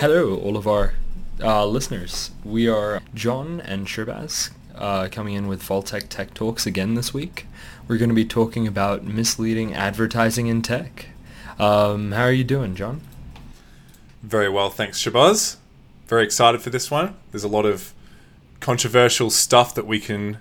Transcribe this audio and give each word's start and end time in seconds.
Hello, 0.00 0.36
all 0.36 0.56
of 0.56 0.68
our 0.68 0.94
uh, 1.42 1.66
listeners. 1.66 2.30
We 2.44 2.68
are 2.68 3.02
John 3.14 3.60
and 3.60 3.88
Sherbaz 3.88 4.52
uh, 4.76 5.08
coming 5.10 5.34
in 5.34 5.48
with 5.48 5.60
Vaultec 5.60 6.08
Tech 6.08 6.34
Talks 6.34 6.66
again 6.66 6.94
this 6.94 7.12
week. 7.12 7.48
We're 7.88 7.98
going 7.98 8.08
to 8.08 8.14
be 8.14 8.24
talking 8.24 8.68
about 8.68 9.02
misleading 9.02 9.74
advertising 9.74 10.46
in 10.46 10.62
tech. 10.62 11.06
Um, 11.58 12.12
how 12.12 12.22
are 12.22 12.32
you 12.32 12.44
doing, 12.44 12.76
John? 12.76 13.00
Very 14.22 14.48
well, 14.48 14.70
thanks, 14.70 15.02
Shabazz. 15.02 15.56
Very 16.06 16.22
excited 16.22 16.62
for 16.62 16.70
this 16.70 16.92
one. 16.92 17.16
There's 17.32 17.42
a 17.42 17.48
lot 17.48 17.66
of 17.66 17.92
controversial 18.60 19.30
stuff 19.30 19.74
that 19.74 19.88
we 19.88 19.98
can 19.98 20.38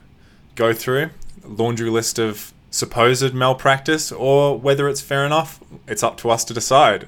go 0.54 0.72
through. 0.72 1.10
A 1.44 1.48
laundry 1.48 1.90
list 1.90 2.20
of 2.20 2.54
supposed 2.70 3.34
malpractice, 3.34 4.12
or 4.12 4.56
whether 4.56 4.88
it's 4.88 5.02
fair 5.02 5.26
enough, 5.26 5.60
it's 5.88 6.04
up 6.04 6.16
to 6.18 6.30
us 6.30 6.46
to 6.46 6.54
decide. 6.54 7.08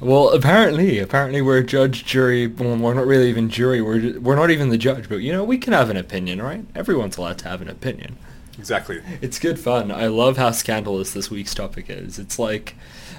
Well, 0.00 0.30
apparently, 0.30 1.00
apparently 1.00 1.42
we're 1.42 1.62
judge, 1.62 2.04
jury. 2.04 2.46
Well, 2.46 2.76
we're 2.76 2.94
not 2.94 3.06
really 3.06 3.28
even 3.28 3.50
jury. 3.50 3.82
We're 3.82 4.20
we're 4.20 4.36
not 4.36 4.50
even 4.50 4.68
the 4.68 4.78
judge. 4.78 5.08
But 5.08 5.16
you 5.16 5.32
know, 5.32 5.42
we 5.42 5.58
can 5.58 5.72
have 5.72 5.90
an 5.90 5.96
opinion, 5.96 6.40
right? 6.40 6.64
Everyone's 6.74 7.16
allowed 7.16 7.38
to 7.38 7.48
have 7.48 7.60
an 7.62 7.68
opinion. 7.68 8.16
Exactly. 8.58 9.02
It's 9.20 9.38
good 9.38 9.58
fun. 9.58 9.90
I 9.90 10.06
love 10.06 10.36
how 10.36 10.50
scandalous 10.52 11.12
this 11.12 11.30
week's 11.30 11.54
topic 11.54 11.86
is. 11.88 12.18
It's 12.18 12.38
like, 12.38 12.74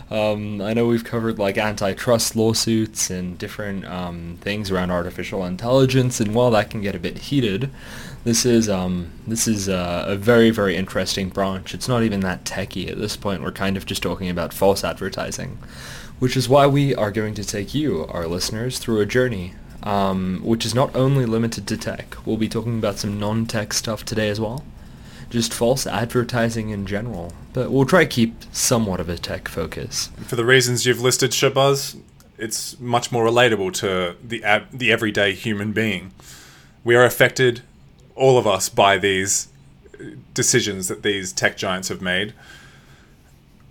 um, 0.09 0.61
I 0.61 0.73
know 0.73 0.87
we've 0.87 1.03
covered 1.03 1.37
like 1.39 1.57
antitrust 1.57 2.35
lawsuits 2.35 3.09
and 3.09 3.37
different 3.37 3.85
um, 3.85 4.37
things 4.41 4.71
around 4.71 4.91
artificial 4.91 5.45
intelligence, 5.45 6.21
and 6.21 6.33
while 6.33 6.51
that 6.51 6.69
can 6.69 6.81
get 6.81 6.95
a 6.95 6.99
bit 6.99 7.17
heated, 7.17 7.69
this 8.23 8.45
is 8.45 8.69
um, 8.69 9.11
this 9.27 9.49
is 9.49 9.67
uh, 9.67 10.05
a 10.07 10.15
very 10.15 10.49
very 10.49 10.77
interesting 10.77 11.27
branch. 11.27 11.73
It's 11.73 11.89
not 11.89 12.03
even 12.03 12.21
that 12.21 12.45
techy 12.45 12.89
at 12.89 12.97
this 12.97 13.17
point. 13.17 13.43
We're 13.43 13.51
kind 13.51 13.75
of 13.75 13.85
just 13.85 14.01
talking 14.01 14.29
about 14.29 14.53
false 14.53 14.85
advertising 14.85 15.57
which 16.19 16.37
is 16.37 16.47
why 16.47 16.67
we 16.67 16.93
are 16.93 17.11
going 17.11 17.33
to 17.33 17.43
take 17.43 17.73
you, 17.73 18.05
our 18.07 18.27
listeners, 18.27 18.77
through 18.77 18.99
a 19.01 19.05
journey, 19.05 19.53
um, 19.83 20.41
which 20.43 20.65
is 20.65 20.75
not 20.75 20.93
only 20.95 21.25
limited 21.25 21.65
to 21.67 21.77
tech. 21.77 22.15
We'll 22.25 22.37
be 22.37 22.49
talking 22.49 22.77
about 22.77 22.97
some 22.97 23.19
non-tech 23.19 23.73
stuff 23.73 24.03
today 24.05 24.29
as 24.29 24.39
well, 24.39 24.63
just 25.29 25.53
false 25.53 25.87
advertising 25.87 26.69
in 26.69 26.85
general. 26.85 27.33
But 27.53 27.71
we'll 27.71 27.85
try 27.85 28.03
to 28.03 28.09
keep 28.09 28.43
somewhat 28.51 28.99
of 28.99 29.09
a 29.09 29.17
tech 29.17 29.47
focus. 29.47 30.09
For 30.27 30.35
the 30.35 30.45
reasons 30.45 30.85
you've 30.85 31.01
listed, 31.01 31.31
Shabazz, 31.31 31.99
it's 32.37 32.79
much 32.79 33.11
more 33.11 33.25
relatable 33.25 33.73
to 33.75 34.15
the 34.23 34.43
ab- 34.43 34.71
the 34.71 34.91
everyday 34.91 35.33
human 35.33 35.71
being. 35.73 36.11
We 36.83 36.95
are 36.95 37.03
affected, 37.03 37.61
all 38.15 38.37
of 38.37 38.47
us, 38.47 38.69
by 38.69 38.97
these 38.97 39.49
decisions 40.33 40.87
that 40.87 41.03
these 41.03 41.33
tech 41.33 41.57
giants 41.57 41.89
have 41.89 42.01
made 42.01 42.33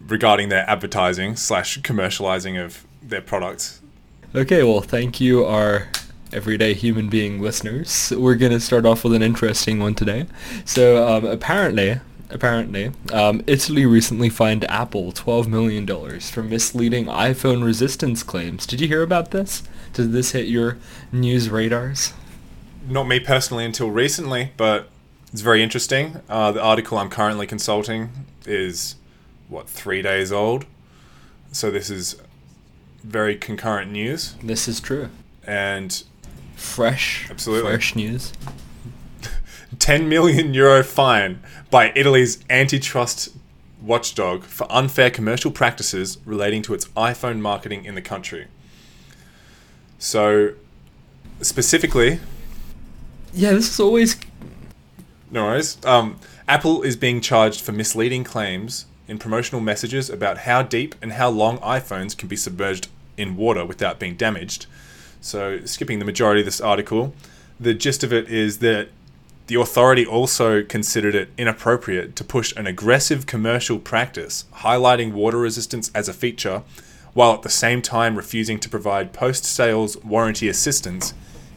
regarding 0.09 0.49
their 0.49 0.69
advertising 0.69 1.37
slash 1.37 1.79
commercializing 1.81 2.63
of 2.63 2.87
their 3.03 3.21
products. 3.21 3.81
Okay, 4.35 4.63
well, 4.63 4.81
thank 4.81 5.21
you, 5.21 5.45
our 5.45 5.89
everyday 6.33 6.75
human 6.75 7.09
being 7.09 7.41
listeners. 7.41 8.13
We're 8.17 8.35
going 8.35 8.53
to 8.53 8.61
start 8.61 8.85
off 8.85 9.05
with 9.05 9.15
an 9.15 9.23
interesting 9.23 9.79
one 9.79 9.95
today. 9.95 10.27
So, 10.65 11.07
um, 11.07 11.25
apparently, 11.25 12.01
apparently, 12.31 12.93
um, 13.13 13.43
Italy 13.47 13.87
recently 13.87 14.29
fined 14.29 14.65
Apple 14.71 15.13
$12 15.13 15.47
million 15.47 15.87
for 16.21 16.43
misleading 16.43 17.07
iPhone 17.07 17.65
resistance 17.65 18.23
claims. 18.23 18.67
Did 18.67 18.81
you 18.81 18.89
hear 18.89 19.03
about 19.03 19.31
this? 19.31 19.63
Did 19.95 20.13
this 20.13 20.33
hit 20.33 20.47
your 20.47 20.77
news 21.11 21.49
radars? 21.49 22.13
Not 22.87 23.05
me 23.05 23.21
personally 23.21 23.65
until 23.65 23.91
recently, 23.91 24.53
but 24.57 24.89
it's 25.33 25.43
very 25.43 25.63
interesting. 25.63 26.21
Uh, 26.29 26.53
the 26.53 26.63
article 26.63 26.99
I'm 26.99 27.11
currently 27.11 27.47
consulting 27.47 28.11
is 28.47 28.97
what 29.49 29.69
three 29.69 30.03
days 30.03 30.33
old. 30.33 30.67
So 31.53 31.71
this 31.71 31.91
is 31.91 32.17
very 33.03 33.37
concurrent 33.37 33.91
news. 33.91 34.35
This 34.43 34.69
is 34.69 34.81
true. 34.81 35.09
And 35.47 36.03
fresh, 36.57 37.29
absolutely 37.31 37.71
fresh 37.71 37.97
news. 37.97 38.33
10 39.79 40.09
million 40.09 40.55
euro 40.55 40.83
fine 40.83 41.41
by 41.71 41.93
Italy's 41.95 42.39
antitrust 42.51 43.31
watchdog 43.83 44.45
for 44.45 44.67
unfair 44.71 45.11
commercial 45.11 45.51
practices 45.51 46.19
relating 46.25 46.63
to 46.63 46.75
its 46.75 46.87
iPhone 46.89 47.41
marketing 47.41 47.85
in 47.85 47.95
the 47.95 48.03
country. 48.03 48.49
So, 49.99 50.55
specifically, 51.41 52.21
yeah, 53.33 53.53
this 53.53 53.71
is 53.71 53.81
always 53.81 54.17
no 55.31 55.45
worries. 55.45 55.77
Um, 55.85 56.19
Apple 56.47 56.83
is 56.83 56.97
being 56.97 57.21
charged 57.21 57.61
for 57.61 57.73
misleading 57.73 58.25
claims 58.25 58.87
in 59.09 59.19
promotional 59.19 59.61
messages 59.61 60.09
about 60.11 60.39
how 60.39 60.63
deep 60.63 60.95
and 61.03 61.13
how 61.13 61.31
long 61.31 61.59
iPhones 61.59 62.17
can 62.17 62.29
be 62.29 62.37
submerged 62.37 62.89
in 63.17 63.37
water 63.37 63.65
without 63.65 63.99
being 63.99 64.15
damaged. 64.15 64.67
So, 65.21 65.65
skipping 65.65 65.99
the 65.99 66.05
majority 66.05 66.43
of 66.43 66.45
this 66.45 66.61
article, 66.61 67.15
the 67.59 67.75
gist 67.75 68.05
of 68.05 68.13
it 68.13 68.29
is 68.29 68.59
that 68.59 68.89
the 69.49 69.59
authority 69.59 70.07
also 70.07 70.63
considered 70.63 71.15
it 71.15 71.31
inappropriate 71.39 72.15
to 72.17 72.23
push 72.23 72.55
an 72.55 72.67
aggressive 72.67 73.27
commercial 73.27 73.79
practice 73.79 74.45
highlighting 74.57 75.13
water 75.13 75.39
resistance 75.39 75.91
as 75.95 76.07
a 76.09 76.13
feature, 76.13 76.63
while 77.15 77.33
at 77.33 77.43
the 77.43 77.49
same 77.49 77.81
time 77.81 78.15
refusing 78.15 78.61
to 78.61 78.69
provide 78.69 79.15
post 79.15 79.45
sales 79.45 79.97
warranty 80.05 80.49
assistance 80.49 81.15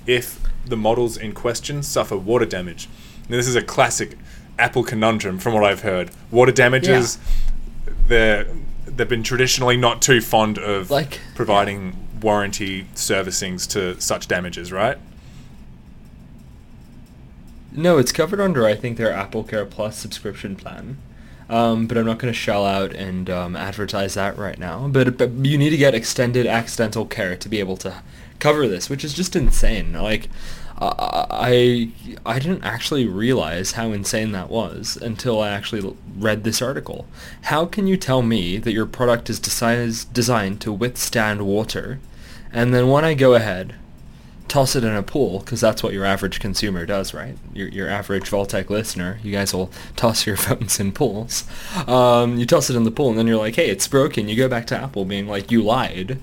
if 0.07 0.39
the 0.65 0.77
models 0.77 1.17
in 1.17 1.33
question 1.33 1.83
suffer 1.83 2.17
water 2.17 2.45
damage. 2.45 2.87
Now, 3.29 3.37
this 3.37 3.47
is 3.47 3.55
a 3.55 3.61
classic 3.61 4.17
Apple 4.61 4.83
conundrum 4.83 5.39
from 5.39 5.53
what 5.53 5.63
I've 5.63 5.81
heard. 5.81 6.11
Water 6.29 6.51
damages, 6.51 7.17
yeah. 7.17 7.93
they're 8.07 8.47
they've 8.85 9.09
been 9.09 9.23
traditionally 9.23 9.77
not 9.77 10.01
too 10.01 10.21
fond 10.21 10.57
of 10.57 10.91
like 10.91 11.19
providing 11.35 11.87
yeah. 11.87 12.19
warranty 12.21 12.83
servicings 12.93 13.67
to 13.71 13.99
such 13.99 14.27
damages, 14.27 14.71
right? 14.71 14.97
No, 17.71 17.97
it's 17.97 18.11
covered 18.11 18.39
under 18.39 18.65
I 18.65 18.75
think 18.75 18.97
their 18.97 19.11
Apple 19.11 19.43
Care 19.43 19.65
Plus 19.65 19.97
subscription 19.97 20.55
plan. 20.55 20.97
Um, 21.51 21.85
but 21.85 21.97
I'm 21.97 22.05
not 22.05 22.17
going 22.17 22.33
to 22.33 22.39
shell 22.39 22.65
out 22.65 22.93
and 22.93 23.29
um, 23.29 23.57
advertise 23.57 24.13
that 24.13 24.37
right 24.37 24.57
now. 24.57 24.87
But, 24.87 25.17
but 25.17 25.31
you 25.31 25.57
need 25.57 25.71
to 25.71 25.77
get 25.77 25.93
extended 25.93 26.47
accidental 26.47 27.05
care 27.05 27.35
to 27.35 27.49
be 27.49 27.59
able 27.59 27.75
to 27.77 28.01
cover 28.39 28.67
this, 28.69 28.89
which 28.89 29.03
is 29.03 29.13
just 29.13 29.35
insane. 29.35 29.91
Like, 29.91 30.29
I 30.81 31.91
I 32.25 32.39
didn't 32.39 32.63
actually 32.63 33.05
realize 33.05 33.73
how 33.73 33.91
insane 33.91 34.31
that 34.31 34.49
was 34.49 34.97
until 34.99 35.39
I 35.39 35.49
actually 35.49 35.95
read 36.17 36.43
this 36.43 36.61
article. 36.61 37.05
How 37.43 37.65
can 37.65 37.85
you 37.85 37.97
tell 37.97 38.23
me 38.23 38.57
that 38.57 38.71
your 38.73 38.87
product 38.87 39.29
is 39.29 39.39
designed 39.39 40.61
to 40.61 40.73
withstand 40.73 41.45
water, 41.45 41.99
and 42.51 42.73
then 42.73 42.87
when 42.87 43.05
I 43.05 43.13
go 43.13 43.35
ahead, 43.35 43.75
toss 44.51 44.75
it 44.75 44.83
in 44.83 44.93
a 44.93 45.01
pool, 45.01 45.39
because 45.39 45.61
that's 45.61 45.81
what 45.81 45.93
your 45.93 46.03
average 46.03 46.41
consumer 46.41 46.85
does, 46.85 47.13
right? 47.13 47.37
Your, 47.53 47.69
your 47.69 47.89
average 47.89 48.29
Vaultec 48.29 48.69
listener, 48.69 49.17
you 49.23 49.31
guys 49.31 49.53
will 49.53 49.71
toss 49.95 50.27
your 50.27 50.35
phones 50.35 50.79
in 50.79 50.91
pools. 50.91 51.45
Um, 51.87 52.37
you 52.37 52.45
toss 52.45 52.69
it 52.69 52.75
in 52.75 52.83
the 52.83 52.91
pool, 52.91 53.09
and 53.09 53.17
then 53.17 53.27
you're 53.27 53.37
like, 53.37 53.55
hey, 53.55 53.69
it's 53.69 53.87
broken. 53.87 54.27
You 54.27 54.35
go 54.35 54.49
back 54.49 54.67
to 54.67 54.77
Apple 54.77 55.05
being 55.05 55.25
like, 55.25 55.51
you 55.51 55.63
lied. 55.63 56.19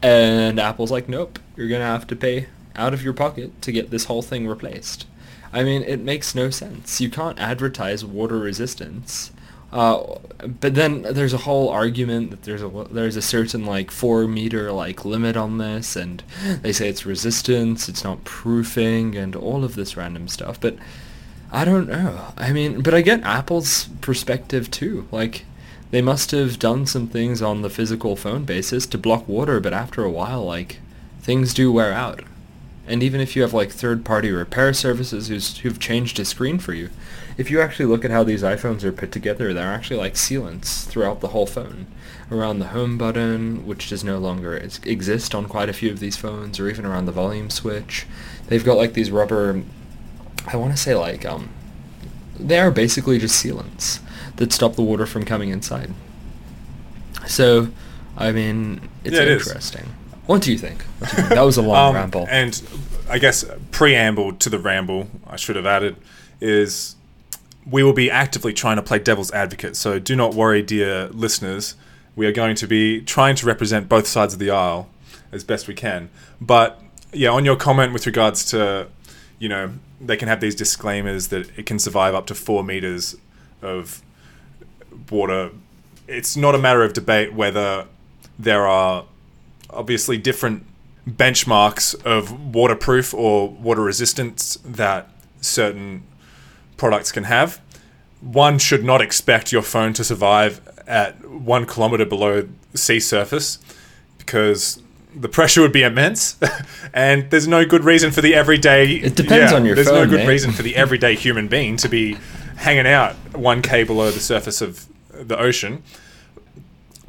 And 0.00 0.60
Apple's 0.60 0.92
like, 0.92 1.08
nope, 1.08 1.40
you're 1.56 1.68
going 1.68 1.80
to 1.80 1.86
have 1.86 2.06
to 2.06 2.16
pay 2.16 2.46
out 2.76 2.94
of 2.94 3.02
your 3.02 3.12
pocket 3.12 3.60
to 3.62 3.72
get 3.72 3.90
this 3.90 4.04
whole 4.04 4.22
thing 4.22 4.46
replaced. 4.46 5.06
I 5.52 5.64
mean, 5.64 5.82
it 5.82 6.00
makes 6.00 6.34
no 6.34 6.50
sense. 6.50 7.00
You 7.00 7.10
can't 7.10 7.38
advertise 7.38 8.04
water 8.04 8.38
resistance. 8.38 9.32
Uh, 9.72 10.18
but 10.60 10.74
then 10.74 11.02
there's 11.02 11.32
a 11.32 11.38
whole 11.38 11.70
argument 11.70 12.30
that 12.30 12.42
there's 12.42 12.62
a 12.62 12.68
there's 12.90 13.16
a 13.16 13.22
certain 13.22 13.64
like 13.64 13.90
four 13.90 14.28
meter 14.28 14.70
like 14.70 15.04
limit 15.04 15.36
on 15.36 15.58
this, 15.58 15.96
and 15.96 16.22
they 16.60 16.72
say 16.72 16.88
it's 16.88 17.06
resistance, 17.06 17.88
it's 17.88 18.04
not 18.04 18.24
proofing, 18.24 19.16
and 19.16 19.34
all 19.34 19.64
of 19.64 19.74
this 19.74 19.96
random 19.96 20.28
stuff. 20.28 20.60
But 20.60 20.76
I 21.50 21.64
don't 21.64 21.88
know. 21.88 22.32
I 22.36 22.52
mean, 22.52 22.82
but 22.82 22.92
I 22.94 23.00
get 23.00 23.22
Apple's 23.22 23.88
perspective 24.00 24.70
too. 24.70 25.08
Like 25.10 25.44
they 25.90 26.02
must 26.02 26.32
have 26.32 26.58
done 26.58 26.86
some 26.86 27.06
things 27.06 27.40
on 27.40 27.62
the 27.62 27.70
physical 27.70 28.16
phone 28.16 28.44
basis 28.44 28.86
to 28.86 28.98
block 28.98 29.26
water, 29.28 29.60
but 29.60 29.72
after 29.72 30.04
a 30.04 30.10
while, 30.10 30.44
like 30.44 30.80
things 31.20 31.54
do 31.54 31.72
wear 31.72 31.92
out. 31.92 32.22
And 32.86 33.02
even 33.02 33.20
if 33.20 33.36
you 33.36 33.42
have 33.42 33.54
like 33.54 33.70
third-party 33.70 34.32
repair 34.32 34.72
services 34.72 35.58
who've 35.58 35.78
changed 35.78 36.18
a 36.18 36.24
screen 36.24 36.58
for 36.58 36.74
you, 36.74 36.90
if 37.36 37.50
you 37.50 37.60
actually 37.60 37.86
look 37.86 38.04
at 38.04 38.10
how 38.10 38.22
these 38.24 38.42
iPhones 38.42 38.82
are 38.84 38.92
put 38.92 39.12
together, 39.12 39.52
they're 39.52 39.72
actually 39.72 39.98
like 39.98 40.14
sealants 40.14 40.84
throughout 40.86 41.20
the 41.20 41.28
whole 41.28 41.46
phone. 41.46 41.86
Around 42.30 42.60
the 42.60 42.68
home 42.68 42.96
button, 42.96 43.66
which 43.66 43.90
does 43.90 44.02
no 44.02 44.18
longer 44.18 44.56
exist 44.56 45.34
on 45.34 45.46
quite 45.46 45.68
a 45.68 45.72
few 45.72 45.90
of 45.90 46.00
these 46.00 46.16
phones, 46.16 46.58
or 46.58 46.68
even 46.68 46.86
around 46.86 47.04
the 47.04 47.12
volume 47.12 47.50
switch. 47.50 48.06
They've 48.46 48.64
got 48.64 48.78
like 48.78 48.94
these 48.94 49.10
rubber, 49.10 49.62
I 50.46 50.56
want 50.56 50.72
to 50.72 50.78
say 50.78 50.94
like, 50.94 51.26
um, 51.26 51.50
they 52.38 52.58
are 52.58 52.70
basically 52.70 53.18
just 53.18 53.44
sealants 53.44 54.00
that 54.36 54.52
stop 54.52 54.74
the 54.76 54.82
water 54.82 55.04
from 55.04 55.24
coming 55.24 55.50
inside. 55.50 55.92
So, 57.26 57.68
I 58.16 58.32
mean, 58.32 58.88
it's 59.04 59.14
yeah, 59.14 59.22
it 59.22 59.28
interesting. 59.28 59.82
Is. 59.82 60.18
What 60.26 60.42
do 60.42 60.52
you 60.52 60.58
think? 60.58 60.78
Do 60.78 61.06
you 61.06 61.12
think? 61.12 61.28
That 61.30 61.42
was 61.42 61.56
a 61.56 61.62
long 61.62 61.90
um, 61.94 61.94
ramble. 61.94 62.26
And 62.30 62.62
I 63.08 63.18
guess 63.18 63.44
preamble 63.70 64.34
to 64.34 64.48
the 64.48 64.58
ramble, 64.58 65.08
I 65.26 65.36
should 65.36 65.56
have 65.56 65.66
added, 65.66 65.96
is 66.40 66.96
we 67.70 67.82
will 67.82 67.92
be 67.92 68.10
actively 68.10 68.52
trying 68.52 68.76
to 68.76 68.82
play 68.82 68.98
devil's 68.98 69.30
advocate. 69.32 69.76
So 69.76 69.98
do 69.98 70.16
not 70.16 70.34
worry, 70.34 70.62
dear 70.62 71.08
listeners. 71.08 71.74
We 72.16 72.26
are 72.26 72.32
going 72.32 72.56
to 72.56 72.66
be 72.66 73.00
trying 73.00 73.36
to 73.36 73.46
represent 73.46 73.88
both 73.88 74.06
sides 74.06 74.34
of 74.34 74.40
the 74.40 74.50
aisle. 74.50 74.88
as 75.32 75.42
best 75.42 75.66
we 75.66 75.74
can. 75.74 76.10
But 76.40 76.80
yeah, 77.12 77.30
on 77.30 77.44
your 77.44 77.56
comment 77.56 77.92
with 77.92 78.06
regards 78.06 78.44
to, 78.50 78.88
you 79.38 79.48
know, 79.48 79.72
they 80.00 80.16
can 80.16 80.28
have 80.28 80.40
these 80.40 80.54
disclaimers 80.54 81.28
that 81.28 81.58
it 81.58 81.66
can 81.66 81.78
survive 81.78 82.14
up 82.14 82.26
to 82.26 82.34
four 82.34 82.62
meters 82.62 83.16
of 83.62 84.02
water. 85.10 85.50
It's 86.06 86.36
not 86.36 86.54
a 86.54 86.58
matter 86.58 86.84
of 86.84 86.92
debate 86.92 87.32
whether 87.32 87.86
there 88.38 88.66
are 88.66 89.06
obviously 89.70 90.18
different 90.18 90.66
benchmarks 91.08 92.00
of 92.04 92.54
waterproof 92.54 93.14
or 93.14 93.48
water 93.48 93.82
resistance 93.82 94.58
that 94.64 95.08
certain 95.40 96.02
products 96.82 97.12
can 97.12 97.22
have. 97.22 97.60
One 98.20 98.58
should 98.58 98.82
not 98.82 99.00
expect 99.00 99.52
your 99.52 99.62
phone 99.62 99.92
to 99.92 100.02
survive 100.02 100.60
at 100.84 101.24
one 101.30 101.64
kilometer 101.64 102.04
below 102.04 102.48
sea 102.74 102.98
surface 102.98 103.60
because 104.18 104.82
the 105.14 105.28
pressure 105.28 105.60
would 105.60 105.70
be 105.70 105.84
immense, 105.84 106.36
and 106.92 107.30
there's 107.30 107.46
no 107.46 107.64
good 107.64 107.84
reason 107.84 108.10
for 108.10 108.20
the 108.20 108.34
everyday. 108.34 108.96
It 108.96 109.14
depends 109.14 109.52
on 109.52 109.64
your 109.64 109.76
There's 109.76 109.86
phone, 109.86 110.06
no 110.06 110.10
good 110.10 110.24
mate. 110.26 110.28
reason 110.34 110.50
for 110.50 110.64
the 110.64 110.74
everyday 110.74 111.14
human 111.14 111.46
being 111.46 111.76
to 111.76 111.88
be 111.88 112.16
hanging 112.56 112.88
out 112.88 113.14
one 113.32 113.62
k 113.62 113.84
below 113.84 114.10
the 114.10 114.18
surface 114.18 114.60
of 114.60 114.86
the 115.12 115.38
ocean. 115.38 115.84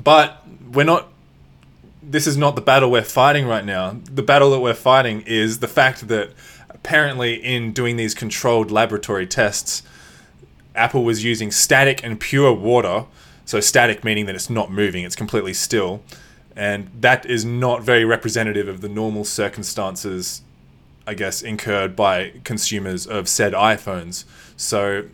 But 0.03 0.45
we're 0.71 0.83
not. 0.83 1.07
This 2.03 2.27
is 2.27 2.37
not 2.37 2.55
the 2.55 2.61
battle 2.61 2.91
we're 2.91 3.01
fighting 3.01 3.47
right 3.47 3.65
now. 3.65 3.97
The 4.05 4.21
battle 4.21 4.51
that 4.51 4.59
we're 4.59 4.75
fighting 4.75 5.21
is 5.25 5.59
the 5.61 5.67
fact 5.67 6.09
that 6.09 6.29
apparently, 6.83 7.35
in 7.35 7.71
doing 7.71 7.95
these 7.95 8.13
controlled 8.13 8.69
laboratory 8.69 9.25
tests, 9.25 9.83
Apple 10.75 11.05
was 11.05 11.23
using 11.23 11.49
static 11.49 12.03
and 12.03 12.19
pure 12.19 12.51
water. 12.51 13.05
So 13.45 13.61
static 13.61 14.03
meaning 14.03 14.25
that 14.25 14.35
it's 14.35 14.49
not 14.49 14.69
moving, 14.69 15.05
it's 15.05 15.15
completely 15.15 15.53
still. 15.53 16.01
And 16.55 16.89
that 16.99 17.25
is 17.25 17.45
not 17.45 17.83
very 17.83 18.03
representative 18.03 18.67
of 18.67 18.81
the 18.81 18.89
normal 18.89 19.23
circumstances, 19.23 20.41
I 21.07 21.13
guess, 21.13 21.41
incurred 21.41 21.95
by 21.95 22.33
consumers 22.43 23.07
of 23.07 23.29
said 23.29 23.53
iPhones. 23.53 24.25
So 24.57 25.05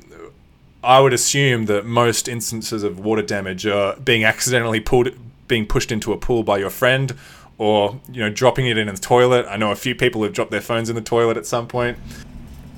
I 0.84 1.00
would 1.00 1.14
assume 1.14 1.66
that 1.66 1.86
most 1.86 2.28
instances 2.28 2.84
of 2.84 3.00
water 3.00 3.22
damage 3.22 3.66
are 3.68 3.96
being 3.98 4.24
accidentally 4.24 4.80
pulled, 4.80 5.10
being 5.48 5.68
pushed 5.68 5.92
into 5.92 6.14
a 6.14 6.18
pool 6.18 6.44
by 6.44 6.58
your 6.58 6.70
friend, 6.72 7.16
or 7.60 8.00
you 8.12 8.22
know, 8.22 8.30
dropping 8.30 8.66
it 8.66 8.78
in 8.78 8.88
the 8.88 8.94
toilet. 8.94 9.46
I 9.48 9.58
know 9.58 9.72
a 9.72 9.76
few 9.76 9.94
people 9.94 10.24
have 10.24 10.34
dropped 10.34 10.50
their 10.50 10.62
phones 10.62 10.90
in 10.90 10.96
the 10.96 11.02
toilet 11.02 11.38
at 11.38 11.46
some 11.46 11.68
point. 11.68 12.00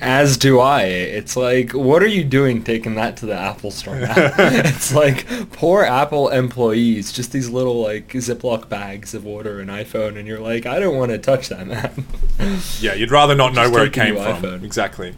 As 0.01 0.35
do 0.35 0.59
I. 0.59 0.85
It's 0.85 1.37
like, 1.37 1.73
what 1.73 2.01
are 2.01 2.07
you 2.07 2.23
doing 2.23 2.63
taking 2.63 2.95
that 2.95 3.17
to 3.17 3.27
the 3.27 3.35
Apple 3.35 3.69
store 3.69 3.99
now? 3.99 4.13
it's 4.17 4.91
like 4.91 5.27
poor 5.51 5.83
Apple 5.83 6.29
employees, 6.29 7.11
just 7.11 7.31
these 7.31 7.47
little 7.47 7.79
like 7.79 8.07
Ziploc 8.09 8.67
bags 8.67 9.13
of 9.13 9.23
water 9.23 9.59
and 9.59 9.69
iPhone, 9.69 10.17
and 10.17 10.27
you're 10.27 10.39
like, 10.39 10.65
I 10.65 10.79
don't 10.79 10.97
want 10.97 11.11
to 11.11 11.19
touch 11.19 11.49
that, 11.49 11.67
man. 11.67 12.05
Yeah, 12.79 12.95
you'd 12.95 13.11
rather 13.11 13.35
not 13.35 13.53
know 13.53 13.65
Just 13.65 13.73
where 13.73 13.85
it 13.85 13.93
came 13.93 14.15
from. 14.15 14.41
iPhone. 14.41 14.63
Exactly. 14.63 15.13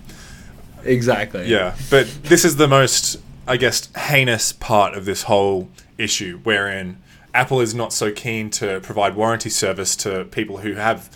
exactly. 0.83 1.45
Yeah, 1.47 1.73
but 1.89 2.05
this 2.23 2.43
is 2.43 2.57
the 2.57 2.67
most, 2.67 3.17
I 3.47 3.55
guess, 3.55 3.87
heinous 3.95 4.51
part 4.51 4.93
of 4.93 5.05
this 5.05 5.23
whole 5.23 5.69
issue, 5.97 6.41
wherein 6.43 6.97
Apple 7.33 7.61
is 7.61 7.73
not 7.73 7.91
so 7.91 8.11
keen 8.11 8.49
to 8.51 8.79
provide 8.81 9.15
warranty 9.15 9.49
service 9.49 9.95
to 9.97 10.25
people 10.25 10.57
who 10.57 10.73
have 10.73 11.09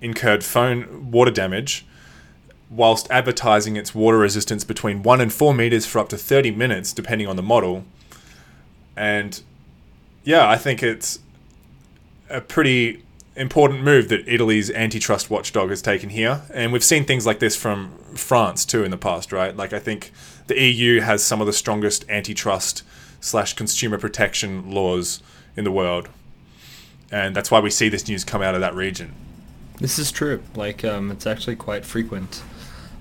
incurred 0.00 0.42
phone 0.42 1.10
water 1.10 1.30
damage, 1.30 1.86
whilst 2.70 3.10
advertising 3.10 3.76
its 3.76 3.94
water 3.94 4.18
resistance 4.18 4.64
between 4.64 5.02
1 5.02 5.20
and 5.20 5.32
4 5.32 5.54
meters 5.54 5.86
for 5.86 6.00
up 6.00 6.08
to 6.08 6.18
30 6.18 6.50
minutes, 6.50 6.92
depending 6.92 7.26
on 7.26 7.36
the 7.36 7.42
model. 7.42 7.84
And 8.96 9.40
yeah, 10.24 10.48
I 10.48 10.56
think 10.56 10.82
it's 10.82 11.20
a 12.28 12.40
pretty 12.40 13.02
important 13.36 13.82
move 13.82 14.08
that 14.08 14.26
Italy's 14.26 14.70
antitrust 14.70 15.30
watchdog 15.30 15.70
has 15.70 15.80
taken 15.80 16.10
here. 16.10 16.42
And 16.52 16.72
we've 16.72 16.84
seen 16.84 17.04
things 17.04 17.24
like 17.24 17.38
this 17.38 17.56
from 17.56 17.92
France 18.14 18.64
too 18.64 18.82
in 18.82 18.90
the 18.90 18.98
past, 18.98 19.32
right? 19.32 19.56
Like 19.56 19.72
I 19.72 19.78
think 19.78 20.12
the 20.48 20.60
EU 20.60 21.00
has 21.00 21.22
some 21.24 21.40
of 21.40 21.46
the 21.46 21.52
strongest 21.52 22.04
antitrust 22.10 22.82
slash 23.20 23.54
consumer 23.54 23.98
protection 23.98 24.70
laws 24.70 25.22
in 25.58 25.64
the 25.64 25.72
world. 25.72 26.08
And 27.10 27.34
that's 27.34 27.50
why 27.50 27.58
we 27.58 27.70
see 27.70 27.88
this 27.88 28.06
news 28.08 28.22
come 28.22 28.42
out 28.42 28.54
of 28.54 28.60
that 28.60 28.74
region. 28.74 29.12
This 29.78 29.98
is 29.98 30.12
true. 30.12 30.40
Like, 30.54 30.84
um, 30.84 31.10
it's 31.10 31.26
actually 31.26 31.56
quite 31.56 31.84
frequent. 31.84 32.42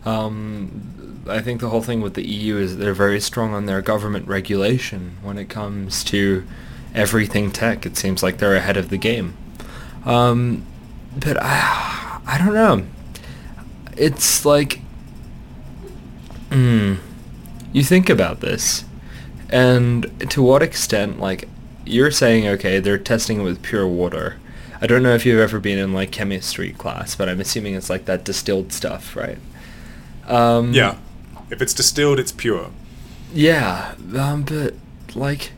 Um, 0.06 1.22
I 1.30 1.40
think 1.42 1.62
the 1.62 1.70
whole 1.70 1.84
thing 1.84 2.02
with 2.02 2.16
the 2.16 2.28
EU 2.28 2.58
is 2.58 2.78
they're 2.78 2.94
very 2.94 3.20
strong 3.20 3.54
on 3.54 3.68
their 3.68 3.82
government 3.82 4.28
regulation 4.28 5.18
when 5.22 5.38
it 5.38 5.50
comes 5.50 6.04
to 6.06 6.46
everything 6.96 7.52
tech. 7.52 7.86
It 7.86 7.96
seems 7.96 8.24
like 8.24 8.40
they're 8.40 8.56
ahead 8.56 8.78
of 8.78 8.90
the 8.90 8.98
game. 8.98 9.36
Um, 10.04 10.66
but 11.16 11.38
I, 11.40 12.22
I 12.26 12.38
don't 12.38 12.54
know. 12.54 12.86
It's 13.96 14.46
like, 14.46 14.80
mm, 16.50 16.98
you 17.72 17.84
think 17.84 18.10
about 18.10 18.40
this, 18.40 18.86
and 19.50 20.30
to 20.30 20.42
what 20.42 20.62
extent, 20.62 21.20
like, 21.20 21.50
you're 21.88 22.12
saying, 22.12 22.48
okay, 22.48 22.80
they're 22.80 22.98
testing 22.98 23.40
it 23.40 23.44
with 23.44 23.62
pure 23.62 23.88
water. 23.88 24.38
I 24.82 24.88
don't 24.88 25.02
know 25.04 25.14
if 25.16 25.26
you've 25.26 25.40
ever 25.40 25.60
been 25.60 25.80
in 25.80 25.94
like 25.94 26.12
chemistry 26.12 26.72
class, 26.74 27.16
but 27.16 27.28
I'm 27.30 27.40
assuming 27.42 27.74
it's 27.76 27.90
like 27.90 28.06
that 28.06 28.24
distilled 28.24 28.72
stuff, 28.74 29.16
right? 29.16 29.40
Um, 30.28 30.74
Yeah. 30.74 30.98
If 31.50 31.62
it's 31.62 31.74
distilled, 31.74 32.20
it's 32.20 32.32
pure. 32.32 32.70
Yeah, 33.34 33.96
um, 34.18 34.44
but 34.44 34.74
like, 35.16 35.52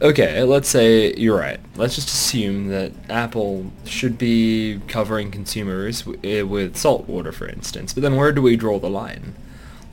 okay, 0.00 0.42
let's 0.42 0.68
say 0.68 1.14
you're 1.14 1.38
right. 1.38 1.60
Let's 1.76 1.94
just 1.94 2.08
assume 2.08 2.68
that 2.68 2.92
Apple 3.08 3.70
should 3.84 4.18
be 4.18 4.80
covering 4.88 5.30
consumers 5.30 6.02
w- 6.02 6.20
eh, 6.22 6.42
with 6.42 6.76
salt 6.76 7.08
water, 7.08 7.32
for 7.32 7.46
instance. 7.48 7.92
But 7.92 8.02
then 8.02 8.16
where 8.16 8.32
do 8.32 8.42
we 8.42 8.56
draw 8.56 8.78
the 8.78 8.90
line? 8.90 9.34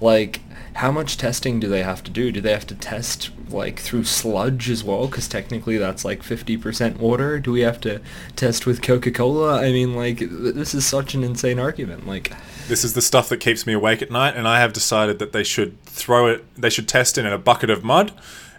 Like, 0.02 0.42
how 0.76 0.92
much 0.92 1.18
testing 1.18 1.60
do 1.60 1.68
they 1.68 1.84
have 1.84 2.04
to 2.04 2.12
do? 2.12 2.32
Do 2.32 2.42
they 2.42 2.52
have 2.52 2.68
to 2.68 2.76
test 2.76 3.32
like 3.50 3.80
through 3.80 4.04
sludge 4.06 4.70
as 4.70 4.84
well? 4.84 5.08
Because 5.08 5.28
technically 5.28 5.78
that's 5.78 6.06
like 6.06 6.22
50% 6.22 6.98
water. 6.98 7.40
Do 7.40 7.52
we 7.52 7.62
have 7.62 7.82
to 7.82 8.02
test 8.36 8.66
with 8.66 8.82
Coca-Cola? 8.82 9.62
I 9.62 9.72
mean, 9.72 9.96
like, 9.96 10.20
th- 10.20 10.30
this 10.32 10.74
is 10.74 10.86
such 10.86 11.14
an 11.16 11.24
insane 11.24 11.60
argument. 11.60 12.08
Like, 12.08 12.32
This 12.68 12.84
is 12.84 12.94
the 12.94 13.02
stuff 13.02 13.30
that 13.30 13.38
keeps 13.38 13.66
me 13.66 13.74
awake 13.74 14.02
at 14.02 14.12
night, 14.12 14.36
and 14.36 14.48
I 14.48 14.60
have 14.60 14.74
decided 14.74 15.20
that 15.20 15.32
they 15.34 15.44
should 15.44 15.82
throw 15.84 16.28
it. 16.28 16.46
They 16.56 16.70
should 16.70 16.88
test 16.88 17.18
it 17.18 17.26
in 17.26 17.34
a 17.34 17.38
bucket 17.38 17.70
of 17.70 17.84
mud, 17.84 18.12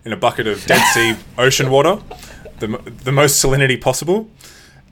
in 0.04 0.12
a 0.12 0.16
bucket 0.16 0.46
of 0.46 0.64
Dead 0.66 0.82
Sea 0.92 1.14
ocean 1.38 1.70
water, 1.70 1.98
the 2.58 2.66
the 3.04 3.12
most 3.12 3.42
salinity 3.42 3.80
possible, 3.80 4.28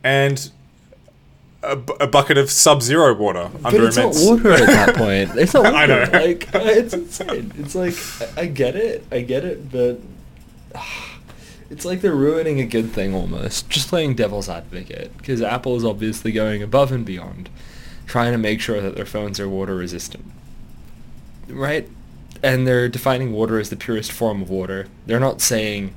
and 0.05 0.51
a, 1.69 2.05
a 2.05 2.07
bucket 2.07 2.39
of 2.39 2.51
sub-zero 2.51 3.15
water 3.15 3.51
But 3.63 3.75
under 3.75 3.87
it's 3.89 3.97
not 3.97 4.15
water 4.17 4.53
at 4.53 4.67
that 4.67 4.97
point. 4.97 5.37
It's 5.37 5.55
not 5.55 5.65
water. 5.73 5.77
I 5.77 5.87
know. 5.87 6.11
Like 6.13 6.55
uh, 6.55 6.61
it's 6.63 6.95
insane. 6.95 7.53
It's 7.59 7.75
like 7.75 7.95
I 8.39 8.47
get 8.47 8.75
it, 8.77 9.05
I 9.13 9.21
get 9.21 9.45
it, 9.45 9.71
but 9.71 10.01
it's 11.71 11.85
like 11.85 12.01
they're 12.01 12.15
ruining 12.15 12.61
a 12.61 12.67
good 12.67 12.91
thing 12.93 13.15
almost. 13.15 13.69
Just 13.69 13.89
playing 13.89 14.15
devil's 14.15 14.49
advocate 14.49 15.17
because 15.19 15.43
Apple 15.43 15.77
is 15.77 15.85
obviously 15.85 16.33
going 16.33 16.63
above 16.63 16.91
and 16.91 17.05
beyond, 17.05 17.51
trying 18.07 18.33
to 18.33 18.39
make 18.39 18.61
sure 18.61 18.81
that 18.81 18.97
their 18.97 19.07
phones 19.07 19.39
are 19.39 19.49
water 19.49 19.75
resistant, 19.77 20.25
right? 21.49 21.89
And 22.43 22.67
they're 22.67 22.89
defining 22.89 23.33
water 23.33 23.59
as 23.59 23.69
the 23.69 23.77
purest 23.77 24.13
form 24.13 24.41
of 24.41 24.49
water. 24.49 24.87
They're 25.07 25.21
not 25.21 25.41
saying 25.41 25.95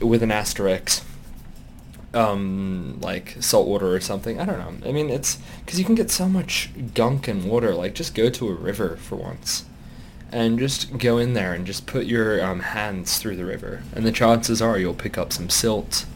with 0.00 0.22
an 0.22 0.30
asterisk 0.30 1.04
um 2.16 2.98
like 3.00 3.36
salt 3.40 3.68
water 3.68 3.94
or 3.94 4.00
something. 4.00 4.40
I 4.40 4.44
don't 4.44 4.58
know. 4.58 4.88
I 4.88 4.92
mean, 4.92 5.10
it's 5.10 5.38
because 5.64 5.78
you 5.78 5.84
can 5.84 5.94
get 5.94 6.10
so 6.10 6.28
much 6.28 6.70
gunk 6.94 7.28
in 7.28 7.48
water. 7.48 7.74
Like, 7.74 7.94
just 7.94 8.14
go 8.14 8.30
to 8.30 8.48
a 8.48 8.54
river 8.54 8.96
for 8.96 9.16
once, 9.16 9.64
and 10.32 10.58
just 10.58 10.98
go 10.98 11.18
in 11.18 11.34
there 11.34 11.52
and 11.52 11.66
just 11.66 11.86
put 11.86 12.06
your 12.06 12.42
um, 12.44 12.60
hands 12.60 13.18
through 13.18 13.36
the 13.36 13.44
river, 13.44 13.82
and 13.94 14.04
the 14.06 14.12
chances 14.12 14.60
are 14.62 14.78
you'll 14.78 14.94
pick 14.94 15.16
up 15.18 15.32
some 15.32 15.48
silt. 15.50 16.06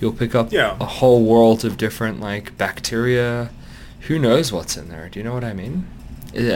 You'll 0.00 0.12
pick 0.12 0.34
up 0.34 0.52
Yeah. 0.52 0.76
a 0.80 0.86
whole 0.86 1.24
world 1.24 1.64
of 1.64 1.76
different 1.76 2.20
like 2.20 2.56
bacteria. 2.56 3.50
Who 4.08 4.18
knows 4.18 4.50
what's 4.52 4.76
in 4.78 4.88
there? 4.88 5.08
Do 5.10 5.18
you 5.18 5.24
know 5.24 5.34
what 5.34 5.44
I 5.44 5.52
mean? 5.52 5.86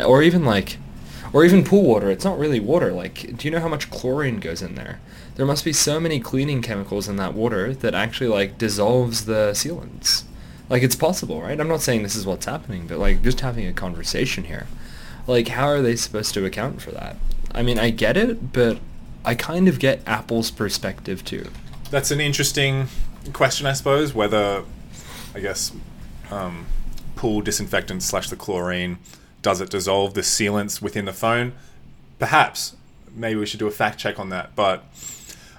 Or 0.07 0.23
even 0.23 0.45
like, 0.45 0.79
or 1.35 1.45
even 1.45 1.65
pool 1.65 1.83
water. 1.83 2.11
It's 2.11 2.25
not 2.25 2.39
really 2.39 2.61
water. 2.61 2.93
Like, 2.93 3.37
do 3.37 3.47
you 3.47 3.51
know 3.51 3.59
how 3.59 3.69
much 3.69 3.91
chlorine 3.91 4.39
goes 4.39 4.63
in 4.63 4.77
there? 4.77 5.01
There 5.35 5.45
must 5.45 5.65
be 5.65 5.73
so 5.73 5.99
many 5.99 6.21
cleaning 6.21 6.63
chemicals 6.63 7.09
in 7.09 7.17
that 7.17 7.35
water 7.35 7.75
that 7.75 7.93
actually 7.93 8.29
like 8.29 8.57
dissolves 8.57 9.25
the 9.25 9.51
sealants. 9.51 10.23
Like 10.71 10.85
it's 10.85 10.95
possible, 10.95 11.43
right? 11.43 11.61
I'm 11.61 11.69
not 11.69 11.83
saying 11.83 12.05
this 12.05 12.15
is 12.15 12.25
what's 12.25 12.47
happening, 12.47 12.87
but 12.87 12.99
like 12.99 13.21
just 13.21 13.41
having 13.41 13.67
a 13.67 13.73
conversation 13.73 14.45
here. 14.45 14.69
Like 15.27 15.49
how 15.49 15.67
are 15.67 15.83
they 15.83 15.97
supposed 15.97 16.35
to 16.35 16.47
account 16.47 16.81
for 16.81 16.93
that? 16.93 17.17
I 17.53 17.63
mean, 17.63 17.81
I 17.81 17.91
get 17.91 18.17
it, 18.17 18.53
but 18.53 18.79
I 19.25 19.35
kind 19.35 19.67
of 19.67 19.81
get 19.81 20.03
Apple's 20.07 20.53
perspective 20.53 21.25
too. 21.25 21.51
That's 21.91 22.13
an 22.13 22.21
interesting 22.21 22.87
question, 23.33 23.67
I 23.67 23.73
suppose. 23.73 24.15
Whether, 24.15 24.63
I 25.35 25.41
guess, 25.41 25.73
um, 26.31 26.67
pool 27.17 27.41
disinfectant 27.41 28.05
slash 28.05 28.31
the 28.31 28.37
chlorine 28.37 28.99
does 29.45 29.61
it 29.61 29.71
dissolve 29.71 30.15
the 30.15 30.23
sealants 30.23 30.83
within 30.83 31.05
the 31.05 31.13
phone? 31.13 31.53
Perhaps. 32.19 32.75
Maybe 33.15 33.39
we 33.39 33.47
should 33.47 33.61
do 33.61 33.69
a 33.69 33.71
fact 33.71 34.01
check 34.01 34.19
on 34.19 34.31
that. 34.31 34.57
But 34.57 34.83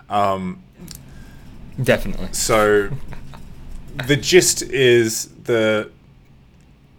um, 0.10 0.62
Definitely. 1.82 2.34
so 2.34 2.90
the 4.08 4.18
gist 4.18 4.62
is 4.64 5.28
the 5.44 5.90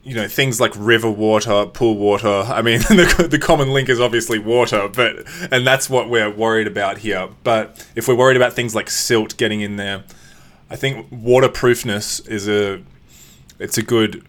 you 0.05 0.15
know 0.15 0.29
things 0.29 0.61
like 0.61 0.73
river 0.77 1.11
water, 1.11 1.67
pool 1.67 1.97
water. 1.97 2.45
I 2.47 2.63
mean, 2.63 2.79
the, 2.89 3.27
the 3.29 3.39
common 3.39 3.73
link 3.73 3.89
is 3.89 4.01
obviously 4.01 4.39
water, 4.39 4.89
but 4.89 5.27
and 5.51 5.67
that's 5.67 5.91
what 5.91 6.09
we're 6.09 6.31
worried 6.31 6.69
about 6.69 6.99
here. 6.99 7.29
But 7.43 7.85
if 7.97 8.07
we're 8.07 8.15
worried 8.15 8.37
about 8.37 8.53
things 8.53 8.75
like 8.75 8.89
silt 8.89 9.37
getting 9.37 9.61
in 9.61 9.77
there, 9.77 10.05
I 10.71 10.77
think 10.77 11.09
waterproofness 11.11 12.21
is 12.21 12.49
a 12.49 12.81
it's 13.59 13.77
a 13.77 13.83
good 13.83 14.25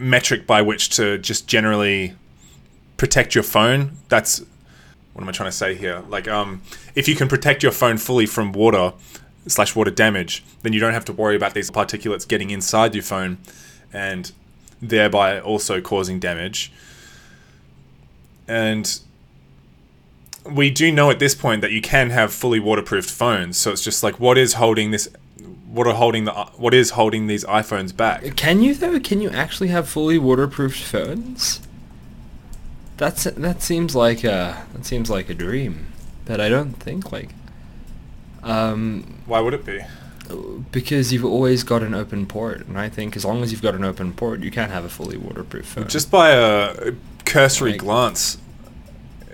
metric 0.00 0.46
by 0.46 0.62
which 0.62 0.88
to 0.96 1.18
just 1.18 1.46
generally 1.46 2.14
protect 2.96 3.34
your 3.34 3.44
phone. 3.44 3.92
That's 4.08 4.42
what 5.12 5.22
am 5.22 5.28
I 5.28 5.32
trying 5.32 5.50
to 5.50 5.56
say 5.56 5.74
here? 5.74 6.02
Like, 6.08 6.28
um, 6.28 6.62
if 6.94 7.08
you 7.08 7.16
can 7.16 7.28
protect 7.28 7.62
your 7.62 7.72
phone 7.72 7.98
fully 7.98 8.26
from 8.26 8.52
water 8.52 8.92
slash 9.46 9.74
water 9.74 9.90
damage, 9.90 10.44
then 10.62 10.72
you 10.72 10.80
don't 10.80 10.92
have 10.94 11.04
to 11.06 11.12
worry 11.12 11.36
about 11.36 11.54
these 11.54 11.70
particulates 11.70 12.26
getting 12.26 12.50
inside 12.50 12.94
your 12.94 13.02
phone 13.02 13.38
and 13.92 14.32
thereby 14.80 15.40
also 15.40 15.80
causing 15.80 16.20
damage. 16.20 16.72
And 18.46 19.00
we 20.44 20.70
do 20.70 20.90
know 20.90 21.10
at 21.10 21.18
this 21.18 21.34
point 21.34 21.60
that 21.60 21.72
you 21.72 21.80
can 21.80 22.10
have 22.10 22.32
fully 22.32 22.60
waterproofed 22.60 23.10
phones. 23.10 23.58
So 23.58 23.72
it's 23.72 23.84
just 23.84 24.02
like, 24.02 24.18
what 24.18 24.38
is 24.38 24.54
holding 24.54 24.90
this? 24.90 25.08
What 25.70 25.86
are 25.86 25.94
holding 25.94 26.24
the? 26.24 26.32
What 26.32 26.74
is 26.74 26.90
holding 26.90 27.28
these 27.28 27.44
iPhones 27.44 27.96
back? 27.96 28.34
Can 28.36 28.60
you 28.60 28.74
though? 28.74 28.98
Can 28.98 29.20
you 29.20 29.30
actually 29.30 29.68
have 29.68 29.88
fully 29.88 30.18
waterproof 30.18 30.76
phones? 30.76 31.60
That's 32.96 33.24
that 33.24 33.62
seems 33.62 33.94
like 33.94 34.24
a 34.24 34.66
that 34.72 34.84
seems 34.84 35.08
like 35.08 35.28
a 35.30 35.34
dream, 35.34 35.86
but 36.24 36.40
I 36.40 36.48
don't 36.48 36.72
think 36.74 37.12
like. 37.12 37.30
Um, 38.42 39.20
Why 39.26 39.40
would 39.40 39.54
it 39.54 39.64
be? 39.64 39.80
because 40.70 41.12
you've 41.12 41.24
always 41.24 41.64
got 41.64 41.82
an 41.82 41.92
open 41.92 42.24
port, 42.24 42.66
and 42.68 42.78
I 42.78 42.88
think 42.88 43.16
as 43.16 43.24
long 43.24 43.42
as 43.42 43.50
you've 43.50 43.62
got 43.62 43.74
an 43.74 43.82
open 43.84 44.12
port, 44.12 44.40
you 44.40 44.50
can't 44.52 44.70
have 44.70 44.84
a 44.84 44.88
fully 44.88 45.16
waterproof 45.16 45.66
phone. 45.66 45.88
Just 45.88 46.08
by 46.10 46.30
a 46.30 46.92
cursory 47.24 47.72
Like- 47.72 47.80
glance, 47.80 48.38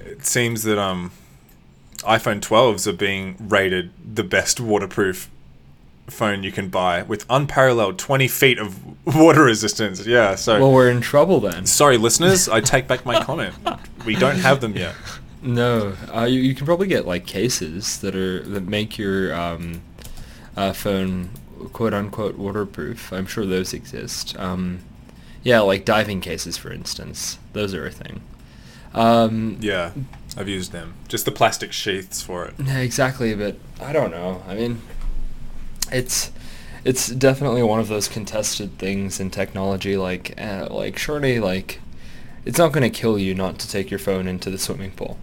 it 0.07 0.25
seems 0.25 0.63
that 0.63 0.79
um, 0.79 1.13
iPhone 1.99 2.41
12s 2.41 2.87
are 2.87 2.95
being 2.95 3.37
rated 3.39 3.91
the 4.15 4.25
best 4.25 4.59
waterproof 4.59 5.29
phone 6.07 6.43
you 6.43 6.53
can 6.53 6.69
buy 6.69 7.03
with 7.03 7.27
unparalleled 7.29 7.99
20 7.99 8.29
feet 8.29 8.59
of 8.59 8.79
water 9.17 9.45
resistance. 9.45 10.07
Yeah, 10.07 10.35
so 10.37 10.61
well, 10.61 10.73
we're 10.73 10.91
in 10.91 11.01
trouble 11.01 11.41
then. 11.41 11.67
sorry, 11.67 11.97
listeners, 11.99 12.49
I 12.49 12.61
take 12.61 12.87
back 12.87 13.05
my 13.05 13.23
comment. 13.23 13.55
We 14.05 14.15
don't 14.17 14.37
have 14.39 14.61
them 14.61 14.77
yet. 14.77 14.95
No, 15.43 15.95
uh, 16.15 16.25
you, 16.25 16.41
you 16.41 16.55
can 16.55 16.67
probably 16.67 16.87
get 16.89 17.07
like 17.07 17.27
cases 17.27 18.01
that 18.01 18.15
are 18.17 18.41
that 18.41 18.65
make 18.65 18.99
your 18.99 19.35
um, 19.35 19.83
uh, 20.57 20.73
phone 20.73 21.31
quote 21.73 21.95
unquote 21.95 22.37
waterproof. 22.37 23.13
I'm 23.13 23.27
sure 23.27 23.47
those 23.47 23.73
exist. 23.75 24.39
Um, 24.39 24.81
yeah, 25.43 25.61
like 25.61 25.85
diving 25.85 26.21
cases, 26.21 26.57
for 26.57 26.73
instance. 26.73 27.39
Those 27.53 27.75
are 27.75 27.87
a 27.87 27.91
thing. 27.93 28.23
Um, 28.95 29.59
Yeah, 29.61 29.93
I've 30.37 30.49
used 30.49 30.73
them. 30.73 30.95
Just 31.07 31.25
the 31.27 31.31
plastic 31.31 31.73
sheaths 31.73 32.23
for 32.23 32.47
it. 32.47 32.55
Yeah, 32.59 32.79
exactly, 32.79 33.35
but 33.35 33.57
I 33.81 33.93
don't 33.93 34.11
know. 34.11 34.43
I 34.49 34.55
mean, 34.55 34.81
it's 35.93 36.33
it's 36.87 37.09
definitely 37.09 37.65
one 37.65 37.81
of 37.81 37.89
those 37.89 38.07
contested 38.07 38.79
things 38.79 39.19
in 39.19 39.29
technology. 39.31 39.97
Like, 39.97 40.41
uh, 40.41 40.69
like 40.71 40.97
surely, 40.97 41.41
like, 41.41 41.81
it's 42.45 42.59
not 42.59 42.71
going 42.71 42.91
to 42.91 42.97
kill 42.97 43.19
you 43.19 43.35
not 43.35 43.59
to 43.59 43.69
take 43.69 43.91
your 43.91 43.99
phone 43.99 44.29
into 44.29 44.51
the 44.51 44.59
swimming 44.59 44.93
pool. 44.93 45.19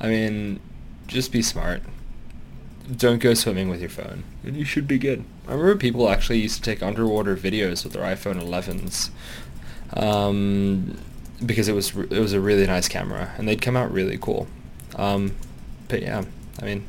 I 0.00 0.08
mean, 0.08 0.58
just 1.06 1.30
be 1.30 1.40
smart. 1.40 1.82
Don't 2.96 3.20
go 3.20 3.32
swimming 3.34 3.68
with 3.68 3.80
your 3.80 3.90
phone, 3.90 4.24
and 4.42 4.56
you 4.56 4.64
should 4.64 4.88
be 4.88 4.98
good. 4.98 5.24
I 5.46 5.52
remember 5.52 5.76
people 5.76 6.08
actually 6.08 6.40
used 6.40 6.56
to 6.56 6.62
take 6.62 6.82
underwater 6.82 7.36
videos 7.36 7.84
with 7.84 7.92
their 7.92 8.02
iPhone 8.02 8.40
11s, 8.40 9.10
um, 9.96 10.98
because 11.44 11.68
it 11.68 11.74
was 11.74 11.96
it 11.96 12.20
was 12.20 12.32
a 12.32 12.40
really 12.40 12.66
nice 12.66 12.88
camera, 12.88 13.32
and 13.38 13.48
they'd 13.48 13.62
come 13.62 13.76
out 13.76 13.92
really 13.92 14.18
cool. 14.18 14.48
Um, 14.96 15.36
but 15.88 16.02
yeah, 16.02 16.24
I 16.60 16.64
mean, 16.64 16.86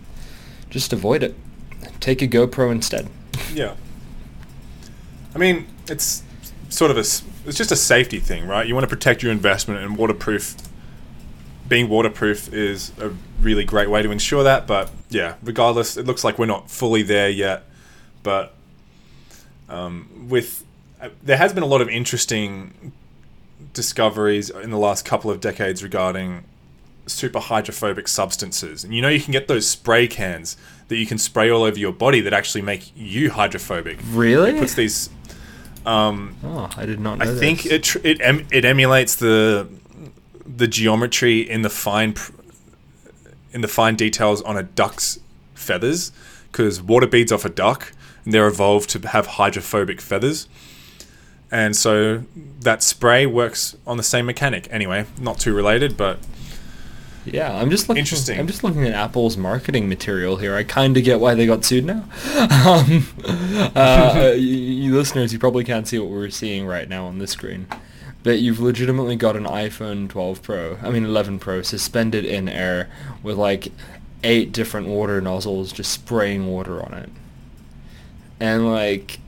just 0.69 0.93
avoid 0.93 1.21
it. 1.21 1.35
Take 1.99 2.21
a 2.21 2.27
GoPro 2.27 2.71
instead. 2.71 3.09
Yeah. 3.53 3.75
I 5.35 5.37
mean, 5.37 5.67
it's 5.87 6.23
sort 6.69 6.91
of 6.91 6.97
a 6.97 7.01
it's 7.01 7.57
just 7.57 7.71
a 7.71 7.75
safety 7.75 8.19
thing, 8.19 8.47
right? 8.47 8.67
You 8.67 8.73
want 8.73 8.83
to 8.83 8.89
protect 8.89 9.23
your 9.23 9.31
investment 9.31 9.81
and 9.81 9.97
waterproof 9.97 10.55
being 11.67 11.89
waterproof 11.89 12.53
is 12.53 12.91
a 12.99 13.11
really 13.41 13.65
great 13.65 13.89
way 13.89 14.01
to 14.01 14.11
ensure 14.11 14.43
that, 14.43 14.67
but 14.67 14.89
yeah, 15.09 15.35
regardless, 15.43 15.97
it 15.97 16.05
looks 16.05 16.23
like 16.23 16.39
we're 16.39 16.45
not 16.45 16.69
fully 16.69 17.03
there 17.03 17.29
yet, 17.29 17.63
but 18.23 18.53
um, 19.69 20.27
with 20.29 20.63
uh, 21.01 21.09
there 21.21 21.37
has 21.37 21.53
been 21.53 21.63
a 21.63 21.67
lot 21.67 21.81
of 21.81 21.89
interesting 21.89 22.93
discoveries 23.73 24.49
in 24.49 24.71
the 24.71 24.77
last 24.77 25.05
couple 25.05 25.29
of 25.29 25.39
decades 25.39 25.83
regarding 25.83 26.43
super 27.07 27.39
hydrophobic 27.39 28.07
substances. 28.07 28.83
And 28.83 28.93
you 28.93 29.01
know 29.01 29.09
you 29.09 29.19
can 29.21 29.31
get 29.31 29.47
those 29.47 29.67
spray 29.67 30.07
cans 30.07 30.57
that 30.87 30.97
you 30.97 31.05
can 31.05 31.17
spray 31.17 31.49
all 31.49 31.63
over 31.63 31.77
your 31.77 31.91
body 31.93 32.21
that 32.21 32.33
actually 32.33 32.61
make 32.61 32.91
you 32.95 33.31
hydrophobic. 33.31 33.99
Really? 34.11 34.51
It 34.51 34.59
puts 34.59 34.73
these 34.75 35.09
um, 35.85 36.35
Oh, 36.43 36.69
I 36.75 36.85
did 36.85 36.99
not 36.99 37.17
know 37.17 37.25
I 37.25 37.27
this. 37.29 37.39
think 37.39 37.65
it 37.65 37.83
tr- 37.83 37.99
it 38.03 38.19
em- 38.21 38.47
it 38.51 38.65
emulates 38.65 39.15
the 39.15 39.67
the 40.45 40.67
geometry 40.67 41.39
in 41.39 41.61
the 41.61 41.69
fine 41.69 42.13
pr- 42.13 42.31
in 43.53 43.61
the 43.61 43.67
fine 43.67 43.95
details 43.95 44.41
on 44.43 44.57
a 44.57 44.63
duck's 44.63 45.19
feathers 45.55 46.11
because 46.51 46.81
water 46.81 47.07
beads 47.07 47.31
off 47.31 47.45
a 47.45 47.49
duck 47.49 47.91
and 48.23 48.33
they're 48.33 48.47
evolved 48.47 48.89
to 48.91 49.07
have 49.07 49.25
hydrophobic 49.27 50.01
feathers. 50.01 50.47
And 51.49 51.75
so 51.77 52.23
that 52.59 52.83
spray 52.83 53.25
works 53.25 53.77
on 53.85 53.95
the 53.95 54.03
same 54.03 54.25
mechanic. 54.25 54.67
Anyway, 54.69 55.05
not 55.19 55.39
too 55.39 55.53
related, 55.53 55.95
but 55.95 56.19
Yeah, 57.33 57.55
I'm 57.55 57.69
just 57.69 57.89
looking. 57.89 57.99
Interesting. 57.99 58.39
I'm 58.39 58.47
just 58.47 58.63
looking 58.63 58.85
at 58.85 58.93
Apple's 58.93 59.35
marketing 59.37 59.89
material 59.89 60.37
here. 60.37 60.55
I 60.55 60.63
kind 60.63 60.95
of 60.95 61.03
get 61.03 61.19
why 61.19 61.33
they 61.33 61.45
got 61.45 61.65
sued 61.65 61.85
now. 61.85 62.03
um, 62.65 63.07
uh, 63.75 64.31
you, 64.35 64.39
you 64.39 64.95
listeners, 64.95 65.33
you 65.33 65.39
probably 65.39 65.63
can't 65.63 65.87
see 65.87 65.99
what 65.99 66.09
we're 66.09 66.29
seeing 66.29 66.65
right 66.65 66.87
now 66.87 67.05
on 67.05 67.19
this 67.19 67.31
screen, 67.31 67.67
but 68.23 68.39
you've 68.39 68.59
legitimately 68.59 69.17
got 69.17 69.35
an 69.35 69.43
iPhone 69.43 70.07
12 70.09 70.41
Pro, 70.41 70.77
I 70.81 70.89
mean 70.89 71.03
11 71.03 71.39
Pro, 71.39 71.61
suspended 71.61 72.23
in 72.23 72.47
air 72.47 72.89
with 73.21 73.37
like 73.37 73.73
eight 74.23 74.51
different 74.51 74.87
water 74.87 75.19
nozzles 75.21 75.71
just 75.71 75.91
spraying 75.91 76.47
water 76.47 76.81
on 76.83 76.93
it, 76.93 77.09
and 78.39 78.71
like, 78.71 79.19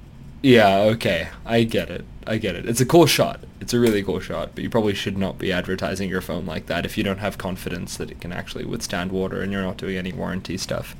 yeah, 0.42 0.78
okay, 0.80 1.30
I 1.46 1.64
get 1.64 1.90
it. 1.90 2.06
I 2.28 2.38
get 2.38 2.56
it. 2.56 2.68
It's 2.68 2.82
a 2.82 2.86
cool 2.86 3.06
shot. 3.06 3.42
It's 3.60 3.74
a 3.74 3.80
really 3.80 4.04
cool 4.04 4.20
shot, 4.20 4.52
but 4.54 4.64
you 4.64 4.70
probably 4.70 4.94
should 4.94 5.18
not 5.18 5.38
be 5.38 5.52
advertising 5.52 6.10
your 6.10 6.22
phone 6.22 6.46
like 6.46 6.68
that 6.68 6.86
if 6.86 6.98
you 6.98 7.04
don't 7.04 7.20
have 7.20 7.38
confidence 7.38 7.98
that 7.98 8.12
it 8.12 8.22
can 8.22 8.32
actually 8.32 8.66
withstand 8.66 9.12
water 9.12 9.42
and 9.42 9.52
you're 9.52 9.62
not 9.62 9.78
doing 9.78 9.98
any 9.98 10.12
warranty 10.12 10.58
stuff. 10.58 10.96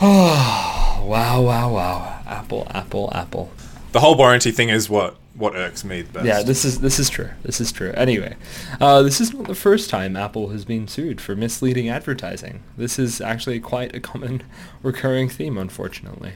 Oh, 0.00 1.04
wow, 1.06 1.42
wow, 1.42 1.72
wow. 1.72 2.20
Apple, 2.26 2.66
Apple, 2.70 3.10
Apple. 3.14 3.50
the 3.92 4.00
whole 4.00 4.16
warranty 4.16 4.50
thing 4.50 4.68
is 4.68 4.88
what 4.88 5.16
what 5.34 5.56
irks 5.56 5.84
me 5.84 6.02
the 6.02 6.12
best. 6.12 6.26
Yeah, 6.26 6.42
this 6.42 6.64
is 6.64 6.80
this 6.80 6.98
is 6.98 7.10
true. 7.10 7.30
This 7.42 7.60
is 7.60 7.72
true. 7.72 7.92
Anyway, 7.96 8.36
uh, 8.80 9.02
this 9.02 9.20
is 9.20 9.34
not 9.34 9.46
the 9.46 9.54
first 9.54 9.90
time 9.90 10.16
Apple 10.16 10.50
has 10.50 10.64
been 10.64 10.86
sued 10.86 11.20
for 11.20 11.34
misleading 11.34 11.88
advertising. 11.88 12.62
This 12.76 12.98
is 12.98 13.20
actually 13.20 13.60
quite 13.60 13.94
a 13.94 14.00
common 14.00 14.42
recurring 14.82 15.28
theme, 15.28 15.58
unfortunately. 15.58 16.34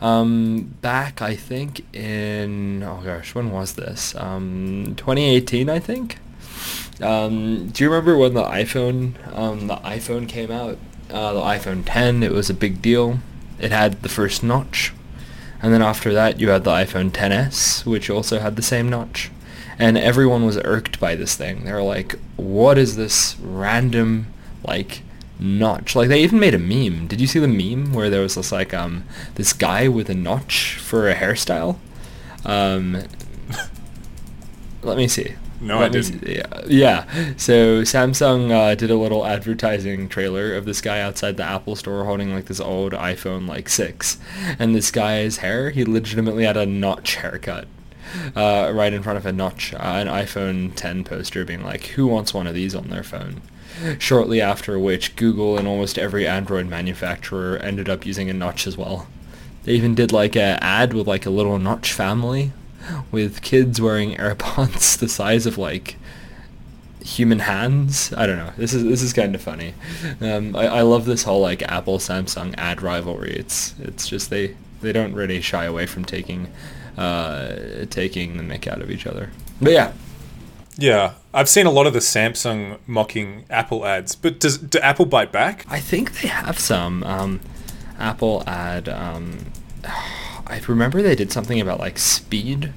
Um, 0.00 0.74
back, 0.80 1.20
I 1.20 1.36
think 1.36 1.84
in 1.94 2.82
oh 2.82 3.02
gosh, 3.04 3.34
when 3.34 3.50
was 3.50 3.74
this? 3.74 4.14
Um, 4.14 4.94
2018, 4.96 5.68
I 5.68 5.78
think. 5.78 6.18
Um, 7.02 7.68
do 7.68 7.84
you 7.84 7.90
remember 7.90 8.16
when 8.16 8.34
the 8.34 8.42
iPhone 8.42 9.14
um, 9.36 9.66
the 9.66 9.76
iPhone 9.76 10.28
came 10.28 10.50
out? 10.50 10.78
Uh, 11.10 11.32
the 11.32 11.40
iPhone 11.40 11.82
10. 11.84 12.22
It 12.22 12.32
was 12.32 12.48
a 12.48 12.54
big 12.54 12.80
deal. 12.80 13.18
It 13.58 13.72
had 13.72 14.02
the 14.02 14.08
first 14.08 14.42
notch. 14.42 14.92
And 15.62 15.72
then 15.74 15.82
after 15.82 16.12
that, 16.12 16.40
you 16.40 16.50
had 16.50 16.64
the 16.64 16.70
iPhone 16.70 17.10
10s, 17.10 17.84
which 17.84 18.08
also 18.08 18.38
had 18.38 18.56
the 18.56 18.62
same 18.62 18.88
notch. 18.88 19.30
And 19.78 19.98
everyone 19.98 20.46
was 20.46 20.58
irked 20.58 21.00
by 21.00 21.14
this 21.16 21.34
thing. 21.34 21.64
They 21.64 21.72
were 21.72 21.82
like, 21.82 22.14
what 22.36 22.78
is 22.78 22.96
this 22.96 23.36
random, 23.40 24.28
like, 24.66 25.02
notch? 25.40 25.96
Like, 25.96 26.08
they 26.08 26.22
even 26.22 26.38
made 26.40 26.54
a 26.54 26.58
meme. 26.58 27.06
Did 27.08 27.20
you 27.20 27.26
see 27.26 27.38
the 27.38 27.48
meme 27.48 27.92
where 27.92 28.10
there 28.10 28.22
was 28.22 28.34
this, 28.36 28.52
like, 28.52 28.72
um, 28.74 29.04
this 29.34 29.52
guy 29.52 29.88
with 29.88 30.08
a 30.10 30.14
notch 30.14 30.76
for 30.76 31.08
a 31.10 31.14
hairstyle? 31.14 31.78
Um, 32.44 33.02
let 34.82 34.96
me 34.96 35.08
see. 35.08 35.34
No, 35.60 35.78
Let 35.78 35.86
I 35.86 35.88
didn't. 35.90 36.24
see. 36.26 36.36
Yeah, 36.36 36.60
yeah. 36.66 37.34
So 37.36 37.82
Samsung 37.82 38.50
uh, 38.50 38.74
did 38.74 38.90
a 38.90 38.96
little 38.96 39.26
advertising 39.26 40.08
trailer 40.08 40.54
of 40.54 40.64
this 40.64 40.80
guy 40.80 41.02
outside 41.02 41.36
the 41.36 41.42
Apple 41.44 41.76
store 41.76 42.04
holding 42.06 42.32
like 42.32 42.46
this 42.46 42.60
old 42.60 42.92
iPhone 42.94 43.46
like 43.46 43.68
six, 43.68 44.16
and 44.58 44.74
this 44.74 44.90
guy's 44.90 45.38
hair 45.38 45.68
he 45.68 45.84
legitimately 45.84 46.44
had 46.44 46.56
a 46.56 46.64
notch 46.64 47.16
haircut. 47.16 47.68
Uh, 48.34 48.72
right 48.74 48.92
in 48.94 49.02
front 49.02 49.18
of 49.18 49.26
a 49.26 49.32
notch, 49.32 49.72
uh, 49.74 49.76
an 49.78 50.08
iPhone 50.08 50.74
10 50.74 51.04
poster 51.04 51.44
being 51.44 51.62
like, 51.62 51.84
who 51.88 52.06
wants 52.08 52.34
one 52.34 52.46
of 52.48 52.54
these 52.54 52.74
on 52.74 52.88
their 52.88 53.04
phone? 53.04 53.40
Shortly 53.98 54.40
after 54.40 54.78
which, 54.78 55.16
Google 55.16 55.58
and 55.58 55.66
almost 55.66 55.98
every 55.98 56.26
Android 56.26 56.68
manufacturer 56.68 57.56
ended 57.58 57.88
up 57.88 58.04
using 58.04 58.28
a 58.28 58.34
notch 58.34 58.66
as 58.66 58.76
well 58.76 59.06
They 59.64 59.72
even 59.72 59.94
did 59.94 60.12
like 60.12 60.36
a 60.36 60.62
ad 60.62 60.92
with 60.92 61.06
like 61.06 61.26
a 61.26 61.30
little 61.30 61.58
notch 61.58 61.92
family 61.92 62.52
with 63.10 63.42
kids 63.42 63.80
wearing 63.80 64.14
AirPods 64.16 64.98
the 65.00 65.08
size 65.08 65.46
of 65.46 65.58
like 65.58 65.96
human 67.02 67.40
hands. 67.40 68.12
I 68.14 68.26
don't 68.26 68.36
know. 68.36 68.52
This 68.56 68.72
is 68.72 68.84
this 68.84 69.02
is 69.02 69.12
kind 69.12 69.34
of 69.34 69.40
funny. 69.40 69.74
Um, 70.20 70.54
I, 70.56 70.66
I 70.66 70.82
love 70.82 71.04
this 71.06 71.22
whole 71.22 71.40
like 71.40 71.62
Apple 71.62 71.98
Samsung 71.98 72.54
ad 72.58 72.82
rivalry. 72.82 73.32
It's 73.32 73.74
it's 73.80 74.08
just 74.08 74.30
they 74.30 74.56
they 74.80 74.92
don't 74.92 75.14
really 75.14 75.40
shy 75.40 75.64
away 75.64 75.86
from 75.86 76.04
taking 76.04 76.48
uh, 76.96 77.86
taking 77.90 78.36
the 78.36 78.42
mick 78.42 78.66
out 78.66 78.80
of 78.82 78.90
each 78.90 79.06
other. 79.06 79.30
But 79.60 79.72
yeah, 79.72 79.92
Yeah, 80.80 81.12
I've 81.34 81.50
seen 81.50 81.66
a 81.66 81.70
lot 81.70 81.86
of 81.86 81.92
the 81.92 81.98
Samsung 81.98 82.78
mocking 82.86 83.44
Apple 83.50 83.84
ads, 83.84 84.14
but 84.14 84.40
does 84.40 84.56
do 84.56 84.78
Apple 84.78 85.04
bite 85.04 85.30
back? 85.30 85.66
I 85.68 85.78
think 85.78 86.22
they 86.22 86.28
have 86.28 86.58
some 86.58 87.04
um, 87.04 87.40
Apple 87.98 88.42
ad. 88.46 88.88
Um, 88.88 89.52
I 89.84 90.58
remember 90.66 91.02
they 91.02 91.14
did 91.14 91.32
something 91.32 91.60
about 91.60 91.80
like 91.80 91.98
speed, 91.98 92.72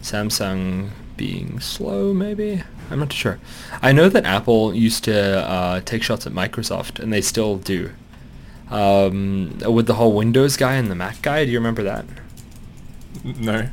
Samsung 0.00 0.90
being 1.16 1.58
slow. 1.58 2.14
Maybe 2.14 2.62
I'm 2.92 3.00
not 3.00 3.12
sure. 3.12 3.40
I 3.82 3.90
know 3.90 4.08
that 4.08 4.24
Apple 4.24 4.72
used 4.72 5.02
to 5.04 5.44
uh, 5.44 5.80
take 5.80 6.04
shots 6.04 6.28
at 6.28 6.32
Microsoft, 6.32 7.00
and 7.00 7.12
they 7.12 7.20
still 7.20 7.56
do. 7.56 7.90
Um, 8.70 9.58
with 9.66 9.86
the 9.88 9.94
whole 9.94 10.12
Windows 10.12 10.56
guy 10.56 10.74
and 10.74 10.92
the 10.92 10.94
Mac 10.94 11.22
guy, 11.22 11.44
do 11.44 11.50
you 11.50 11.58
remember 11.58 11.82
that? 11.82 12.04
No. 13.24 13.68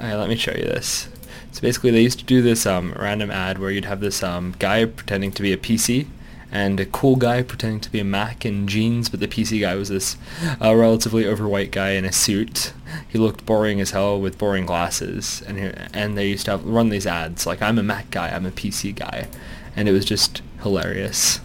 Uh, 0.00 0.16
let 0.18 0.28
me 0.28 0.34
show 0.34 0.50
you 0.50 0.64
this. 0.64 1.08
So 1.54 1.60
basically, 1.60 1.92
they 1.92 2.02
used 2.02 2.18
to 2.18 2.24
do 2.24 2.42
this 2.42 2.66
um, 2.66 2.92
random 2.98 3.30
ad 3.30 3.60
where 3.60 3.70
you'd 3.70 3.84
have 3.84 4.00
this 4.00 4.24
um, 4.24 4.56
guy 4.58 4.84
pretending 4.86 5.30
to 5.30 5.40
be 5.40 5.52
a 5.52 5.56
PC 5.56 6.08
and 6.50 6.80
a 6.80 6.84
cool 6.84 7.14
guy 7.14 7.44
pretending 7.44 7.78
to 7.78 7.92
be 7.92 8.00
a 8.00 8.04
Mac 8.04 8.44
in 8.44 8.66
jeans, 8.66 9.08
but 9.08 9.20
the 9.20 9.28
PC 9.28 9.60
guy 9.60 9.76
was 9.76 9.88
this 9.88 10.16
uh, 10.60 10.74
relatively 10.74 11.24
overweight 11.24 11.70
guy 11.70 11.90
in 11.90 12.04
a 12.04 12.10
suit. 12.10 12.72
He 13.08 13.18
looked 13.18 13.46
boring 13.46 13.80
as 13.80 13.92
hell 13.92 14.20
with 14.20 14.36
boring 14.36 14.66
glasses, 14.66 15.44
and 15.46 15.56
he, 15.56 15.70
and 15.92 16.18
they 16.18 16.26
used 16.26 16.46
to 16.46 16.50
have, 16.52 16.66
run 16.66 16.88
these 16.88 17.06
ads 17.06 17.46
like 17.46 17.62
I'm 17.62 17.78
a 17.78 17.84
Mac 17.84 18.10
guy, 18.10 18.30
I'm 18.30 18.46
a 18.46 18.50
PC 18.50 18.92
guy, 18.92 19.28
and 19.76 19.88
it 19.88 19.92
was 19.92 20.04
just 20.04 20.42
hilarious. 20.62 21.40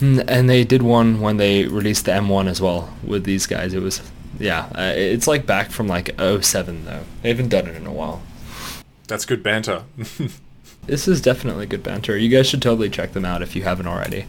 Mm, 0.00 0.24
And 0.26 0.50
they 0.50 0.64
did 0.64 0.82
one 0.82 1.20
when 1.20 1.36
they 1.36 1.64
released 1.66 2.06
the 2.06 2.12
M1 2.12 2.48
as 2.48 2.60
well 2.60 2.92
with 3.04 3.22
these 3.22 3.46
guys. 3.46 3.72
It 3.72 3.82
was 3.82 4.02
yeah, 4.40 4.66
uh, 4.74 4.92
it's 4.96 5.28
like 5.28 5.46
back 5.46 5.70
from 5.70 5.86
like 5.86 6.10
07 6.18 6.84
though. 6.86 7.04
They 7.22 7.28
haven't 7.28 7.50
done 7.50 7.68
it 7.68 7.76
in 7.76 7.86
a 7.86 7.92
while. 7.92 8.22
That's 9.08 9.24
good 9.24 9.42
banter. 9.42 9.82
This 10.86 11.06
is 11.06 11.20
definitely 11.20 11.66
good 11.66 11.82
banter. 11.82 12.16
You 12.16 12.30
guys 12.30 12.48
should 12.48 12.62
totally 12.62 12.88
check 12.88 13.12
them 13.12 13.24
out 13.26 13.42
if 13.42 13.54
you 13.54 13.62
haven't 13.62 13.86
already. 13.88 14.24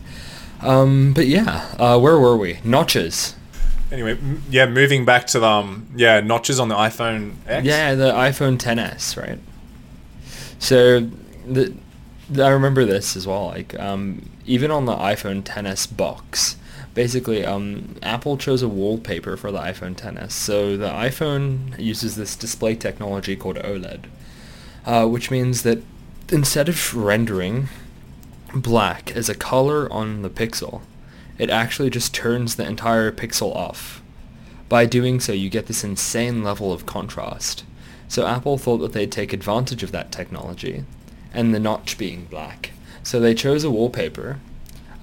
Um, 0.61 1.13
but 1.13 1.25
yeah, 1.27 1.73
uh, 1.79 1.97
where 1.97 2.19
were 2.19 2.35
we? 2.35 2.59
Notches. 2.65 3.35
anyway, 3.93 4.11
m- 4.17 4.43
yeah, 4.49 4.65
moving 4.65 5.05
back 5.05 5.25
to 5.27 5.39
the 5.39 5.47
um, 5.47 5.87
yeah 5.95 6.19
notches 6.19 6.59
on 6.59 6.67
the 6.67 6.75
iPhone 6.75 7.35
X. 7.47 7.65
Yeah, 7.65 7.95
the 7.95 8.11
iPhone 8.11 8.57
10s, 8.57 9.15
right? 9.15 9.39
So, 10.59 11.09
the, 11.47 11.73
the 12.29 12.43
I 12.43 12.49
remember 12.49 12.83
this 12.83 13.15
as 13.15 13.25
well. 13.25 13.45
Like, 13.45 13.79
um, 13.79 14.29
even 14.45 14.69
on 14.69 14.83
the 14.85 14.95
iPhone 14.95 15.43
10s 15.43 15.95
box, 15.95 16.57
basically, 16.93 17.45
um, 17.45 17.95
Apple 18.03 18.37
chose 18.37 18.61
a 18.61 18.67
wallpaper 18.67 19.37
for 19.37 19.51
the 19.51 19.59
iPhone 19.59 19.95
10s. 19.95 20.31
So 20.31 20.75
the 20.75 20.89
iPhone 20.89 21.79
uses 21.79 22.15
this 22.17 22.35
display 22.35 22.75
technology 22.75 23.37
called 23.37 23.57
OLED, 23.57 24.05
uh, 24.89 25.05
which 25.05 25.29
means 25.29 25.61
that 25.61 25.83
instead 26.29 26.67
of 26.67 26.95
rendering 26.95 27.67
black 28.55 29.11
as 29.15 29.29
a 29.29 29.35
color 29.35 29.87
on 29.93 30.23
the 30.23 30.31
pixel, 30.31 30.81
it 31.37 31.51
actually 31.51 31.91
just 31.91 32.11
turns 32.11 32.55
the 32.55 32.65
entire 32.65 33.11
pixel 33.11 33.55
off. 33.55 34.01
By 34.67 34.87
doing 34.87 35.19
so, 35.19 35.31
you 35.31 35.47
get 35.47 35.67
this 35.67 35.83
insane 35.83 36.43
level 36.43 36.73
of 36.73 36.87
contrast. 36.87 37.63
So 38.07 38.25
Apple 38.25 38.57
thought 38.57 38.79
that 38.79 38.93
they'd 38.93 39.11
take 39.11 39.31
advantage 39.31 39.83
of 39.83 39.91
that 39.91 40.11
technology, 40.11 40.85
and 41.35 41.53
the 41.53 41.59
notch 41.59 41.99
being 41.99 42.25
black. 42.25 42.71
So 43.03 43.19
they 43.19 43.35
chose 43.35 43.63
a 43.63 43.69
wallpaper, 43.69 44.39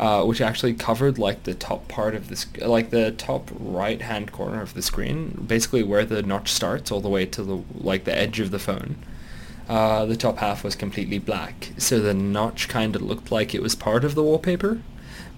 uh, 0.01 0.25
which 0.25 0.41
actually 0.41 0.75
covered 0.75 1.17
like 1.17 1.45
the 1.45 1.55
top 1.55 1.87
part 1.87 2.17
of 2.17 2.29
the 2.29 2.35
sc- 2.35 2.61
like 2.61 2.91
the 2.91 3.13
top 3.13 3.53
right 3.57 4.03
hand 4.03 4.33
corner 4.33 4.63
of 4.63 4.75
the 4.75 4.83
screen, 4.83 5.45
basically 5.47 5.85
where 5.85 6.05
the 6.05 6.25
notch 6.25 6.51
starts, 6.51 6.91
all 6.91 7.01
the 7.01 7.09
way 7.09 7.25
to 7.27 7.45
the 7.45 7.63
like 7.73 8.03
the 8.03 8.17
edge 8.17 8.41
of 8.41 8.51
the 8.51 8.59
phone. 8.59 8.97
Uh, 9.69 10.07
the 10.07 10.17
top 10.17 10.39
half 10.39 10.63
was 10.63 10.77
completely 10.77 11.19
black, 11.19 11.73
so 11.77 11.99
the 11.99 12.15
notch 12.15 12.69
kind 12.69 12.95
of 12.95 13.03
looked 13.03 13.33
like 13.33 13.55
it 13.55 13.63
was 13.63 13.75
part 13.75 14.05
of 14.05 14.15
the 14.15 14.23
wallpaper, 14.23 14.81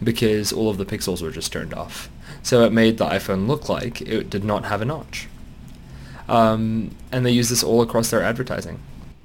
because 0.03 0.53
all 0.53 0.69
of 0.69 0.77
the 0.77 0.85
pixels 0.85 1.23
were 1.23 1.31
just 1.31 1.53
turned 1.53 1.73
off. 1.73 2.11
So 2.43 2.65
it 2.65 2.73
made 2.73 2.99
the 2.99 3.07
iPhone 3.07 3.47
look 3.47 3.69
like 3.69 4.03
it 4.03 4.29
did 4.31 4.45
not 4.45 4.67
have 4.67 4.83
a 4.83 4.85
notch. 4.85 5.29
Um, 6.29 6.95
and 7.11 7.25
they 7.25 7.31
use 7.31 7.49
this 7.49 7.65
all 7.65 7.81
across 7.81 8.11
their 8.11 8.23
advertising. 8.23 8.81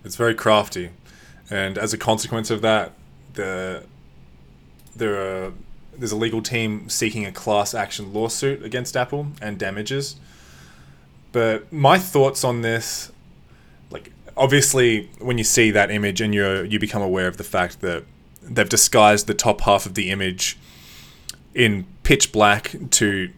It's 0.05 0.15
very 0.15 0.35
crafty, 0.35 0.91
and 1.49 1.77
as 1.77 1.93
a 1.93 1.97
consequence 1.97 2.49
of 2.49 2.61
that, 2.61 2.93
the 3.33 3.83
there 4.95 5.45
are 5.45 5.53
there's 5.97 6.11
a 6.11 6.17
legal 6.17 6.41
team 6.41 6.89
seeking 6.89 7.25
a 7.25 7.31
class 7.31 7.73
action 7.73 8.13
lawsuit 8.13 8.63
against 8.63 8.97
Apple 8.97 9.27
and 9.41 9.59
damages. 9.59 10.15
But 11.31 11.71
my 11.71 11.97
thoughts 11.99 12.43
on 12.43 12.61
this, 12.61 13.11
obviously, 14.37 15.09
when 15.19 15.37
you 15.37 15.43
see 15.43 15.71
that 15.71 15.91
image 15.91 16.21
and 16.21 16.33
you 16.33 16.63
you 16.63 16.79
become 16.79 17.01
aware 17.01 17.27
of 17.27 17.37
the 17.37 17.43
fact 17.43 17.81
that 17.81 18.03
they've 18.41 18.69
disguised 18.69 19.27
the 19.27 19.33
top 19.33 19.61
half 19.61 19.85
of 19.85 19.93
the 19.93 20.09
image 20.09 20.57
in 21.55 21.85
pitch 22.03 22.31
black 22.31 22.75
to 22.89 23.29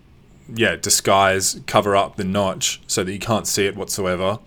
yeah 0.54 0.76
disguise 0.76 1.60
cover 1.66 1.96
up 1.96 2.16
the 2.16 2.24
notch 2.24 2.82
so 2.88 3.04
that 3.04 3.12
you 3.12 3.20
can't 3.20 3.48
see 3.48 3.66
it 3.66 3.76
whatsoever. 3.76 4.40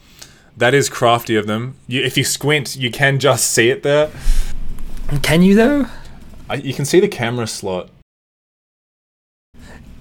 That 0.56 0.74
is 0.74 0.88
crafty 0.88 1.36
of 1.36 1.46
them. 1.46 1.76
You, 1.86 2.02
if 2.02 2.16
you 2.16 2.24
squint 2.24 2.76
you 2.76 2.90
can 2.90 3.18
just 3.18 3.50
see 3.50 3.70
it 3.70 3.82
there. 3.82 4.10
Can 5.22 5.42
you 5.42 5.54
though? 5.54 5.86
I, 6.50 6.56
you 6.56 6.74
can 6.74 6.84
see 6.84 7.00
the 7.00 7.08
camera 7.08 7.46
slot 7.46 7.90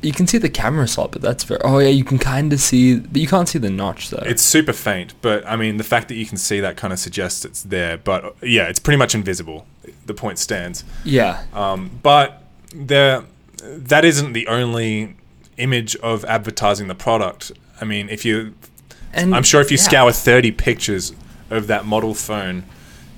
You 0.01 0.13
can 0.13 0.27
see 0.27 0.38
the 0.38 0.49
camera 0.49 0.88
slot, 0.88 1.12
but 1.12 1.21
that's 1.21 1.43
very. 1.43 1.60
Oh 1.63 1.79
yeah, 1.79 1.89
you 1.89 2.03
can 2.03 2.19
kind 2.19 2.53
of 2.53 2.60
see, 2.60 2.99
but 2.99 3.17
you 3.17 3.27
can't 3.27 3.49
see 3.49 3.60
the 3.60 3.69
notch 3.69 4.10
though. 4.10 4.23
it's 4.25 4.41
super 4.41 4.73
faint 4.73 5.13
but 5.21 5.45
i 5.47 5.55
mean 5.55 5.77
the 5.77 5.83
fact 5.83 6.07
that 6.07 6.15
you 6.15 6.25
can 6.25 6.38
see 6.38 6.60
that 6.60 6.77
kind 6.77 6.93
of 6.93 6.99
suggests 6.99 7.43
it's 7.45 7.63
there 7.63 7.97
but 7.97 8.36
yeah 8.41 8.67
it's 8.67 8.79
pretty 8.79 8.97
much 8.97 9.15
invisible 9.15 9.65
the 10.05 10.13
point 10.13 10.38
stands 10.39 10.83
yeah. 11.03 11.45
Um, 11.53 11.99
but 12.03 12.43
there, 12.73 13.23
that 13.63 14.05
isn't 14.05 14.33
the 14.33 14.47
only 14.47 15.15
image 15.57 15.95
of 15.97 16.25
advertising 16.25 16.88
the 16.88 16.95
product. 16.95 17.51
I 17.79 17.86
mean, 17.86 18.10
if 18.10 18.25
you, 18.25 18.53
And 19.13 19.36
I'm 19.36 19.43
sure 19.43 19.62
if 19.62 19.71
you 19.71 19.77
yeah. 19.77 19.83
scour 19.83 20.12
30 20.12 20.51
pictures 20.51 21.13
of 21.49 21.67
that 21.67 21.86
model 21.86 22.13
phone, 22.13 22.63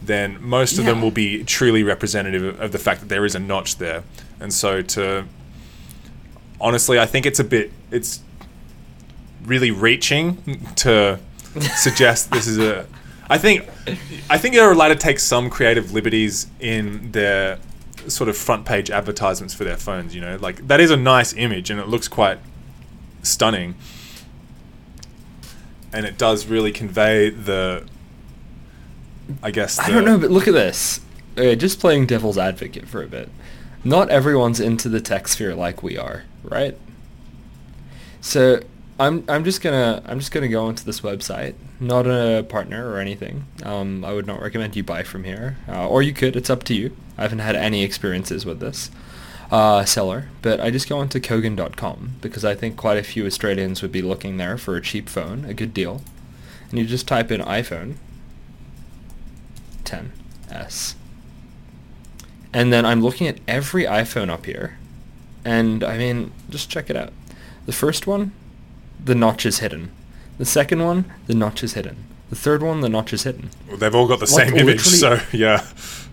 then 0.01 0.41
most 0.41 0.77
of 0.77 0.85
them 0.85 1.01
will 1.01 1.11
be 1.11 1.43
truly 1.43 1.83
representative 1.83 2.59
of 2.59 2.71
the 2.71 2.79
fact 2.79 3.01
that 3.01 3.09
there 3.09 3.25
is 3.25 3.35
a 3.35 3.39
notch 3.39 3.77
there. 3.77 4.03
And 4.39 4.53
so 4.53 4.81
to, 4.81 5.25
honestly, 6.61 6.99
I 6.99 7.05
think 7.05 7.25
it's 7.25 7.39
a 7.39 7.43
bit, 7.43 7.71
it's 7.91 8.21
really 9.45 9.71
reaching 9.71 10.65
to 10.77 11.19
suggest 11.75 12.31
this 12.31 12.47
is 12.47 12.57
a. 12.57 12.87
I 13.29 13.37
think, 13.37 13.67
I 14.29 14.37
think 14.37 14.55
they're 14.55 14.71
allowed 14.71 14.87
to 14.89 14.95
take 14.95 15.19
some 15.19 15.49
creative 15.49 15.91
liberties 15.91 16.47
in 16.59 17.11
their 17.11 17.59
sort 18.07 18.27
of 18.29 18.35
front 18.35 18.65
page 18.65 18.89
advertisements 18.89 19.53
for 19.53 19.63
their 19.63 19.77
phones. 19.77 20.15
You 20.15 20.21
know, 20.21 20.37
like 20.37 20.67
that 20.67 20.79
is 20.79 20.89
a 20.91 20.97
nice 20.97 21.33
image 21.33 21.69
and 21.69 21.79
it 21.79 21.87
looks 21.87 22.07
quite 22.07 22.39
stunning, 23.21 23.75
and 25.93 26.05
it 26.05 26.17
does 26.17 26.47
really 26.47 26.71
convey 26.71 27.29
the. 27.29 27.85
I 29.43 29.51
guess 29.51 29.77
I 29.77 29.91
don't 29.91 30.05
know, 30.05 30.17
but 30.17 30.31
look 30.31 30.47
at 30.47 30.55
this. 30.55 31.01
Okay, 31.33 31.55
just 31.55 31.79
playing 31.79 32.07
devil's 32.07 32.37
advocate 32.37 32.87
for 32.87 33.03
a 33.03 33.07
bit. 33.07 33.29
Not 33.83 34.09
everyone's 34.09 34.59
into 34.59 34.89
the 34.89 34.99
tech 34.99 35.27
sphere 35.27 35.55
like 35.55 35.81
we 35.81 35.97
are, 35.97 36.23
right? 36.43 36.77
So 38.21 38.61
I'm 38.99 39.23
I'm 39.29 39.43
just 39.45 39.61
gonna 39.61 40.03
I'm 40.05 40.19
just 40.19 40.31
gonna 40.31 40.49
go 40.49 40.65
onto 40.65 40.83
this 40.83 40.99
website. 41.01 41.55
Not 41.79 42.05
a 42.05 42.45
partner 42.47 42.89
or 42.91 42.99
anything. 42.99 43.45
Um, 43.63 44.03
I 44.03 44.11
would 44.11 44.27
not 44.27 44.41
recommend 44.41 44.75
you 44.75 44.83
buy 44.83 45.03
from 45.03 45.23
here, 45.23 45.57
uh, 45.69 45.87
or 45.87 46.01
you 46.01 46.11
could. 46.11 46.35
It's 46.35 46.49
up 46.49 46.63
to 46.65 46.73
you. 46.73 46.95
I 47.17 47.21
haven't 47.21 47.39
had 47.39 47.55
any 47.55 47.83
experiences 47.83 48.45
with 48.45 48.59
this 48.59 48.91
uh, 49.51 49.85
seller, 49.85 50.27
but 50.41 50.59
I 50.59 50.69
just 50.71 50.89
go 50.89 50.97
onto 50.97 51.19
Kogan.com 51.19 52.15
because 52.19 52.43
I 52.43 52.55
think 52.55 52.75
quite 52.75 52.97
a 52.97 53.03
few 53.03 53.25
Australians 53.25 53.81
would 53.81 53.91
be 53.91 54.01
looking 54.01 54.35
there 54.37 54.57
for 54.57 54.75
a 54.75 54.81
cheap 54.81 55.07
phone, 55.07 55.45
a 55.45 55.53
good 55.53 55.73
deal, 55.73 56.01
and 56.69 56.77
you 56.77 56.85
just 56.85 57.07
type 57.07 57.31
in 57.31 57.39
iPhone 57.41 57.95
10s. 59.85 60.95
And 62.53 62.73
then 62.73 62.85
I'm 62.85 63.01
looking 63.01 63.27
at 63.27 63.39
every 63.47 63.83
iPhone 63.83 64.29
up 64.29 64.45
here. 64.45 64.77
And 65.45 65.83
I 65.83 65.97
mean, 65.97 66.31
just 66.49 66.69
check 66.69 66.89
it 66.89 66.95
out. 66.95 67.13
The 67.65 67.71
first 67.71 68.07
one, 68.07 68.31
the 69.03 69.15
notch 69.15 69.45
is 69.45 69.59
hidden. 69.59 69.91
The 70.37 70.45
second 70.45 70.83
one, 70.83 71.05
the 71.27 71.35
notch 71.35 71.63
is 71.63 71.73
hidden. 71.73 72.05
The 72.29 72.35
third 72.35 72.61
one, 72.61 72.81
the 72.81 72.89
notch 72.89 73.13
is 73.13 73.23
hidden. 73.23 73.49
Well, 73.67 73.77
they've 73.77 73.93
all 73.93 74.07
got 74.07 74.19
the 74.19 74.31
Like, 74.31 74.49
same 74.49 74.57
image, 74.57 74.81
so 74.81 75.19
yeah. 75.31 75.65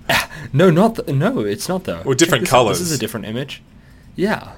no, 0.52 0.70
not 0.70 0.94
the, 0.96 1.12
no, 1.12 1.40
it's 1.40 1.68
not 1.68 1.84
though. 1.84 2.02
Well, 2.04 2.14
different 2.14 2.44
this 2.44 2.52
out. 2.52 2.68
This 2.68 2.80
is 2.80 2.92
a 2.92 2.98
different 2.98 3.26
image. 3.26 3.62
Yeah. 4.14 4.52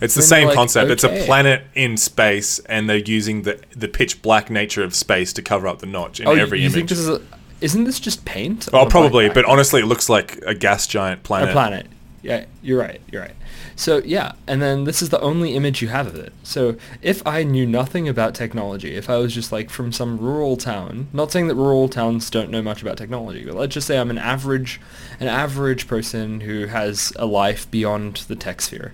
It's 0.00 0.14
the 0.14 0.22
same 0.22 0.48
like, 0.48 0.56
concept. 0.56 0.90
It's 0.90 1.04
a 1.04 1.24
planet 1.24 1.64
in 1.74 1.96
space, 1.96 2.58
and 2.60 2.88
they're 2.90 2.96
using 2.98 3.42
the 3.42 3.60
the 3.74 3.88
pitch 3.88 4.22
black 4.22 4.50
nature 4.50 4.82
of 4.82 4.94
space 4.94 5.32
to 5.34 5.42
cover 5.42 5.66
up 5.66 5.78
the 5.78 5.86
notch 5.86 6.20
in 6.20 6.26
Oh, 6.26 6.32
every 6.32 6.58
you 6.60 6.66
image. 6.66 6.74
think 6.74 6.88
this 6.90 6.98
is? 6.98 7.08
A, 7.08 7.22
isn't 7.64 7.84
this 7.84 7.98
just 7.98 8.26
paint? 8.26 8.68
well, 8.70 8.84
oh, 8.84 8.88
probably, 8.88 9.30
but 9.30 9.46
honestly, 9.46 9.80
it 9.80 9.86
looks 9.86 10.10
like 10.10 10.36
a 10.46 10.54
gas 10.54 10.86
giant 10.86 11.22
planet. 11.22 11.48
a 11.48 11.52
planet. 11.52 11.86
Yeah, 12.20 12.44
you're 12.62 12.78
right. 12.78 13.00
You're 13.10 13.22
right. 13.22 13.36
So 13.74 14.02
yeah, 14.04 14.32
and 14.46 14.60
then 14.60 14.84
this 14.84 15.00
is 15.00 15.08
the 15.08 15.20
only 15.20 15.54
image 15.54 15.80
you 15.80 15.88
have 15.88 16.06
of 16.06 16.14
it. 16.14 16.34
So 16.42 16.76
if 17.00 17.26
I 17.26 17.42
knew 17.42 17.66
nothing 17.66 18.06
about 18.06 18.34
technology, 18.34 18.94
if 18.94 19.08
I 19.08 19.16
was 19.16 19.34
just 19.34 19.50
like 19.50 19.70
from 19.70 19.92
some 19.92 20.18
rural 20.18 20.58
town, 20.58 21.08
not 21.14 21.32
saying 21.32 21.48
that 21.48 21.54
rural 21.54 21.88
towns 21.88 22.28
don't 22.28 22.50
know 22.50 22.60
much 22.60 22.82
about 22.82 22.98
technology, 22.98 23.44
but 23.46 23.54
let's 23.54 23.74
just 23.74 23.86
say 23.86 23.98
I'm 23.98 24.10
an 24.10 24.18
average, 24.18 24.78
an 25.18 25.28
average 25.28 25.88
person 25.88 26.40
who 26.40 26.66
has 26.66 27.14
a 27.16 27.24
life 27.24 27.70
beyond 27.70 28.18
the 28.28 28.36
tech 28.36 28.60
sphere. 28.60 28.92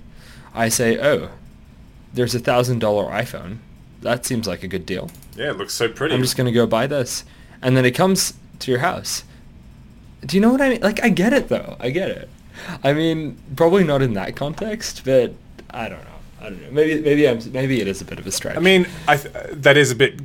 I 0.54 0.68
say, 0.68 0.96
oh, 1.00 1.30
there's 2.14 2.37
a 2.37 2.40
thousand 2.40 2.78
dollar 2.78 3.11
iPhone. 3.11 3.59
That 4.00 4.24
seems 4.24 4.46
like 4.46 4.62
a 4.62 4.68
good 4.68 4.87
deal. 4.87 5.11
Yeah, 5.37 5.50
it 5.50 5.56
looks 5.56 5.74
so 5.74 5.88
pretty. 5.88 6.14
I'm 6.14 6.22
just 6.22 6.37
gonna 6.37 6.52
go 6.52 6.66
buy 6.66 6.87
this, 6.87 7.24
and 7.61 7.76
then 7.76 7.85
it 7.85 7.96
comes 7.96 8.35
to 8.60 8.70
your 8.70 8.80
house. 8.80 9.24
Do 10.24 10.36
you 10.36 10.40
know 10.40 10.50
what 10.50 10.60
I 10.60 10.70
mean? 10.70 10.80
Like, 10.80 11.02
I 11.02 11.08
get 11.08 11.32
it 11.32 11.48
though. 11.48 11.76
I 11.80 11.90
get 11.90 12.10
it. 12.10 12.28
I 12.84 12.92
mean, 12.92 13.38
probably 13.56 13.84
not 13.84 14.02
in 14.02 14.14
that 14.14 14.36
context, 14.36 15.02
but 15.04 15.32
I 15.70 15.88
don't 15.88 16.04
know. 16.04 16.10
I 16.40 16.44
don't 16.44 16.62
know. 16.62 16.70
Maybe 16.70 17.00
maybe 17.00 17.28
I'm 17.28 17.52
maybe 17.52 17.80
it 17.80 17.88
is 17.88 18.00
a 18.00 18.04
bit 18.04 18.18
of 18.18 18.26
a 18.26 18.32
stretch. 18.32 18.56
I 18.56 18.60
mean, 18.60 18.86
I 19.08 19.16
th- 19.16 19.34
that 19.52 19.76
is 19.76 19.90
a 19.90 19.94
bit 19.94 20.20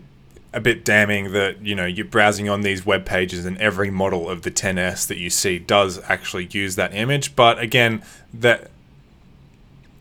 a 0.54 0.62
bit 0.62 0.86
damning 0.86 1.34
that 1.34 1.62
you 1.62 1.76
know 1.76 1.86
you're 1.86 2.06
browsing 2.06 2.50
on 2.50 2.62
these 2.62 2.86
web 2.86 3.06
pages 3.06 3.46
and 3.46 3.58
every 3.58 3.90
model 3.90 4.30
of 4.30 4.44
the 4.44 4.52
10s 4.52 5.08
that 5.08 5.18
you 5.18 5.30
see 5.30 5.60
does 5.60 6.00
actually 6.06 6.48
use 6.52 6.76
that 6.76 6.94
image. 6.94 7.36
But 7.36 7.60
again, 7.60 8.04
that 8.34 8.72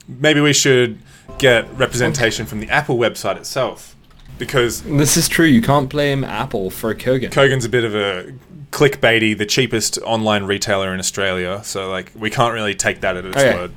maybe 0.06 0.40
we 0.40 0.52
should 0.52 1.00
get 1.38 1.72
representation 1.76 2.46
from 2.46 2.60
the 2.60 2.68
Apple 2.68 2.96
website 2.96 3.36
itself 3.36 3.96
because 4.38 4.82
this 4.82 5.16
is 5.16 5.28
true. 5.28 5.46
You 5.46 5.62
can't 5.62 5.88
blame 5.88 6.24
Apple 6.24 6.70
for 6.70 6.94
Kogan. 6.94 7.30
Kogan's 7.30 7.64
a 7.64 7.68
bit 7.68 7.84
of 7.84 7.94
a 7.94 8.32
clickbaity, 8.70 9.36
the 9.36 9.46
cheapest 9.46 9.98
online 9.98 10.44
retailer 10.44 10.92
in 10.92 10.98
Australia. 11.00 11.60
So 11.64 11.90
like 11.90 12.12
we 12.16 12.30
can't 12.30 12.52
really 12.54 12.74
take 12.74 13.00
that 13.02 13.16
at 13.16 13.24
its 13.24 13.36
Okay. 13.36 13.54
word. 13.54 13.72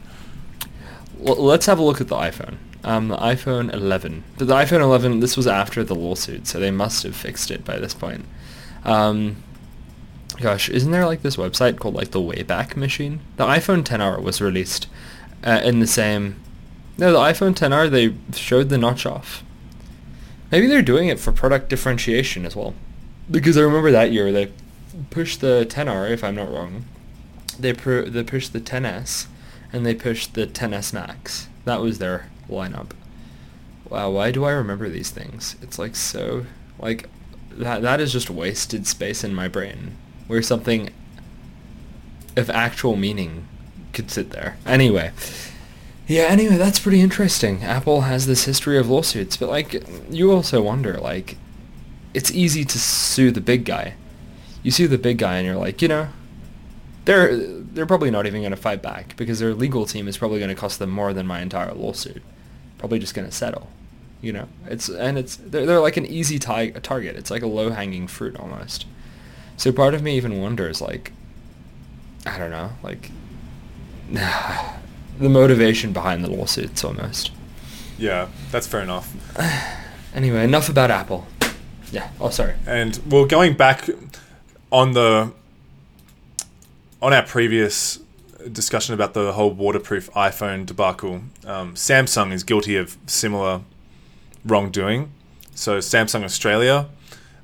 Well, 1.17 1.35
let's 1.37 1.65
have 1.65 1.79
a 1.79 1.83
look 1.83 2.01
at 2.01 2.07
the 2.07 2.15
iPhone. 2.15 2.55
Um, 2.83 3.07
the 3.09 3.17
iPhone 3.17 3.73
11. 3.73 4.23
But 4.37 4.47
the 4.47 4.53
iPhone 4.55 4.81
11, 4.81 5.19
this 5.19 5.35
was 5.35 5.47
after 5.47 5.83
the 5.83 5.95
lawsuit, 5.95 6.47
so 6.47 6.59
they 6.59 6.71
must 6.71 7.03
have 7.03 7.15
fixed 7.15 7.51
it 7.51 7.65
by 7.65 7.77
this 7.79 7.93
point. 7.93 8.25
Um, 8.85 9.37
gosh, 10.39 10.69
isn't 10.69 10.91
there 10.91 11.05
like 11.05 11.21
this 11.23 11.35
website 11.35 11.79
called 11.79 11.95
like 11.95 12.11
the 12.11 12.21
Wayback 12.21 12.75
Machine? 12.75 13.19
The 13.35 13.45
iPhone 13.45 13.83
10R 13.83 14.21
was 14.21 14.39
released 14.41 14.87
uh, 15.43 15.61
in 15.63 15.79
the 15.79 15.87
same. 15.87 16.39
No, 16.97 17.11
the 17.11 17.19
iPhone 17.19 17.53
10R 17.55 17.89
they 17.89 18.13
showed 18.37 18.69
the 18.69 18.77
notch 18.77 19.05
off. 19.05 19.43
Maybe 20.51 20.67
they're 20.67 20.81
doing 20.81 21.07
it 21.07 21.19
for 21.19 21.31
product 21.31 21.69
differentiation 21.69 22.45
as 22.45 22.55
well, 22.55 22.73
because 23.29 23.57
I 23.57 23.61
remember 23.61 23.91
that 23.91 24.11
year 24.11 24.31
they 24.31 24.51
pushed 25.09 25.41
the 25.41 25.65
10R, 25.69 26.09
if 26.09 26.23
I'm 26.23 26.35
not 26.35 26.51
wrong. 26.51 26.85
They 27.59 27.73
pr- 27.73 28.01
they 28.01 28.23
pushed 28.23 28.53
the 28.53 28.61
10s, 28.61 29.27
and 29.73 29.85
they 29.85 29.93
pushed 29.93 30.33
the 30.33 30.47
10s 30.47 30.93
Max. 30.93 31.47
That 31.65 31.81
was 31.81 31.99
their 31.99 32.29
lineup. 32.49 32.91
Wow, 33.89 34.11
why 34.11 34.31
do 34.31 34.45
I 34.45 34.51
remember 34.51 34.89
these 34.89 35.09
things? 35.09 35.55
It's 35.61 35.79
like 35.79 35.95
so 35.95 36.45
like 36.79 37.09
that 37.51 37.81
that 37.81 37.99
is 37.99 38.11
just 38.11 38.29
wasted 38.29 38.85
space 38.85 39.23
in 39.23 39.33
my 39.33 39.47
brain 39.47 39.97
where 40.27 40.41
something 40.41 40.89
of 42.35 42.49
actual 42.49 42.95
meaning 42.95 43.47
could 43.93 44.11
sit 44.11 44.29
there. 44.31 44.57
Anyway, 44.65 45.11
yeah, 46.07 46.23
anyway, 46.23 46.55
that's 46.57 46.79
pretty 46.79 47.01
interesting. 47.01 47.63
Apple 47.63 48.01
has 48.01 48.27
this 48.27 48.45
history 48.45 48.77
of 48.77 48.89
lawsuits, 48.89 49.35
but 49.35 49.49
like 49.49 49.83
you 50.09 50.31
also 50.31 50.61
wonder 50.61 50.93
like 50.93 51.37
it's 52.13 52.31
easy 52.31 52.63
to 52.65 52.79
sue 52.79 53.29
the 53.31 53.41
big 53.41 53.65
guy. 53.65 53.95
You 54.63 54.71
sue 54.71 54.87
the 54.87 54.97
big 54.97 55.17
guy 55.17 55.37
and 55.37 55.45
you're 55.45 55.55
like, 55.55 55.81
you 55.81 55.87
know, 55.87 56.07
they're 57.05 57.35
they're 57.37 57.85
probably 57.85 58.09
not 58.09 58.25
even 58.25 58.41
going 58.41 58.51
to 58.51 58.57
fight 58.57 58.81
back 58.81 59.15
because 59.17 59.39
their 59.39 59.53
legal 59.53 59.85
team 59.85 60.07
is 60.07 60.17
probably 60.17 60.39
going 60.39 60.49
to 60.49 60.55
cost 60.55 60.79
them 60.79 60.89
more 60.89 61.13
than 61.13 61.27
my 61.27 61.41
entire 61.41 61.73
lawsuit. 61.73 62.23
Probably 62.77 62.99
just 62.99 63.13
going 63.13 63.27
to 63.27 63.33
settle. 63.33 63.69
You 64.21 64.33
know, 64.33 64.47
it's 64.65 64.89
and 64.89 65.17
it's 65.17 65.35
they're, 65.35 65.65
they're 65.65 65.79
like 65.79 65.97
an 65.97 66.05
easy 66.05 66.39
ti- 66.39 66.71
target. 66.81 67.15
It's 67.17 67.29
like 67.29 67.43
a 67.43 67.47
low 67.47 67.69
hanging 67.69 68.07
fruit 68.07 68.35
almost. 68.37 68.85
So 69.57 69.71
part 69.71 69.93
of 69.93 70.01
me 70.01 70.15
even 70.17 70.41
wonders 70.41 70.81
like 70.81 71.11
I 72.25 72.37
don't 72.37 72.51
know, 72.51 72.71
like 72.81 73.11
the 75.19 75.29
motivation 75.29 75.93
behind 75.93 76.23
the 76.23 76.29
lawsuits 76.29 76.83
almost. 76.83 77.31
Yeah, 77.97 78.27
that's 78.51 78.67
fair 78.67 78.81
enough. 78.81 79.13
Anyway, 80.15 80.43
enough 80.43 80.67
about 80.67 80.89
Apple. 80.89 81.27
Yeah. 81.91 82.09
Oh, 82.19 82.31
sorry. 82.31 82.55
And 82.65 82.99
well, 83.07 83.25
going 83.25 83.53
back 83.53 83.87
on 84.71 84.93
the 84.93 85.31
on 87.01 87.13
our 87.13 87.21
previous 87.21 87.99
discussion 88.51 88.95
about 88.95 89.13
the 89.13 89.33
whole 89.33 89.51
waterproof 89.51 90.11
iPhone 90.13 90.65
debacle, 90.65 91.21
um, 91.45 91.75
Samsung 91.75 92.31
is 92.31 92.43
guilty 92.43 92.75
of 92.75 92.97
similar 93.05 93.61
wrongdoing. 94.43 95.11
So 95.53 95.77
Samsung 95.77 96.23
Australia, 96.23 96.87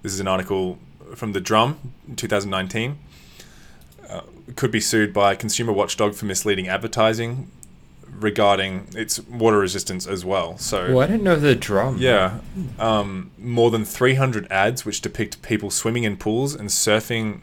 this 0.02 0.14
is 0.14 0.20
an 0.20 0.28
article 0.28 0.80
from 1.16 1.34
the 1.34 1.42
Drum, 1.42 1.78
in 2.08 2.16
2019, 2.16 2.98
uh, 4.10 4.22
could 4.56 4.72
be 4.72 4.80
sued 4.80 5.14
by 5.14 5.36
consumer 5.36 5.72
watchdog 5.72 6.16
for 6.16 6.26
misleading 6.26 6.68
advertising 6.68 7.52
regarding 8.20 8.88
its 8.96 9.20
water 9.28 9.58
resistance 9.60 10.06
as 10.08 10.24
well. 10.24 10.58
So 10.58 10.90
Well, 10.94 11.02
I 11.02 11.08
didn't 11.08 11.24
know 11.24 11.36
the 11.36 11.56
drum. 11.56 11.98
yeah, 12.00 12.40
um, 12.80 13.32
more 13.38 13.72
than 13.72 13.86
300 13.86 14.50
ads 14.52 14.86
which 14.86 15.02
depict 15.02 15.42
people 15.42 15.70
swimming 15.72 16.04
in 16.04 16.18
pools 16.18 16.54
and 16.56 16.70
surfing 16.70 17.42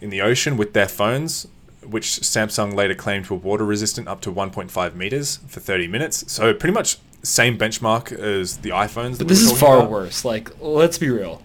in 0.00 0.10
the 0.10 0.20
ocean 0.20 0.56
with 0.56 0.72
their 0.72 0.88
phones, 0.88 1.46
which 1.82 2.06
Samsung 2.20 2.74
later 2.74 2.94
claimed 2.94 3.28
were 3.30 3.36
water 3.36 3.64
resistant 3.64 4.08
up 4.08 4.20
to 4.22 4.32
1.5 4.32 4.94
meters 4.94 5.38
for 5.48 5.60
30 5.60 5.86
minutes. 5.88 6.24
So 6.30 6.52
pretty 6.52 6.74
much 6.74 6.98
same 7.22 7.56
benchmark 7.58 8.12
as 8.12 8.58
the 8.58 8.70
iPhones. 8.70 9.12
that 9.12 9.18
But 9.18 9.28
this 9.28 9.40
is 9.42 9.58
far 9.58 9.78
about. 9.78 9.90
worse. 9.90 10.24
Like, 10.24 10.50
let's 10.60 10.98
be 10.98 11.08
real. 11.10 11.42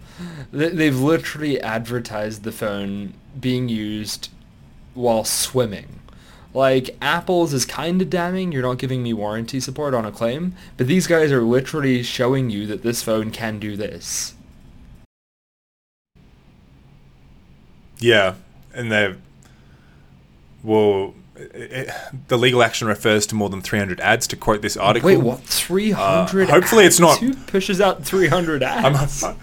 They've 0.52 0.97
literally 1.00 1.60
advertised 1.62 2.43
the 2.43 2.52
phone 2.52 3.13
being 3.39 3.69
used 3.69 4.30
while 4.93 5.24
swimming. 5.24 6.01
Like, 6.54 6.96
Apple's 7.02 7.54
is 7.54 7.66
kind 7.66 8.02
of 8.02 8.10
damning. 8.10 8.52
You're 8.52 8.62
not 8.64 8.78
giving 8.78 9.02
me 9.04 9.14
warranty 9.14 9.60
support 9.62 9.94
on 9.94 10.06
a 10.06 10.12
claim. 10.12 10.54
But 10.78 10.88
these 10.88 11.08
guys 11.08 11.32
are 11.32 11.42
literally 11.42 12.04
showing 12.04 12.50
you 12.50 12.68
that 12.68 12.84
this 12.84 13.02
phone 13.02 13.32
can 13.32 13.58
do 13.60 13.78
this. 13.78 14.34
Yeah, 18.00 18.36
and 18.74 18.92
they've 18.92 19.18
well, 20.64 21.14
it, 21.36 21.72
it, 21.72 21.90
the 22.28 22.38
legal 22.38 22.62
action 22.64 22.88
refers 22.88 23.26
to 23.28 23.36
more 23.36 23.50
than 23.50 23.62
300 23.62 24.00
ads 24.00 24.28
to 24.28 24.36
quote 24.36 24.62
this 24.62 24.76
article. 24.78 25.08
Wait, 25.08 25.18
what? 25.18 25.40
300 25.42 26.50
Uh, 26.50 26.52
hopefully 26.52 26.86
it's 26.86 27.00
not- 27.00 27.20
Who 27.20 27.34
pushes 27.34 27.80
out 27.82 28.04
300 28.04 28.62
ads? 28.64 29.24
I'm, 29.24 29.38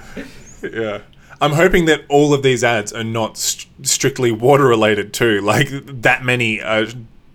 yeah. 0.62 1.00
I'm 1.40 1.52
hoping 1.52 1.84
that 1.84 2.04
all 2.08 2.34
of 2.34 2.42
these 2.42 2.64
ads 2.64 2.92
are 2.92 3.04
not 3.04 3.36
st- 3.36 3.86
strictly 3.86 4.32
water 4.32 4.64
related 4.66 5.12
too. 5.12 5.40
Like 5.40 5.68
that 5.70 6.24
many 6.24 6.60
are 6.60 6.86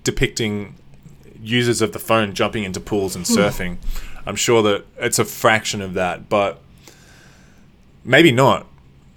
depicting 0.03 0.75
users 1.41 1.81
of 1.81 1.93
the 1.93 1.99
phone 1.99 2.33
jumping 2.33 2.63
into 2.63 2.79
pools 2.79 3.15
and 3.15 3.25
hmm. 3.25 3.33
surfing. 3.33 3.77
I'm 4.25 4.35
sure 4.35 4.61
that 4.63 4.85
it's 4.97 5.19
a 5.19 5.25
fraction 5.25 5.81
of 5.81 5.93
that, 5.95 6.29
but 6.29 6.61
maybe 8.03 8.31
not. 8.31 8.67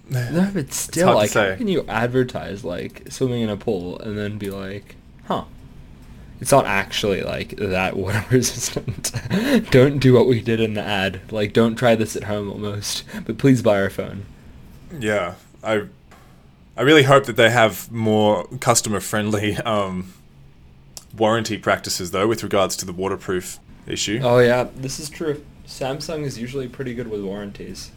No, 0.09 0.49
but 0.53 0.73
still, 0.73 1.15
like, 1.15 1.33
how 1.33 1.55
can 1.55 1.67
you 1.67 1.83
advertise 1.87 2.63
like 2.63 3.03
swimming 3.09 3.41
in 3.41 3.49
a 3.49 3.57
pool 3.57 3.99
and 3.99 4.17
then 4.17 4.37
be 4.37 4.49
like, 4.49 4.95
huh? 5.25 5.45
It's 6.39 6.51
not 6.51 6.65
actually 6.65 7.23
like 7.23 7.57
that 7.57 7.97
water 7.97 8.23
resistant. 8.29 9.11
don't 9.71 9.99
do 9.99 10.13
what 10.13 10.27
we 10.27 10.41
did 10.41 10.61
in 10.61 10.75
the 10.75 10.81
ad. 10.81 11.31
Like, 11.31 11.51
don't 11.51 11.75
try 11.75 11.95
this 11.95 12.15
at 12.15 12.23
home 12.23 12.49
almost. 12.49 13.03
But 13.25 13.37
please 13.37 13.61
buy 13.61 13.81
our 13.81 13.89
phone. 13.89 14.25
Yeah, 14.91 15.35
I 15.63 15.83
I 16.75 16.81
really 16.81 17.03
hope 17.03 17.25
that 17.25 17.35
they 17.35 17.49
have 17.49 17.91
more 17.91 18.45
customer 18.59 18.99
friendly 18.99 19.55
um, 19.65 20.13
warranty 21.15 21.57
practices 21.57 22.11
though 22.11 22.27
with 22.27 22.43
regards 22.43 22.75
to 22.77 22.85
the 22.85 22.93
waterproof 22.93 23.59
issue. 23.87 24.19
Oh 24.23 24.39
yeah, 24.39 24.67
this 24.75 24.99
is 24.99 25.09
true. 25.09 25.43
Samsung 25.65 26.23
is 26.23 26.37
usually 26.37 26.67
pretty 26.67 26.93
good 26.93 27.09
with 27.09 27.21
warranties. 27.21 27.91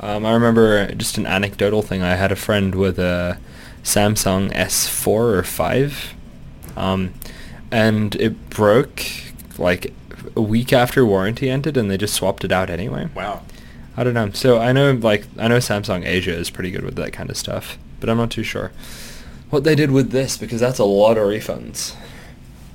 Um, 0.00 0.26
I 0.26 0.32
remember 0.32 0.92
just 0.94 1.18
an 1.18 1.26
anecdotal 1.26 1.82
thing. 1.82 2.02
I 2.02 2.16
had 2.16 2.32
a 2.32 2.36
friend 2.36 2.74
with 2.74 2.98
a 2.98 3.38
Samsung 3.84 4.52
S4 4.52 5.06
or 5.06 5.42
5, 5.44 6.14
um, 6.76 7.14
and 7.70 8.16
it 8.16 8.50
broke 8.50 9.02
like 9.56 9.92
a 10.34 10.42
week 10.42 10.72
after 10.72 11.06
warranty 11.06 11.48
ended, 11.48 11.76
and 11.76 11.88
they 11.88 11.96
just 11.96 12.14
swapped 12.14 12.44
it 12.44 12.50
out 12.50 12.70
anyway. 12.70 13.08
Wow. 13.14 13.42
I 13.96 14.04
don't 14.04 14.14
know. 14.14 14.30
So 14.32 14.58
I 14.58 14.72
know 14.72 14.92
like 14.92 15.26
I 15.38 15.48
know 15.48 15.58
Samsung 15.58 16.04
Asia 16.06 16.34
is 16.34 16.50
pretty 16.50 16.70
good 16.70 16.84
with 16.84 16.96
that 16.96 17.12
kind 17.12 17.30
of 17.30 17.36
stuff, 17.36 17.78
but 18.00 18.08
I'm 18.08 18.16
not 18.16 18.30
too 18.30 18.42
sure 18.42 18.72
what 19.50 19.64
they 19.64 19.74
did 19.74 19.90
with 19.92 20.10
this 20.10 20.36
because 20.36 20.60
that's 20.60 20.78
a 20.78 20.84
lot 20.84 21.16
of 21.16 21.24
refunds. 21.28 21.94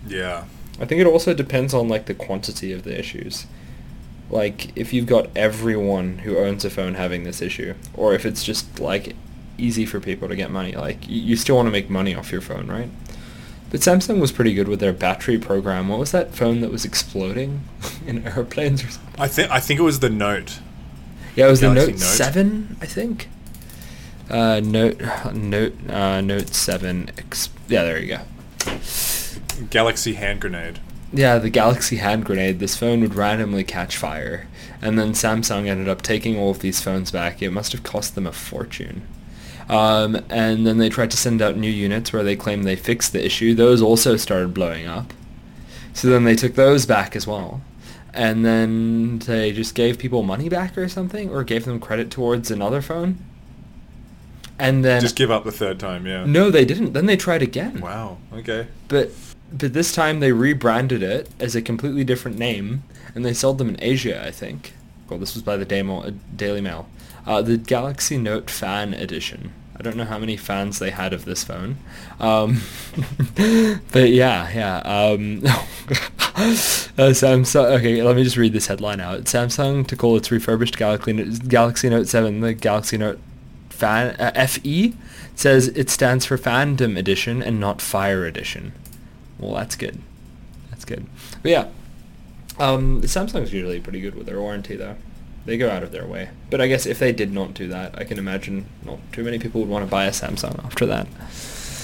Yeah. 0.08 0.46
I 0.80 0.86
think 0.86 1.02
it 1.02 1.08
also 1.08 1.34
depends 1.34 1.74
on 1.74 1.90
like 1.90 2.06
the 2.06 2.14
quantity 2.14 2.72
of 2.72 2.84
the 2.84 2.98
issues. 2.98 3.46
Like 4.30 4.76
if 4.78 4.94
you've 4.94 5.06
got 5.06 5.30
everyone 5.36 6.20
who 6.20 6.38
owns 6.38 6.64
a 6.64 6.70
phone 6.70 6.94
having 6.94 7.24
this 7.24 7.42
issue, 7.42 7.74
or 7.94 8.14
if 8.14 8.26
it's 8.26 8.44
just 8.44 8.80
like 8.80 9.16
easy 9.58 9.86
for 9.86 10.00
people 10.00 10.30
to 10.30 10.36
get 10.36 10.52
money, 10.52 10.72
like 10.74 11.08
you, 11.08 11.22
you 11.22 11.36
still 11.36 11.58
want 11.58 11.68
to 11.68 11.72
make 11.72 11.90
money 11.90 12.16
off 12.16 12.32
your 12.32 12.42
phone, 12.42 12.68
right? 12.68 12.90
But 13.70 13.82
Samsung 13.82 14.20
was 14.20 14.32
pretty 14.32 14.54
good 14.54 14.68
with 14.68 14.80
their 14.80 14.94
battery 14.94 15.38
program. 15.38 15.90
What 15.90 16.00
was 16.00 16.12
that 16.12 16.34
phone 16.34 16.62
that 16.62 16.72
was 16.72 16.86
exploding 16.86 17.64
in 18.08 18.26
airplanes 18.26 18.84
or 18.84 18.90
something? 18.90 19.16
I 19.20 19.28
think 19.28 19.52
I 19.52 19.60
think 19.60 19.80
it 19.80 19.84
was 19.84 20.00
the 20.00 20.10
Note. 20.10 20.60
Yeah, 21.40 21.48
it 21.48 21.52
was 21.52 21.62
the 21.62 21.74
Note, 21.74 21.92
Note. 21.92 22.00
7, 22.00 22.76
I 22.82 22.86
think. 22.86 23.30
Uh, 24.30 24.60
Note, 24.62 25.00
Note, 25.34 25.90
uh, 25.90 26.20
Note 26.20 26.50
7. 26.50 27.10
Ex- 27.18 27.50
yeah, 27.70 27.84
there 27.84 27.98
you 27.98 28.18
go. 28.18 28.76
Galaxy 29.70 30.16
hand 30.16 30.42
grenade. 30.42 30.80
Yeah, 31.14 31.38
the 31.38 31.50
Galaxy 31.50 31.96
hand 31.96 32.26
grenade. 32.26 32.60
This 32.60 32.76
phone 32.76 33.00
would 33.00 33.16
randomly 33.16 33.64
catch 33.64 33.96
fire, 33.96 34.48
and 34.82 35.00
then 35.00 35.14
Samsung 35.14 35.68
ended 35.68 35.88
up 35.88 36.02
taking 36.02 36.38
all 36.38 36.52
of 36.52 36.60
these 36.60 36.82
phones 36.82 37.10
back. 37.10 37.42
It 37.42 37.52
must 37.52 37.72
have 37.72 37.84
cost 37.84 38.16
them 38.16 38.28
a 38.28 38.34
fortune. 38.34 39.08
Um, 39.70 40.22
and 40.30 40.68
then 40.68 40.78
they 40.78 40.90
tried 40.90 41.12
to 41.12 41.18
send 41.18 41.42
out 41.42 41.56
new 41.56 41.72
units 41.72 42.12
where 42.12 42.24
they 42.24 42.36
claimed 42.36 42.66
they 42.66 42.76
fixed 42.76 43.14
the 43.14 43.26
issue. 43.26 43.54
Those 43.54 43.82
also 43.82 44.18
started 44.18 44.54
blowing 44.54 44.88
up. 44.88 45.14
So 45.94 46.10
then 46.10 46.26
they 46.26 46.36
took 46.36 46.56
those 46.56 46.86
back 46.86 47.16
as 47.16 47.26
well. 47.26 47.62
And 48.14 48.44
then 48.44 49.20
they 49.20 49.52
just 49.52 49.76
gave 49.76 50.00
people 50.00 50.24
money 50.24 50.50
back 50.50 50.78
or 50.78 50.90
something, 50.90 51.30
or 51.30 51.44
gave 51.44 51.66
them 51.66 51.80
credit 51.80 52.10
towards 52.10 52.50
another 52.50 52.82
phone. 52.82 53.18
And 54.58 54.84
then 54.84 55.00
Just 55.00 55.16
give 55.16 55.32
up 55.32 55.46
the 55.46 55.52
third 55.52 55.80
time, 55.80 56.06
yeah. 56.06 56.26
no, 56.26 56.52
they 56.52 56.66
didn't. 56.66 56.94
Then 56.94 57.06
they 57.06 57.16
tried 57.16 57.42
again. 57.42 57.80
Wow. 57.80 58.18
Okay. 58.34 58.68
But 58.88 59.12
but 59.52 59.74
this 59.74 59.94
time 59.94 60.20
they 60.20 60.32
rebranded 60.32 61.02
it 61.02 61.30
as 61.40 61.56
a 61.56 61.62
completely 61.62 62.04
different 62.04 62.38
name, 62.38 62.84
and 63.16 63.26
they 63.26 63.34
sold 63.34 63.58
them 63.58 63.70
in 63.70 63.78
Asia, 63.80 64.24
I 64.26 64.32
think. 64.32 64.74
Well, 65.10 65.20
this 65.20 65.34
was 65.34 65.44
by 65.44 65.58
the 65.58 65.92
uh, 65.92 66.12
Daily 66.36 66.62
Mail. 66.62 66.88
Uh, 67.26 67.42
the 67.42 67.58
Galaxy 67.58 68.18
Note 68.18 68.50
Fan 68.50 68.94
Edition. 68.94 69.54
I 69.80 69.82
don't 69.82 69.96
know 69.96 70.06
how 70.06 70.20
many 70.20 70.36
fans 70.36 70.80
they 70.80 70.90
had 70.90 71.14
of 71.14 71.24
this 71.24 71.44
phone, 71.46 71.78
um, 72.20 72.62
but 73.92 74.10
yeah, 74.10 74.52
yeah. 74.54 74.78
Um, 74.80 75.42
uh, 76.98 77.14
Samsung. 77.14 77.78
Okay, 77.78 78.04
let 78.04 78.18
me 78.18 78.24
just 78.26 78.36
read 78.36 78.52
this 78.52 78.68
headline 78.68 79.00
out. 79.00 79.22
Samsung 79.22 79.88
to 79.88 79.96
call 79.96 80.18
its 80.18 80.32
refurbished 80.32 80.78
Galaxy 80.78 81.14
Galaxy 81.48 81.90
Note 81.90 82.08
7 82.08 82.42
the 82.42 82.54
Galaxy 82.54 82.98
Note 82.98 83.20
Fan 83.70 84.18
uh, 84.20 84.48
FE 84.48 84.96
says 85.34 85.70
it 85.70 85.90
stands 85.90 86.26
for 86.26 86.38
Fandom 86.38 86.98
Edition 86.98 87.42
and 87.42 87.58
not 87.62 87.82
Fire 87.82 88.26
Edition. 88.26 88.74
Well, 89.40 89.54
that's 89.54 89.78
good. 89.78 90.02
That's 90.72 90.84
good. 90.84 91.06
But 91.42 91.52
yeah, 91.52 91.68
um, 92.60 93.02
Samsung's 93.04 93.54
usually 93.54 93.80
pretty 93.80 94.02
good 94.02 94.16
with 94.16 94.26
their 94.26 94.42
warranty 94.42 94.76
though. 94.76 94.98
They 95.46 95.58
go 95.58 95.70
out 95.70 95.84
of 95.84 95.92
their 95.92 96.06
way. 96.06 96.30
But 96.50 96.62
I 96.62 96.68
guess 96.68 96.86
if 96.86 97.00
they 97.00 97.12
did 97.12 97.32
not 97.32 97.54
do 97.54 97.68
that, 97.70 97.98
I 97.98 98.04
can 98.04 98.20
imagine 98.20 98.66
not 98.84 99.00
too 99.12 99.24
many 99.24 99.40
people 99.40 99.62
would 99.62 99.70
want 99.70 99.86
to 99.86 99.90
buy 99.90 100.06
a 100.06 100.12
Samsung 100.12 100.64
after 100.66 100.86
that. 100.86 101.08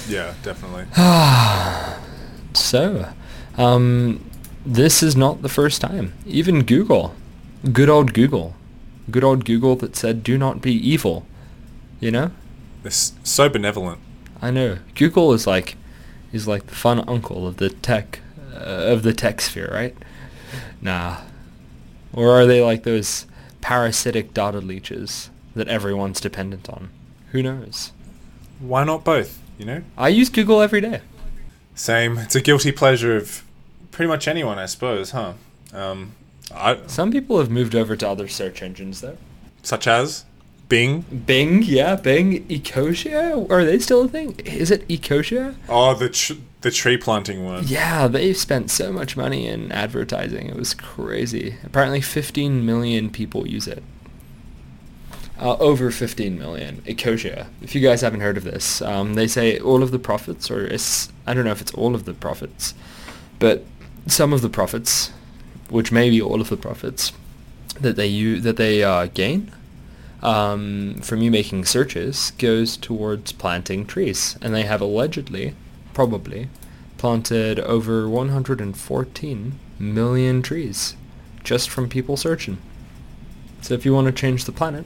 Yeah, 0.08 0.34
definitely. 0.44 0.86
so, 2.54 3.10
um, 3.58 4.30
this 4.66 5.02
is 5.02 5.16
not 5.16 5.42
the 5.42 5.50
first 5.50 5.82
time. 5.82 6.14
Even 6.26 6.64
Google, 6.64 7.16
good 7.72 7.90
old 7.90 8.14
Google, 8.14 8.56
good 9.10 9.24
old 9.24 9.46
Google 9.46 9.76
that 9.78 9.96
said, 9.96 10.24
"Do 10.24 10.38
not 10.38 10.62
be 10.62 10.74
evil," 10.74 11.26
you 12.00 12.12
know. 12.12 12.32
They're 12.84 12.92
so 12.92 13.50
benevolent. 13.50 14.00
I 14.42 14.52
know. 14.52 14.78
Google 14.96 15.34
is 15.34 15.48
like 15.48 15.76
is 16.32 16.48
like 16.48 16.68
the 16.68 16.76
fun 16.76 17.04
uncle 17.08 17.48
of 17.48 17.58
the 17.58 17.70
tech 17.70 18.20
uh, 18.54 18.58
of 18.94 19.04
the 19.04 19.14
tech 19.14 19.42
sphere, 19.42 19.70
right? 19.74 19.96
Nah. 20.82 21.22
Or 22.14 22.32
are 22.32 22.46
they 22.46 22.62
like 22.62 22.84
those 22.84 23.26
parasitic 23.66 24.32
data 24.32 24.60
leeches 24.60 25.32
that 25.56 25.68
everyone's 25.68 26.22
dependent 26.22 26.70
on? 26.70 26.88
Who 27.32 27.42
knows? 27.42 27.92
Why 28.60 28.84
not 28.84 29.04
both? 29.04 29.42
You 29.58 29.66
know. 29.66 29.82
I 29.98 30.10
use 30.10 30.30
Google 30.30 30.62
every 30.62 30.82
day. 30.82 31.02
Same. 31.74 32.20
It's 32.20 32.36
a 32.36 32.42
guilty 32.42 32.72
pleasure 32.72 33.18
of 33.18 33.44
pretty 33.90 34.08
much 34.08 34.28
anyone, 34.28 34.60
I 34.60 34.68
suppose, 34.68 35.12
huh? 35.12 35.34
Um, 35.74 36.12
I, 36.54 36.78
Some 36.86 37.12
people 37.12 37.40
have 37.40 37.50
moved 37.50 37.74
over 37.74 37.96
to 37.96 38.08
other 38.08 38.28
search 38.28 38.62
engines 38.62 39.02
though. 39.02 39.18
such 39.64 39.88
as 39.88 40.26
Bing. 40.70 41.02
Bing, 41.26 41.64
yeah, 41.64 41.96
Bing, 41.96 42.46
Ecosia, 42.48 43.50
are 43.50 43.66
they 43.66 43.80
still 43.80 44.04
a 44.04 44.08
thing? 44.08 44.40
Is 44.46 44.70
it 44.70 44.88
Ecosia? 44.88 45.56
Oh, 45.68 45.96
the 45.96 46.10
tr- 46.10 46.34
the 46.66 46.72
tree 46.72 46.98
planting 46.98 47.46
one. 47.46 47.64
Yeah, 47.68 48.08
they've 48.08 48.36
spent 48.36 48.72
so 48.72 48.92
much 48.92 49.16
money 49.16 49.46
in 49.46 49.72
advertising. 49.72 50.48
It 50.48 50.56
was 50.56 50.74
crazy. 50.74 51.58
Apparently 51.64 52.02
15 52.02 52.66
million 52.66 53.12
people 53.12 53.48
use 53.48 53.68
it. 53.68 53.84
Uh, 55.40 55.58
over 55.58 55.92
15 55.92 56.40
million. 56.40 56.82
Ecosia. 56.88 57.46
If 57.62 57.76
you 57.76 57.82
guys 57.82 58.02
haven't 58.02 58.22
heard 58.22 58.36
of 58.36 58.46
this, 58.46 58.82
um, 58.82 59.14
they 59.14 59.28
say 59.28 59.60
all 59.60 59.84
of 59.84 59.92
the 59.92 60.00
profits, 60.00 60.50
or 60.50 60.66
it's, 60.66 61.14
I 61.28 61.36
don't 61.36 61.46
know 61.46 61.52
if 61.52 61.62
it's 61.62 61.74
all 61.76 61.94
of 61.94 62.06
the 62.06 62.16
profits, 62.16 62.74
but 63.38 63.64
some 64.08 64.34
of 64.34 64.42
the 64.42 64.50
profits, 64.50 65.12
which 65.70 65.92
may 65.92 66.10
be 66.10 66.20
all 66.20 66.42
of 66.42 66.50
the 66.50 66.58
profits, 66.58 67.14
that 67.80 67.96
they 67.96 68.40
that 68.40 68.58
they 68.58 68.84
uh, 68.84 69.06
gain 69.06 69.52
um, 70.24 70.96
from 71.04 71.22
you 71.22 71.30
making 71.30 71.66
searches 71.66 72.32
goes 72.40 72.76
towards 72.76 73.34
planting 73.34 73.86
trees, 73.86 74.36
and 74.42 74.56
they 74.56 74.64
have 74.64 74.82
allegedly, 74.82 75.54
probably, 75.96 76.50
planted 77.00 77.60
over 77.60 78.08
114 78.08 79.60
million 79.80 80.42
trees 80.44 80.96
just 81.44 81.70
from 81.70 81.90
people 81.90 82.18
searching. 82.18 82.60
So 83.62 83.74
if 83.74 83.86
you 83.86 83.94
want 83.94 84.06
to 84.06 84.14
change 84.14 84.46
the 84.46 84.52
planet 84.52 84.86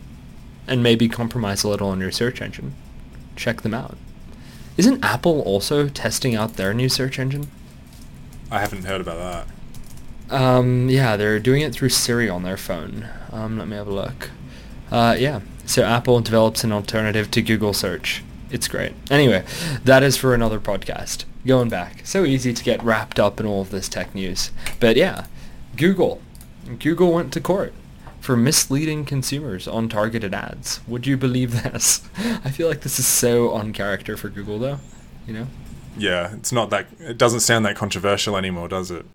and 0.67 0.81
maybe 0.81 1.09
compromise 1.09 1.63
a 1.63 1.67
little 1.67 1.89
on 1.89 1.99
your 1.99 2.11
search 2.11 2.41
engine, 2.41 2.75
check 3.35 3.61
them 3.61 3.73
out. 3.73 3.97
Isn't 4.77 5.03
Apple 5.03 5.41
also 5.41 5.89
testing 5.89 6.35
out 6.35 6.55
their 6.55 6.73
new 6.73 6.87
search 6.87 7.19
engine? 7.19 7.49
I 8.49 8.59
haven't 8.59 8.85
heard 8.85 9.01
about 9.01 9.47
that. 10.29 10.33
Um, 10.33 10.89
yeah, 10.89 11.17
they're 11.17 11.39
doing 11.39 11.61
it 11.61 11.73
through 11.73 11.89
Siri 11.89 12.29
on 12.29 12.43
their 12.43 12.55
phone. 12.55 13.09
Um, 13.31 13.57
let 13.57 13.67
me 13.67 13.75
have 13.75 13.87
a 13.87 13.93
look. 13.93 14.29
Uh, 14.91 15.15
yeah, 15.19 15.41
so 15.65 15.83
Apple 15.83 16.21
develops 16.21 16.63
an 16.63 16.71
alternative 16.71 17.29
to 17.31 17.41
Google 17.41 17.73
search. 17.73 18.23
It's 18.51 18.67
great. 18.67 18.93
Anyway, 19.11 19.45
that 19.83 20.01
is 20.03 20.17
for 20.17 20.33
another 20.33 20.59
podcast. 20.59 21.25
Going 21.45 21.69
back. 21.69 22.05
So 22.05 22.25
easy 22.25 22.53
to 22.53 22.63
get 22.63 22.83
wrapped 22.83 23.19
up 23.19 23.39
in 23.39 23.45
all 23.45 23.61
of 23.61 23.69
this 23.69 23.87
tech 23.87 24.13
news. 24.15 24.51
But 24.79 24.95
yeah, 24.95 25.25
Google. 25.77 26.21
Google 26.79 27.13
went 27.13 27.31
to 27.33 27.41
court 27.41 27.73
for 28.19 28.35
misleading 28.35 29.05
consumers 29.05 29.67
on 29.67 29.87
targeted 29.87 30.33
ads. 30.33 30.81
Would 30.87 31.07
you 31.07 31.15
believe 31.17 31.63
this? 31.63 32.01
I 32.17 32.51
feel 32.51 32.67
like 32.67 32.81
this 32.81 32.99
is 32.99 33.07
so 33.07 33.51
on 33.51 33.71
character 33.73 34.17
for 34.17 34.29
Google 34.29 34.59
though, 34.59 34.79
you 35.27 35.33
know? 35.33 35.47
Yeah, 35.97 36.33
it's 36.33 36.51
not 36.51 36.69
that. 36.69 36.87
It 36.99 37.17
doesn't 37.17 37.41
sound 37.41 37.65
that 37.65 37.75
controversial 37.75 38.37
anymore, 38.37 38.67
does 38.67 38.89
it? 38.91 39.05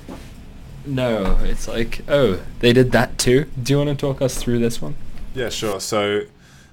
No, 0.86 1.38
it's 1.42 1.66
like, 1.66 2.02
oh, 2.08 2.40
they 2.60 2.72
did 2.72 2.92
that 2.92 3.18
too? 3.18 3.46
Do 3.62 3.72
you 3.72 3.78
want 3.78 3.90
to 3.90 3.96
talk 3.96 4.20
us 4.20 4.36
through 4.36 4.58
this 4.58 4.82
one? 4.82 4.96
Yeah, 5.34 5.48
sure. 5.48 5.80
So, 5.80 6.22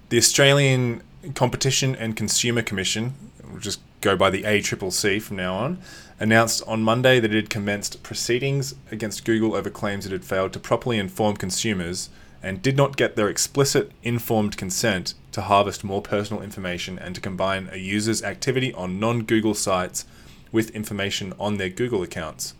the 0.09 0.17
Australian 0.17 1.01
Competition 1.35 1.95
and 1.95 2.15
Consumer 2.15 2.61
Commission, 2.61 3.13
we'll 3.47 3.59
just 3.59 3.79
go 4.01 4.15
by 4.15 4.29
the 4.29 4.43
ACCC 4.43 5.21
from 5.21 5.37
now 5.37 5.55
on, 5.55 5.79
announced 6.19 6.63
on 6.67 6.83
Monday 6.83 7.19
that 7.19 7.31
it 7.31 7.35
had 7.35 7.49
commenced 7.49 8.01
proceedings 8.03 8.75
against 8.91 9.25
Google 9.25 9.55
over 9.55 9.69
claims 9.69 10.05
it 10.05 10.11
had 10.11 10.25
failed 10.25 10.53
to 10.53 10.59
properly 10.59 10.97
inform 10.97 11.37
consumers 11.37 12.09
and 12.43 12.61
did 12.61 12.75
not 12.75 12.97
get 12.97 13.15
their 13.15 13.29
explicit 13.29 13.91
informed 14.01 14.57
consent 14.57 15.13
to 15.31 15.41
harvest 15.41 15.83
more 15.83 16.01
personal 16.01 16.41
information 16.41 16.97
and 16.97 17.13
to 17.15 17.21
combine 17.21 17.69
a 17.71 17.77
user's 17.77 18.23
activity 18.23 18.73
on 18.73 18.99
non 18.99 19.23
Google 19.23 19.53
sites 19.53 20.05
with 20.51 20.71
information 20.71 21.33
on 21.39 21.57
their 21.57 21.69
Google 21.69 22.03
accounts. 22.03 22.55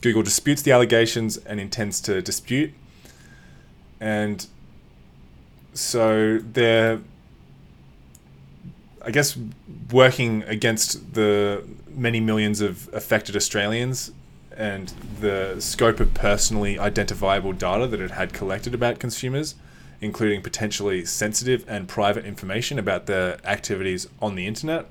Google 0.00 0.22
disputes 0.22 0.62
the 0.62 0.72
allegations 0.72 1.36
and 1.38 1.60
intends 1.60 2.00
to 2.02 2.22
dispute. 2.22 2.72
And 4.00 4.46
so 5.74 6.38
they're, 6.38 7.00
I 9.02 9.10
guess, 9.10 9.36
working 9.90 10.42
against 10.44 11.14
the 11.14 11.64
many 11.88 12.20
millions 12.20 12.60
of 12.60 12.88
affected 12.92 13.34
Australians 13.36 14.12
and 14.56 14.92
the 15.20 15.56
scope 15.58 16.00
of 16.00 16.12
personally 16.12 16.78
identifiable 16.78 17.52
data 17.52 17.86
that 17.86 18.00
it 18.00 18.10
had 18.10 18.32
collected 18.32 18.74
about 18.74 18.98
consumers, 18.98 19.54
including 20.00 20.42
potentially 20.42 21.04
sensitive 21.04 21.64
and 21.66 21.88
private 21.88 22.24
information 22.26 22.78
about 22.78 23.06
their 23.06 23.38
activities 23.46 24.06
on 24.20 24.34
the 24.34 24.46
internet. 24.46 24.86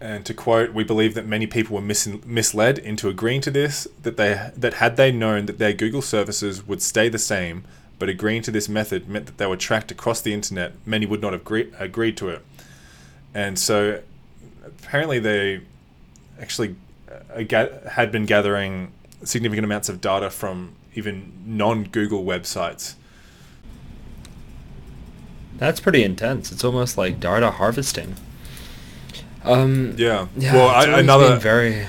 And 0.00 0.24
to 0.26 0.34
quote, 0.34 0.72
we 0.72 0.84
believe 0.84 1.14
that 1.14 1.26
many 1.26 1.46
people 1.46 1.74
were 1.74 1.82
mis- 1.82 2.08
misled 2.24 2.78
into 2.78 3.08
agreeing 3.08 3.40
to 3.42 3.50
this, 3.50 3.88
that 4.02 4.16
they 4.16 4.50
that 4.56 4.74
had 4.74 4.96
they 4.96 5.10
known 5.10 5.46
that 5.46 5.58
their 5.58 5.72
Google 5.72 6.02
services 6.02 6.66
would 6.66 6.82
stay 6.82 7.08
the 7.08 7.18
same, 7.18 7.64
but 7.98 8.08
agreeing 8.08 8.42
to 8.42 8.50
this 8.50 8.68
method 8.68 9.08
meant 9.08 9.26
that 9.26 9.38
they 9.38 9.46
were 9.46 9.56
tracked 9.56 9.90
across 9.90 10.20
the 10.20 10.32
internet, 10.32 10.72
many 10.86 11.06
would 11.06 11.20
not 11.20 11.32
have 11.32 11.44
gre- 11.44 11.70
agreed 11.78 12.16
to 12.18 12.28
it. 12.28 12.42
And 13.34 13.58
so 13.58 14.00
apparently 14.64 15.18
they 15.18 15.60
actually 16.40 16.76
uh, 17.10 17.66
had 17.90 18.12
been 18.12 18.24
gathering 18.26 18.92
significant 19.24 19.64
amounts 19.64 19.88
of 19.88 20.00
data 20.00 20.30
from 20.30 20.72
even 20.94 21.32
non-Google 21.44 22.24
websites. 22.24 22.94
That's 25.56 25.80
pretty 25.80 26.04
intense. 26.04 26.52
It's 26.52 26.62
almost 26.64 26.96
like 26.96 27.18
data 27.18 27.50
harvesting. 27.50 28.14
Um, 29.44 29.94
Yeah. 29.96 30.28
yeah. 30.36 30.54
well, 30.54 30.68
I, 30.68 31.00
another 31.00 31.36
very. 31.36 31.86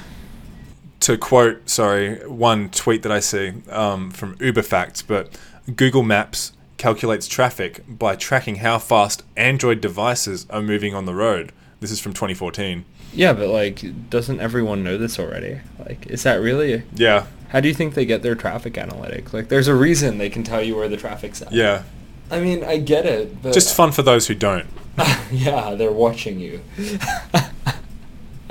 to 1.02 1.18
quote, 1.18 1.70
sorry, 1.70 2.16
one 2.28 2.70
tweet 2.70 3.04
that 3.04 3.12
I 3.12 3.20
see 3.20 3.54
um, 3.70 4.12
from 4.12 4.36
UberFacts, 4.38 5.04
but 5.06 5.38
Google 5.76 6.04
Maps 6.04 6.54
calculates 6.78 7.28
traffic 7.28 7.84
by 7.88 8.16
tracking 8.16 8.58
how 8.58 8.80
fast 8.80 9.24
Android 9.36 9.82
devices 9.82 10.46
are 10.50 10.62
moving 10.62 10.96
on 10.96 11.06
the 11.06 11.14
road. 11.14 11.52
This 11.80 11.92
is 11.92 12.00
from 12.00 12.14
2014. 12.14 12.86
Yeah, 13.14 13.34
but 13.34 13.50
like, 13.50 14.10
doesn't 14.10 14.40
everyone 14.40 14.84
know 14.84 14.98
this 14.98 15.20
already? 15.20 15.60
Like, 15.80 16.08
is 16.08 16.24
that 16.24 16.36
really? 16.36 16.84
Yeah, 16.94 17.26
How 17.50 17.60
do 17.60 17.68
you 17.68 17.74
think 17.74 17.94
they 17.96 18.06
get 18.06 18.22
their 18.22 18.36
traffic 18.36 18.78
analytic? 18.78 19.34
Like, 19.34 19.50
there's 19.50 19.68
a 19.68 19.76
reason 19.76 20.18
they 20.18 20.30
can 20.30 20.44
tell 20.44 20.62
you 20.62 20.76
where 20.76 20.88
the 20.88 20.98
traffic's 20.98 21.42
at. 21.42 21.52
yeah. 21.52 21.84
I 22.32 22.40
mean, 22.40 22.64
I 22.64 22.78
get 22.78 23.06
it, 23.08 23.42
but 23.42 23.54
Just 23.54 23.76
fun 23.76 23.92
for 23.92 24.04
those 24.04 24.28
who 24.28 24.36
don't. 24.36 24.68
yeah, 25.32 25.74
they're 25.74 25.92
watching 25.92 26.40
you. 26.40 26.62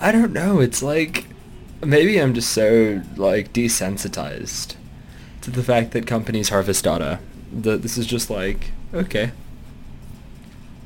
I 0.00 0.10
don't 0.12 0.32
know. 0.32 0.60
It's 0.60 0.82
like 0.82 1.26
maybe 1.84 2.18
I'm 2.18 2.32
just 2.34 2.50
so 2.50 3.02
like 3.16 3.52
desensitized 3.52 4.76
to 5.42 5.50
the 5.50 5.62
fact 5.62 5.92
that 5.92 6.06
companies 6.06 6.48
harvest 6.50 6.84
data. 6.84 7.18
That 7.52 7.82
this 7.82 7.98
is 7.98 8.06
just 8.06 8.30
like 8.30 8.70
okay, 8.94 9.32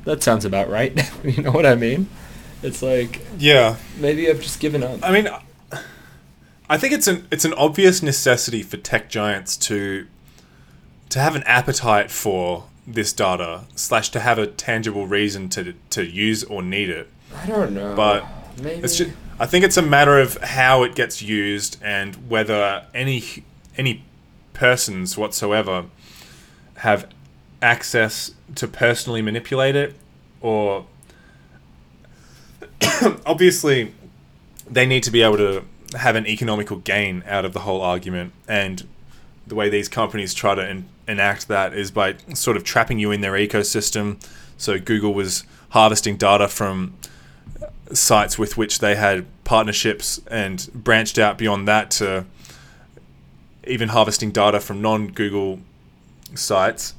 that 0.04 0.22
sounds 0.22 0.44
about 0.44 0.68
right. 0.70 0.92
you 1.24 1.42
know 1.42 1.50
what 1.52 1.66
I 1.66 1.74
mean? 1.74 2.08
It's 2.62 2.82
like 2.82 3.20
Yeah. 3.38 3.76
maybe 3.98 4.28
I've 4.30 4.40
just 4.40 4.60
given 4.60 4.82
up. 4.82 5.00
I 5.02 5.12
mean, 5.12 5.28
I 6.68 6.78
think 6.78 6.92
it's 6.94 7.06
an 7.06 7.26
it's 7.30 7.44
an 7.44 7.52
obvious 7.54 8.02
necessity 8.02 8.62
for 8.62 8.76
tech 8.78 9.10
giants 9.10 9.56
to 9.58 10.06
to 11.10 11.18
have 11.20 11.36
an 11.36 11.42
appetite 11.44 12.10
for 12.10 12.64
this 12.86 13.12
data 13.12 13.64
slash 13.74 14.08
to 14.10 14.20
have 14.20 14.38
a 14.38 14.46
tangible 14.46 15.06
reason 15.06 15.48
to 15.50 15.74
to 15.90 16.04
use 16.04 16.44
or 16.44 16.62
need 16.62 16.88
it. 16.88 17.08
I 17.36 17.46
don't 17.46 17.74
know. 17.74 17.94
But 17.94 18.24
maybe 18.62 18.82
It's 18.82 18.96
just, 18.96 19.10
I 19.38 19.46
think 19.46 19.64
it's 19.64 19.76
a 19.76 19.82
matter 19.82 20.18
of 20.18 20.36
how 20.38 20.82
it 20.84 20.94
gets 20.94 21.20
used 21.20 21.76
and 21.82 22.14
whether 22.30 22.86
any 22.94 23.44
any 23.76 24.02
persons 24.54 25.18
whatsoever 25.18 25.84
have 26.76 27.08
access 27.60 28.32
to 28.54 28.66
personally 28.66 29.20
manipulate 29.20 29.76
it 29.76 29.94
or 30.40 30.86
obviously 33.26 33.92
they 34.70 34.86
need 34.86 35.02
to 35.02 35.10
be 35.10 35.22
able 35.22 35.36
to 35.36 35.64
have 35.96 36.16
an 36.16 36.26
economical 36.26 36.78
gain 36.78 37.22
out 37.26 37.44
of 37.44 37.52
the 37.52 37.60
whole 37.60 37.80
argument. 37.80 38.32
And 38.48 38.86
the 39.46 39.54
way 39.54 39.68
these 39.68 39.88
companies 39.88 40.34
try 40.34 40.54
to 40.54 40.66
en- 40.66 40.88
enact 41.06 41.48
that 41.48 41.74
is 41.74 41.90
by 41.90 42.16
sort 42.34 42.56
of 42.56 42.64
trapping 42.64 42.98
you 42.98 43.10
in 43.10 43.20
their 43.20 43.32
ecosystem. 43.32 44.22
So 44.56 44.78
Google 44.78 45.14
was 45.14 45.44
harvesting 45.70 46.16
data 46.16 46.48
from 46.48 46.94
sites 47.92 48.38
with 48.38 48.56
which 48.56 48.78
they 48.78 48.96
had 48.96 49.26
partnerships 49.44 50.20
and 50.28 50.68
branched 50.72 51.18
out 51.18 51.36
beyond 51.36 51.68
that 51.68 51.90
to 51.90 52.24
even 53.66 53.88
harvesting 53.90 54.30
data 54.30 54.60
from 54.60 54.82
non-Google 54.82 55.60
sites. 56.34 56.94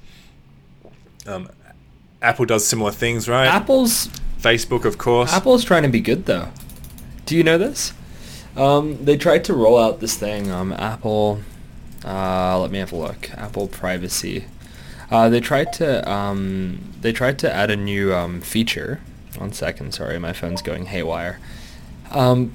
Um, 1.26 1.50
Apple 2.22 2.46
does 2.46 2.68
similar 2.68 2.92
things, 2.92 3.28
right? 3.28 3.48
Apple's 3.48 4.08
Facebook, 4.40 4.86
of 4.86 4.98
course. 4.98 5.34
Apple's 5.34 5.64
trying 5.64 5.84
to 5.84 5.90
be 5.90 6.00
good 6.00 6.26
though. 6.26 6.50
Do 7.26 7.36
you 7.36 7.44
know 7.44 7.58
this? 7.58 7.94
Um, 8.56 9.04
they 9.04 9.18
tried 9.18 9.44
to 9.46 9.54
roll 9.54 9.78
out 9.78 10.00
this 10.00 10.16
thing. 10.16 10.52
Um, 10.52 10.72
Apple. 10.74 11.42
Uh, 12.04 12.60
let 12.60 12.72
me 12.72 12.78
have 12.78 12.92
a 12.92 12.96
look. 12.96 13.32
Apple 13.32 13.68
privacy. 13.68 14.46
Uh, 15.10 15.30
they 15.30 15.40
tried 15.40 15.74
to. 15.74 16.10
Um, 16.10 16.94
they 17.02 17.12
tried 17.12 17.40
to 17.40 17.54
add 17.54 17.72
a 17.72 17.76
new 17.76 18.14
um, 18.14 18.42
feature. 18.42 19.02
One 19.38 19.52
second, 19.52 19.94
sorry, 19.94 20.18
my 20.20 20.32
phone's 20.32 20.62
going 20.62 20.86
haywire. 20.86 21.40
Um, 22.12 22.54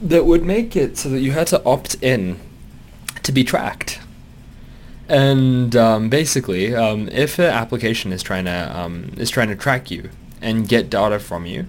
that 0.00 0.26
would 0.26 0.44
make 0.44 0.74
it 0.74 0.98
so 0.98 1.08
that 1.10 1.20
you 1.20 1.32
had 1.32 1.46
to 1.48 1.64
opt 1.64 1.94
in 2.02 2.40
to 3.22 3.32
be 3.32 3.44
tracked. 3.44 4.00
And 5.08 5.74
um, 5.76 6.08
basically, 6.08 6.74
um, 6.74 7.08
if 7.08 7.38
an 7.38 7.46
application 7.46 8.12
is 8.12 8.22
trying 8.22 8.46
to 8.46 8.72
um, 8.78 9.12
is 9.16 9.30
trying 9.30 9.48
to 9.48 9.56
track 9.56 9.90
you 9.90 10.10
and 10.40 10.68
get 10.68 10.88
data 10.88 11.18
from 11.18 11.44
you, 11.44 11.66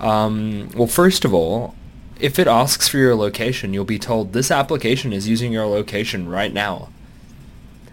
um, 0.00 0.70
well, 0.74 0.88
first 0.88 1.24
of 1.24 1.32
all, 1.32 1.74
if 2.18 2.38
it 2.38 2.46
asks 2.46 2.88
for 2.88 2.98
your 2.98 3.14
location, 3.14 3.72
you'll 3.72 3.84
be 3.84 3.98
told 3.98 4.32
this 4.32 4.50
application 4.50 5.12
is 5.12 5.28
using 5.28 5.52
your 5.52 5.66
location 5.66 6.28
right 6.28 6.52
now, 6.52 6.88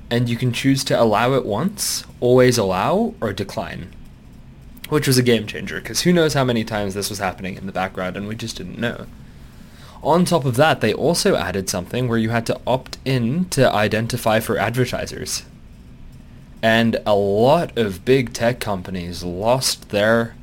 and 0.10 0.30
you 0.30 0.38
can 0.38 0.52
choose 0.52 0.84
to 0.86 1.00
allow 1.00 1.34
it 1.34 1.46
once, 1.46 2.04
always 2.20 2.58
allow, 2.58 3.14
or 3.22 3.34
decline, 3.34 3.94
which 4.90 5.08
was 5.08 5.18
a 5.18 5.24
game 5.24 5.46
changer 5.46 5.80
because 5.80 6.02
who 6.02 6.14
knows 6.14 6.34
how 6.34 6.44
many 6.44 6.64
times 6.64 6.94
this 6.94 7.10
was 7.10 7.20
happening 7.20 7.56
in 7.56 7.66
the 7.66 7.72
background 7.72 8.16
and 8.18 8.28
we 8.28 8.36
just 8.36 8.58
didn't 8.58 8.80
know. 8.80 9.06
On 10.08 10.24
top 10.24 10.46
of 10.46 10.56
that, 10.56 10.80
they 10.80 10.94
also 10.94 11.36
added 11.36 11.70
something 11.70 12.08
where 12.08 12.18
you 12.18 12.30
had 12.30 12.46
to 12.46 12.58
opt 12.66 12.98
in 13.04 13.44
to 13.50 13.70
identify 13.70 14.40
for 14.40 14.58
advertisers. 14.58 15.44
And 16.62 17.02
a 17.06 17.14
lot 17.14 17.78
of 17.78 18.06
big 18.06 18.32
tech 18.32 18.62
companies 18.62 19.22
lost 19.22 19.90
their, 19.90 20.38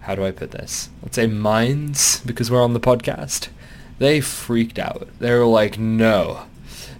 how 0.00 0.14
do 0.14 0.24
I 0.24 0.30
put 0.30 0.52
this? 0.52 0.88
Let's 1.02 1.16
say 1.16 1.26
minds, 1.26 2.20
because 2.20 2.50
we're 2.50 2.64
on 2.64 2.72
the 2.72 2.80
podcast. 2.80 3.48
They 3.98 4.22
freaked 4.22 4.78
out. 4.78 5.06
They 5.18 5.34
were 5.34 5.44
like, 5.44 5.78
no. 5.78 6.46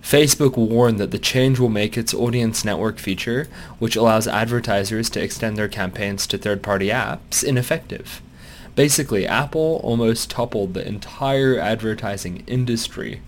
Facebook 0.02 0.58
warned 0.58 1.00
that 1.00 1.10
the 1.10 1.18
change 1.18 1.58
will 1.58 1.70
make 1.70 1.96
its 1.96 2.12
audience 2.12 2.66
network 2.66 2.98
feature, 2.98 3.48
which 3.78 3.96
allows 3.96 4.28
advertisers 4.28 5.08
to 5.08 5.22
extend 5.22 5.56
their 5.56 5.68
campaigns 5.68 6.26
to 6.26 6.36
third-party 6.36 6.88
apps, 6.88 7.42
ineffective. 7.42 8.20
Basically, 8.74 9.26
Apple 9.26 9.80
almost 9.84 10.30
toppled 10.30 10.74
the 10.74 10.87
entire 10.87 11.58
advertising 11.58 12.42
industry 12.46 13.20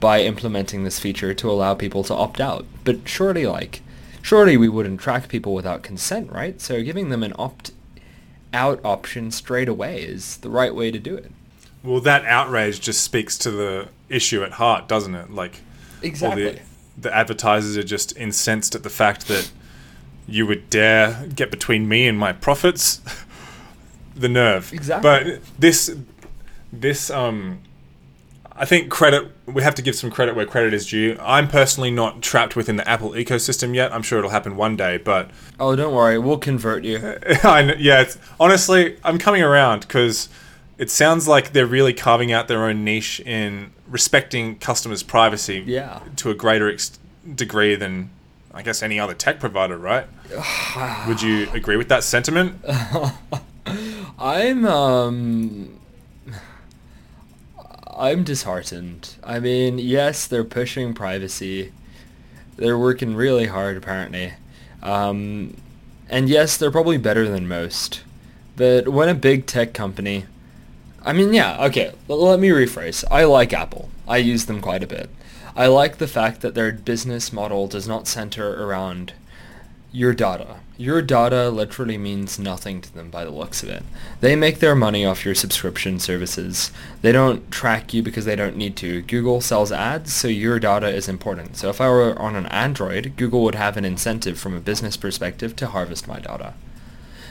by 0.00 0.20
implementing 0.22 0.84
this 0.84 0.98
feature 0.98 1.34
to 1.34 1.50
allow 1.50 1.74
people 1.74 2.02
to 2.04 2.14
opt 2.14 2.40
out. 2.40 2.64
But 2.84 3.06
surely, 3.08 3.46
like, 3.46 3.82
surely 4.22 4.56
we 4.56 4.68
wouldn't 4.68 5.00
track 5.00 5.28
people 5.28 5.54
without 5.54 5.82
consent, 5.82 6.30
right? 6.32 6.60
So 6.60 6.82
giving 6.82 7.10
them 7.10 7.22
an 7.22 7.34
opt-out 7.38 8.80
option 8.84 9.30
straight 9.30 9.68
away 9.68 10.00
is 10.02 10.38
the 10.38 10.50
right 10.50 10.74
way 10.74 10.90
to 10.90 10.98
do 10.98 11.14
it. 11.16 11.30
well, 11.82 12.00
that 12.00 12.24
outrage 12.24 12.80
just 12.80 13.02
speaks 13.02 13.38
to 13.38 13.50
the 13.50 13.88
issue 14.08 14.42
at 14.42 14.52
heart, 14.52 14.88
doesn't 14.88 15.14
it? 15.14 15.30
Like, 15.30 15.60
all 16.22 16.30
the, 16.36 16.60
the 16.96 17.14
advertisers 17.14 17.76
are 17.76 17.82
just 17.82 18.16
incensed 18.16 18.74
at 18.74 18.82
the 18.82 18.90
fact 18.90 19.28
that 19.28 19.50
you 20.26 20.46
would 20.46 20.68
dare 20.70 21.26
get 21.34 21.50
between 21.50 21.88
me 21.88 22.06
and 22.08 22.18
my 22.18 22.32
profits. 22.32 23.00
the 24.18 24.28
nerve. 24.28 24.72
Exactly. 24.72 25.02
But 25.02 25.40
this, 25.58 25.94
this, 26.72 27.10
um, 27.10 27.58
I 28.58 28.64
think 28.64 28.90
credit. 28.90 29.30
We 29.46 29.62
have 29.62 29.74
to 29.76 29.82
give 29.82 29.94
some 29.94 30.10
credit 30.10 30.34
where 30.34 30.46
credit 30.46 30.72
is 30.74 30.86
due. 30.86 31.16
I'm 31.20 31.46
personally 31.46 31.90
not 31.90 32.22
trapped 32.22 32.56
within 32.56 32.76
the 32.76 32.88
Apple 32.88 33.10
ecosystem 33.10 33.74
yet. 33.74 33.92
I'm 33.92 34.02
sure 34.02 34.18
it'll 34.18 34.30
happen 34.30 34.56
one 34.56 34.76
day, 34.76 34.96
but 34.96 35.30
Oh, 35.60 35.76
don't 35.76 35.94
worry, 35.94 36.18
we'll 36.18 36.38
convert 36.38 36.82
you. 36.82 36.98
I 37.44 37.74
yeah, 37.78 38.00
it's, 38.00 38.16
honestly, 38.40 38.96
I'm 39.04 39.18
coming 39.18 39.42
around 39.42 39.80
because 39.82 40.28
it 40.78 40.90
sounds 40.90 41.28
like 41.28 41.52
they're 41.52 41.66
really 41.66 41.92
carving 41.92 42.32
out 42.32 42.48
their 42.48 42.64
own 42.64 42.82
niche 42.82 43.20
in 43.20 43.72
respecting 43.88 44.58
customers' 44.58 45.02
privacy 45.02 45.62
Yeah. 45.66 46.00
to 46.16 46.30
a 46.30 46.34
greater 46.34 46.68
ex- 46.70 46.98
degree 47.34 47.76
than, 47.76 48.10
I 48.54 48.62
guess, 48.62 48.82
any 48.82 48.98
other 48.98 49.14
tech 49.14 49.38
provider, 49.38 49.76
right? 49.78 50.06
Would 51.06 51.20
you 51.22 51.48
agree 51.52 51.76
with 51.76 51.88
that 51.88 52.04
sentiment? 52.04 52.64
I'm 54.18 54.64
um 54.64 55.78
I'm 57.98 58.24
disheartened. 58.24 59.16
I 59.24 59.40
mean, 59.40 59.78
yes, 59.78 60.26
they're 60.26 60.44
pushing 60.44 60.94
privacy. 60.94 61.72
They're 62.56 62.78
working 62.78 63.14
really 63.14 63.46
hard 63.46 63.76
apparently. 63.76 64.34
Um 64.82 65.56
and 66.08 66.28
yes, 66.28 66.56
they're 66.56 66.70
probably 66.70 66.98
better 66.98 67.28
than 67.28 67.48
most. 67.48 68.02
But 68.56 68.88
when 68.88 69.08
a 69.08 69.14
big 69.14 69.46
tech 69.46 69.74
company 69.74 70.26
I 71.04 71.12
mean, 71.12 71.32
yeah, 71.32 71.64
okay, 71.66 71.92
let 72.08 72.40
me 72.40 72.48
rephrase. 72.48 73.04
I 73.12 73.24
like 73.24 73.52
Apple. 73.52 73.90
I 74.08 74.16
use 74.16 74.46
them 74.46 74.60
quite 74.60 74.82
a 74.82 74.88
bit. 74.88 75.08
I 75.54 75.68
like 75.68 75.98
the 75.98 76.08
fact 76.08 76.40
that 76.40 76.54
their 76.54 76.72
business 76.72 77.32
model 77.32 77.68
does 77.68 77.86
not 77.86 78.08
center 78.08 78.60
around 78.62 79.12
your 79.96 80.12
data. 80.12 80.56
Your 80.76 81.00
data 81.00 81.48
literally 81.48 81.96
means 81.96 82.38
nothing 82.38 82.82
to 82.82 82.94
them 82.94 83.08
by 83.08 83.24
the 83.24 83.30
looks 83.30 83.62
of 83.62 83.70
it. 83.70 83.82
They 84.20 84.36
make 84.36 84.58
their 84.58 84.74
money 84.74 85.06
off 85.06 85.24
your 85.24 85.34
subscription 85.34 85.98
services. 86.00 86.70
They 87.00 87.12
don't 87.12 87.50
track 87.50 87.94
you 87.94 88.02
because 88.02 88.26
they 88.26 88.36
don't 88.36 88.58
need 88.58 88.76
to. 88.76 89.00
Google 89.00 89.40
sells 89.40 89.72
ads, 89.72 90.12
so 90.12 90.28
your 90.28 90.58
data 90.58 90.88
is 90.88 91.08
important. 91.08 91.56
So 91.56 91.70
if 91.70 91.80
I 91.80 91.88
were 91.88 92.18
on 92.18 92.36
an 92.36 92.44
Android, 92.48 93.14
Google 93.16 93.42
would 93.44 93.54
have 93.54 93.78
an 93.78 93.86
incentive 93.86 94.38
from 94.38 94.54
a 94.54 94.60
business 94.60 94.98
perspective 94.98 95.56
to 95.56 95.68
harvest 95.68 96.06
my 96.06 96.20
data. 96.20 96.52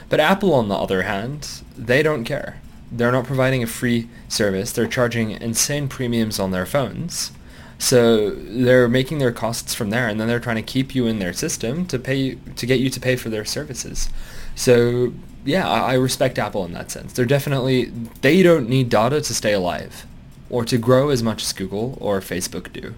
But 0.08 0.18
Apple, 0.18 0.52
on 0.52 0.66
the 0.66 0.74
other 0.74 1.02
hand, 1.02 1.62
they 1.78 2.02
don't 2.02 2.24
care. 2.24 2.60
They're 2.90 3.12
not 3.12 3.26
providing 3.26 3.62
a 3.62 3.68
free 3.68 4.08
service. 4.28 4.72
They're 4.72 4.88
charging 4.88 5.30
insane 5.30 5.86
premiums 5.86 6.40
on 6.40 6.50
their 6.50 6.66
phones. 6.66 7.30
So 7.78 8.30
they're 8.30 8.88
making 8.88 9.18
their 9.18 9.32
costs 9.32 9.74
from 9.74 9.90
there, 9.90 10.08
and 10.08 10.18
then 10.18 10.28
they're 10.28 10.40
trying 10.40 10.56
to 10.56 10.62
keep 10.62 10.94
you 10.94 11.06
in 11.06 11.18
their 11.18 11.32
system 11.32 11.86
to 11.86 11.98
pay 11.98 12.16
you, 12.16 12.40
to 12.56 12.66
get 12.66 12.80
you 12.80 12.88
to 12.90 13.00
pay 13.00 13.16
for 13.16 13.28
their 13.28 13.44
services. 13.44 14.08
So 14.54 15.12
yeah, 15.44 15.68
I, 15.68 15.92
I 15.92 15.94
respect 15.94 16.38
Apple 16.38 16.64
in 16.64 16.72
that 16.72 16.90
sense. 16.90 17.12
They're 17.12 17.26
definitely 17.26 17.86
they 18.22 18.42
don't 18.42 18.68
need 18.68 18.88
data 18.88 19.20
to 19.20 19.34
stay 19.34 19.52
alive, 19.52 20.06
or 20.48 20.64
to 20.64 20.78
grow 20.78 21.10
as 21.10 21.22
much 21.22 21.42
as 21.42 21.52
Google 21.52 21.98
or 22.00 22.20
Facebook 22.20 22.72
do. 22.72 22.94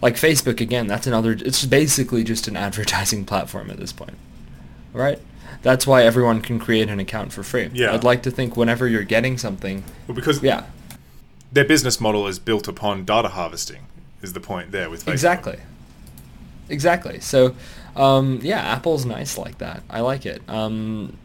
Like 0.00 0.14
Facebook 0.16 0.60
again, 0.60 0.88
that's 0.88 1.06
another. 1.06 1.32
It's 1.32 1.64
basically 1.64 2.24
just 2.24 2.48
an 2.48 2.56
advertising 2.66 3.24
platform 3.24 3.70
at 3.70 3.78
this 3.78 3.92
point, 3.92 4.16
right? 4.92 5.20
That's 5.62 5.86
why 5.86 6.02
everyone 6.02 6.40
can 6.40 6.58
create 6.58 6.88
an 6.88 6.98
account 6.98 7.32
for 7.32 7.44
free. 7.44 7.70
Yeah. 7.72 7.94
I'd 7.94 8.02
like 8.02 8.24
to 8.24 8.32
think 8.32 8.56
whenever 8.56 8.88
you're 8.88 9.04
getting 9.04 9.38
something, 9.38 9.84
Well, 10.08 10.16
because 10.16 10.42
yeah, 10.42 10.64
their 11.52 11.64
business 11.64 12.00
model 12.00 12.26
is 12.26 12.40
built 12.40 12.66
upon 12.66 13.04
data 13.04 13.28
harvesting. 13.28 13.86
Is 14.22 14.32
the 14.32 14.40
point 14.40 14.70
there 14.70 14.88
with 14.88 15.04
Facebook? 15.04 15.12
Exactly. 15.12 15.58
Exactly. 16.68 17.20
So, 17.20 17.54
um, 17.96 18.38
yeah, 18.42 18.60
Apple's 18.60 19.04
nice 19.04 19.36
like 19.36 19.58
that. 19.58 19.82
I 19.90 20.00
like 20.00 20.24
it. 20.24 20.42
Um, 20.48 21.16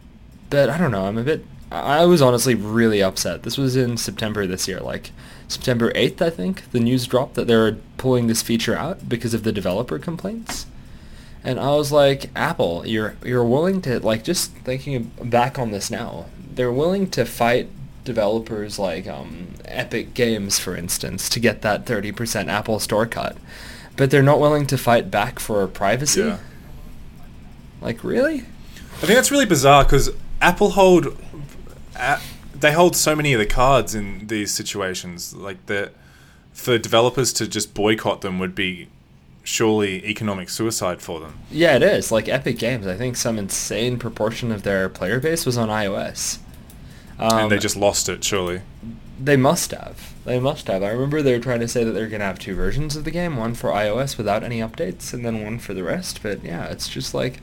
but 0.50 0.70
I 0.70 0.78
don't 0.78 0.92
know. 0.92 1.06
I'm 1.06 1.18
a 1.18 1.24
bit. 1.24 1.46
I 1.72 2.06
was 2.06 2.22
honestly 2.22 2.56
really 2.56 3.04
upset. 3.04 3.44
This 3.44 3.58
was 3.58 3.76
in 3.76 3.98
September 3.98 4.48
this 4.48 4.68
year, 4.68 4.80
like 4.80 5.12
September 5.48 5.92
8th, 5.92 6.22
I 6.22 6.30
think. 6.30 6.72
The 6.72 6.80
news 6.80 7.06
dropped 7.06 7.36
that 7.36 7.48
they're 7.48 7.74
pulling 7.98 8.28
this 8.28 8.42
feature 8.42 8.76
out 8.76 9.08
because 9.10 9.34
of 9.34 9.44
the 9.44 9.52
developer 9.52 10.00
complaints. 10.00 10.66
And 11.44 11.60
I 11.60 11.72
was 11.72 11.92
like, 11.92 12.30
Apple, 12.36 12.86
you're 12.86 13.16
you're 13.24 13.44
willing 13.44 13.82
to 13.84 14.00
like 14.00 14.24
just 14.24 14.52
thinking 14.52 15.12
back 15.24 15.60
on 15.60 15.72
this 15.72 15.92
now. 15.92 16.26
They're 16.54 16.72
willing 16.72 17.10
to 17.12 17.26
fight 17.26 17.70
developers 18.08 18.80
like 18.80 19.06
um, 19.06 19.50
Epic 19.66 20.14
Games, 20.14 20.58
for 20.58 20.76
instance, 20.76 21.28
to 21.30 21.40
get 21.40 21.62
that 21.62 21.86
30% 21.86 22.48
Apple 22.48 22.80
Store 22.80 23.06
cut, 23.06 23.38
but 23.98 24.10
they're 24.10 24.24
not 24.24 24.40
willing 24.40 24.66
to 24.68 24.78
fight 24.78 25.12
back 25.12 25.40
for 25.40 25.68
privacy. 25.68 26.22
Yeah. 26.22 26.38
Like 27.82 28.04
really? 28.04 28.40
I 28.40 29.06
think 29.06 29.16
that's 29.16 29.30
really 29.30 29.46
bizarre 29.46 29.84
because 29.84 30.10
Apple 30.42 30.72
hold, 30.72 31.22
they 32.56 32.72
hold 32.72 32.96
so 32.96 33.14
many 33.14 33.34
of 33.34 33.40
the 33.40 33.46
cards 33.46 33.94
in 33.94 34.26
these 34.28 34.52
situations. 34.52 35.36
Like 35.36 35.64
that, 35.68 35.94
for 36.54 36.78
developers 36.78 37.34
to 37.34 37.48
just 37.48 37.74
boycott 37.74 38.22
them 38.22 38.40
would 38.40 38.56
be 38.56 38.88
surely 39.44 40.04
economic 40.06 40.50
suicide 40.50 41.02
for 41.02 41.20
them. 41.20 41.40
Yeah, 41.52 41.76
it 41.76 41.84
is. 41.84 42.12
Like 42.12 42.30
Epic 42.30 42.58
Games, 42.58 42.88
I 42.88 42.96
think 42.96 43.18
some 43.18 43.38
insane 43.38 44.00
proportion 44.00 44.52
of 44.52 44.64
their 44.64 44.88
player 44.88 45.20
base 45.20 45.46
was 45.46 45.58
on 45.58 45.68
iOS. 45.68 46.40
Um, 47.20 47.40
and 47.40 47.52
they 47.52 47.58
just 47.58 47.76
lost 47.76 48.10
it, 48.10 48.24
surely. 48.24 48.62
They 49.20 49.38
must 49.38 49.72
have. 49.72 50.14
They 50.26 50.40
must 50.40 50.68
have. 50.68 50.84
I 50.84 50.90
remember 50.90 51.22
they 51.22 51.34
were 51.34 51.44
trying 51.44 51.62
to 51.62 51.68
say 51.68 51.84
that 51.84 51.92
they're 51.92 52.08
going 52.08 52.20
to 52.20 52.26
have 52.26 52.38
two 52.38 52.56
versions 52.56 52.96
of 52.96 53.04
the 53.04 53.12
game, 53.12 53.38
one 53.38 53.56
for 53.56 53.72
iOS 53.72 54.18
without 54.18 54.44
any 54.44 54.60
updates, 54.60 55.14
and 55.14 55.26
then 55.26 55.44
one 55.44 55.58
for 55.58 55.74
the 55.74 55.84
rest. 55.84 56.22
But 56.22 56.44
yeah, 56.44 56.66
it's 56.66 56.88
just 56.88 57.14
like, 57.14 57.40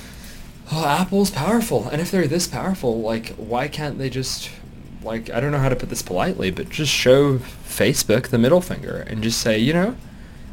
oh, 0.72 0.84
Apple's 0.84 1.30
powerful, 1.30 1.88
and 1.88 2.00
if 2.00 2.10
they're 2.10 2.28
this 2.28 2.46
powerful, 2.46 3.00
like, 3.00 3.30
why 3.30 3.66
can't 3.66 3.98
they 3.98 4.10
just, 4.10 4.50
like, 5.02 5.30
I 5.30 5.40
don't 5.40 5.50
know 5.50 5.58
how 5.58 5.68
to 5.70 5.76
put 5.76 5.88
this 5.88 6.02
politely, 6.02 6.50
but 6.50 6.68
just 6.68 6.92
show 6.92 7.38
Facebook 7.38 8.28
the 8.28 8.38
middle 8.38 8.60
finger 8.60 9.04
and 9.08 9.22
just 9.22 9.40
say, 9.40 9.58
you 9.58 9.72
know, 9.72 9.96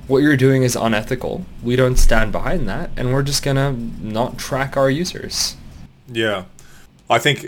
what 0.08 0.20
you're 0.20 0.38
doing 0.38 0.64
is 0.64 0.76
unethical. 0.76 1.45
We 1.62 1.76
don't 1.76 1.97
stand 1.97 2.32
behind 2.32 2.68
that, 2.70 2.89
and 2.95 3.14
we're 3.14 3.24
just 3.24 3.43
gonna 3.43 3.74
not 3.74 4.38
track 4.38 4.78
our 4.78 4.89
users. 4.89 5.58
Yeah. 6.08 6.45
I 7.10 7.20
think 7.20 7.45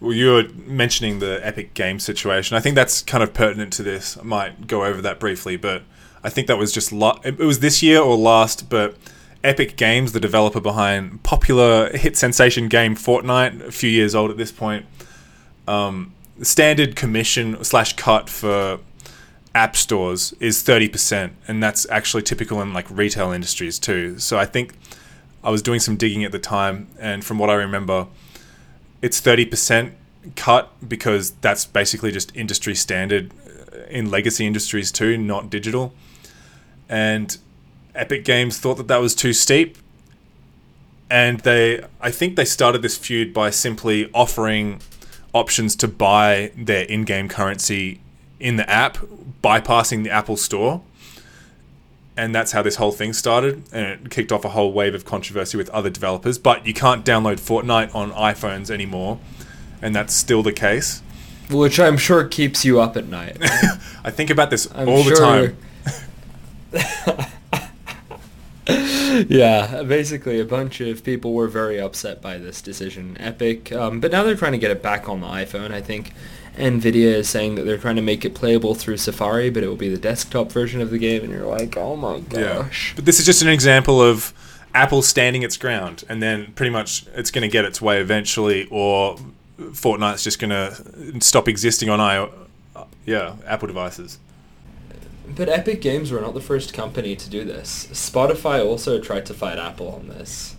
well, 0.00 0.12
you 0.12 0.32
were 0.32 0.48
mentioning 0.66 1.18
the 1.18 1.44
Epic 1.46 1.74
Game 1.74 2.00
situation. 2.00 2.56
I 2.56 2.60
think 2.60 2.74
that's 2.74 3.02
kind 3.02 3.22
of 3.22 3.34
pertinent 3.34 3.72
to 3.74 3.82
this. 3.82 4.16
I 4.16 4.22
might 4.22 4.66
go 4.66 4.84
over 4.84 5.02
that 5.02 5.20
briefly, 5.20 5.56
but 5.56 5.82
I 6.24 6.30
think 6.30 6.46
that 6.46 6.56
was 6.58 6.72
just 6.72 6.92
it 6.92 7.38
was 7.38 7.60
this 7.60 7.82
year 7.82 8.00
or 8.00 8.16
last, 8.16 8.70
but 8.70 8.96
Epic 9.44 9.76
Games, 9.76 10.12
the 10.12 10.20
developer 10.20 10.60
behind 10.60 11.22
popular 11.22 11.94
hit 11.96 12.16
sensation 12.16 12.68
game 12.68 12.94
Fortnite, 12.94 13.66
a 13.66 13.72
few 13.72 13.90
years 13.90 14.14
old 14.14 14.30
at 14.30 14.36
this 14.36 14.52
point, 14.52 14.86
um, 15.66 16.14
standard 16.42 16.96
commission 16.96 17.62
slash 17.62 17.94
cut 17.96 18.28
for 18.28 18.80
app 19.54 19.76
stores 19.76 20.32
is 20.40 20.62
30% 20.62 21.32
and 21.48 21.62
that's 21.62 21.88
actually 21.90 22.22
typical 22.22 22.62
in 22.62 22.72
like 22.72 22.88
retail 22.88 23.32
industries 23.32 23.80
too 23.80 24.16
so 24.16 24.38
i 24.38 24.46
think 24.46 24.74
i 25.42 25.50
was 25.50 25.60
doing 25.60 25.80
some 25.80 25.96
digging 25.96 26.24
at 26.24 26.30
the 26.30 26.38
time 26.38 26.86
and 27.00 27.24
from 27.24 27.36
what 27.36 27.50
i 27.50 27.54
remember 27.54 28.06
it's 29.02 29.20
30% 29.20 29.92
cut 30.36 30.70
because 30.86 31.32
that's 31.40 31.64
basically 31.64 32.12
just 32.12 32.34
industry 32.36 32.74
standard 32.74 33.32
uh, 33.46 33.84
in 33.88 34.10
legacy 34.10 34.46
industries 34.46 34.92
too 34.92 35.16
not 35.16 35.50
digital. 35.50 35.94
And 36.88 37.36
epic 37.94 38.24
games 38.24 38.58
thought 38.58 38.76
that 38.76 38.88
that 38.88 38.98
was 39.00 39.14
too 39.14 39.32
steep. 39.32 39.78
And 41.10 41.40
they 41.40 41.84
i 42.00 42.10
think 42.10 42.36
they 42.36 42.44
started 42.44 42.82
this 42.82 42.96
feud 42.96 43.34
by 43.34 43.50
simply 43.50 44.08
offering 44.12 44.80
options 45.32 45.74
to 45.76 45.88
buy 45.88 46.52
their 46.56 46.84
in-game 46.84 47.28
currency 47.28 48.00
in 48.38 48.56
the 48.56 48.68
app 48.70 48.98
bypassing 49.42 50.04
the 50.04 50.10
apple 50.10 50.36
store 50.36 50.82
and 52.20 52.34
that's 52.34 52.52
how 52.52 52.60
this 52.60 52.76
whole 52.76 52.92
thing 52.92 53.14
started 53.14 53.62
and 53.72 53.86
it 53.86 54.10
kicked 54.10 54.30
off 54.30 54.44
a 54.44 54.50
whole 54.50 54.72
wave 54.72 54.94
of 54.94 55.06
controversy 55.06 55.56
with 55.56 55.70
other 55.70 55.88
developers 55.88 56.38
but 56.38 56.66
you 56.66 56.74
can't 56.74 57.04
download 57.04 57.40
fortnite 57.40 57.94
on 57.94 58.12
iphones 58.12 58.70
anymore 58.70 59.18
and 59.80 59.96
that's 59.96 60.12
still 60.12 60.42
the 60.42 60.52
case 60.52 61.02
Which 61.50 61.80
I'm 61.80 61.96
sure 61.96 62.28
keeps 62.28 62.64
you 62.64 62.80
up 62.80 62.96
at 62.96 63.06
night. 63.06 63.38
i 64.04 64.10
think 64.10 64.28
about 64.28 64.50
this 64.50 64.68
I'm 64.74 64.88
all 64.88 65.02
the 65.02 65.14
time 65.14 65.56
yeah, 69.28 69.82
basically 69.82 70.38
a 70.38 70.44
bunch 70.44 70.80
of 70.80 71.02
people 71.02 71.32
were 71.32 71.48
very 71.48 71.80
upset 71.80 72.22
by 72.22 72.38
this 72.38 72.62
decision. 72.62 73.16
Epic, 73.18 73.72
um, 73.72 73.98
but 73.98 74.12
now 74.12 74.22
they're 74.22 74.36
trying 74.36 74.52
to 74.52 74.58
get 74.58 74.70
it 74.70 74.82
back 74.82 75.08
on 75.08 75.20
the 75.20 75.26
iPhone. 75.26 75.72
I 75.72 75.80
think 75.80 76.12
Nvidia 76.60 77.14
is 77.14 77.28
saying 77.28 77.54
that 77.56 77.62
they're 77.62 77.78
trying 77.78 77.96
to 77.96 78.02
make 78.02 78.24
it 78.24 78.34
playable 78.34 78.74
through 78.74 78.98
Safari, 78.98 79.50
but 79.50 79.62
it 79.62 79.68
will 79.68 79.76
be 79.76 79.88
the 79.88 79.98
desktop 79.98 80.52
version 80.52 80.80
of 80.80 80.90
the 80.90 80.98
game, 80.98 81.22
and 81.22 81.32
you're 81.32 81.46
like, 81.46 81.76
oh 81.76 81.96
my 81.96 82.20
gosh. 82.20 82.92
But 82.94 83.04
this 83.04 83.18
is 83.18 83.26
just 83.26 83.42
an 83.42 83.48
example 83.48 84.00
of 84.00 84.32
Apple 84.74 85.02
standing 85.02 85.42
its 85.42 85.56
ground, 85.56 86.04
and 86.08 86.22
then 86.22 86.52
pretty 86.52 86.70
much 86.70 87.06
it's 87.14 87.30
going 87.30 87.42
to 87.42 87.48
get 87.48 87.64
its 87.64 87.80
way 87.80 88.00
eventually, 88.00 88.68
or 88.70 89.16
Fortnite's 89.58 90.22
just 90.22 90.38
going 90.38 90.50
to 90.50 91.20
stop 91.20 91.48
existing 91.48 91.88
on 91.90 92.00
i, 92.00 92.28
yeah, 93.04 93.36
Apple 93.46 93.66
devices. 93.66 94.18
But 95.34 95.48
Epic 95.48 95.80
Games 95.80 96.10
were 96.10 96.20
not 96.20 96.34
the 96.34 96.40
first 96.40 96.74
company 96.74 97.14
to 97.16 97.30
do 97.30 97.44
this. 97.44 97.86
Spotify 97.92 98.64
also 98.64 99.00
tried 99.00 99.26
to 99.26 99.34
fight 99.34 99.58
Apple 99.58 99.88
on 99.88 100.08
this 100.08 100.56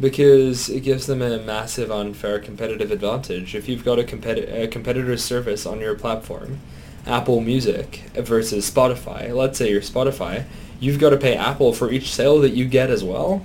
because 0.00 0.68
it 0.68 0.80
gives 0.80 1.06
them 1.06 1.22
a 1.22 1.38
massive 1.38 1.90
unfair 1.90 2.38
competitive 2.38 2.90
advantage. 2.90 3.54
If 3.54 3.68
you've 3.68 3.84
got 3.84 3.98
a, 3.98 4.04
competi- 4.04 4.52
a 4.52 4.68
competitor's 4.68 5.24
service 5.24 5.66
on 5.66 5.80
your 5.80 5.94
platform, 5.94 6.60
Apple 7.06 7.40
Music 7.40 8.02
versus 8.14 8.70
Spotify, 8.70 9.34
let's 9.34 9.58
say 9.58 9.70
you're 9.70 9.80
Spotify, 9.80 10.44
you've 10.78 10.98
got 10.98 11.10
to 11.10 11.16
pay 11.16 11.36
Apple 11.36 11.72
for 11.72 11.90
each 11.90 12.12
sale 12.12 12.40
that 12.40 12.50
you 12.50 12.66
get 12.66 12.90
as 12.90 13.02
well. 13.02 13.44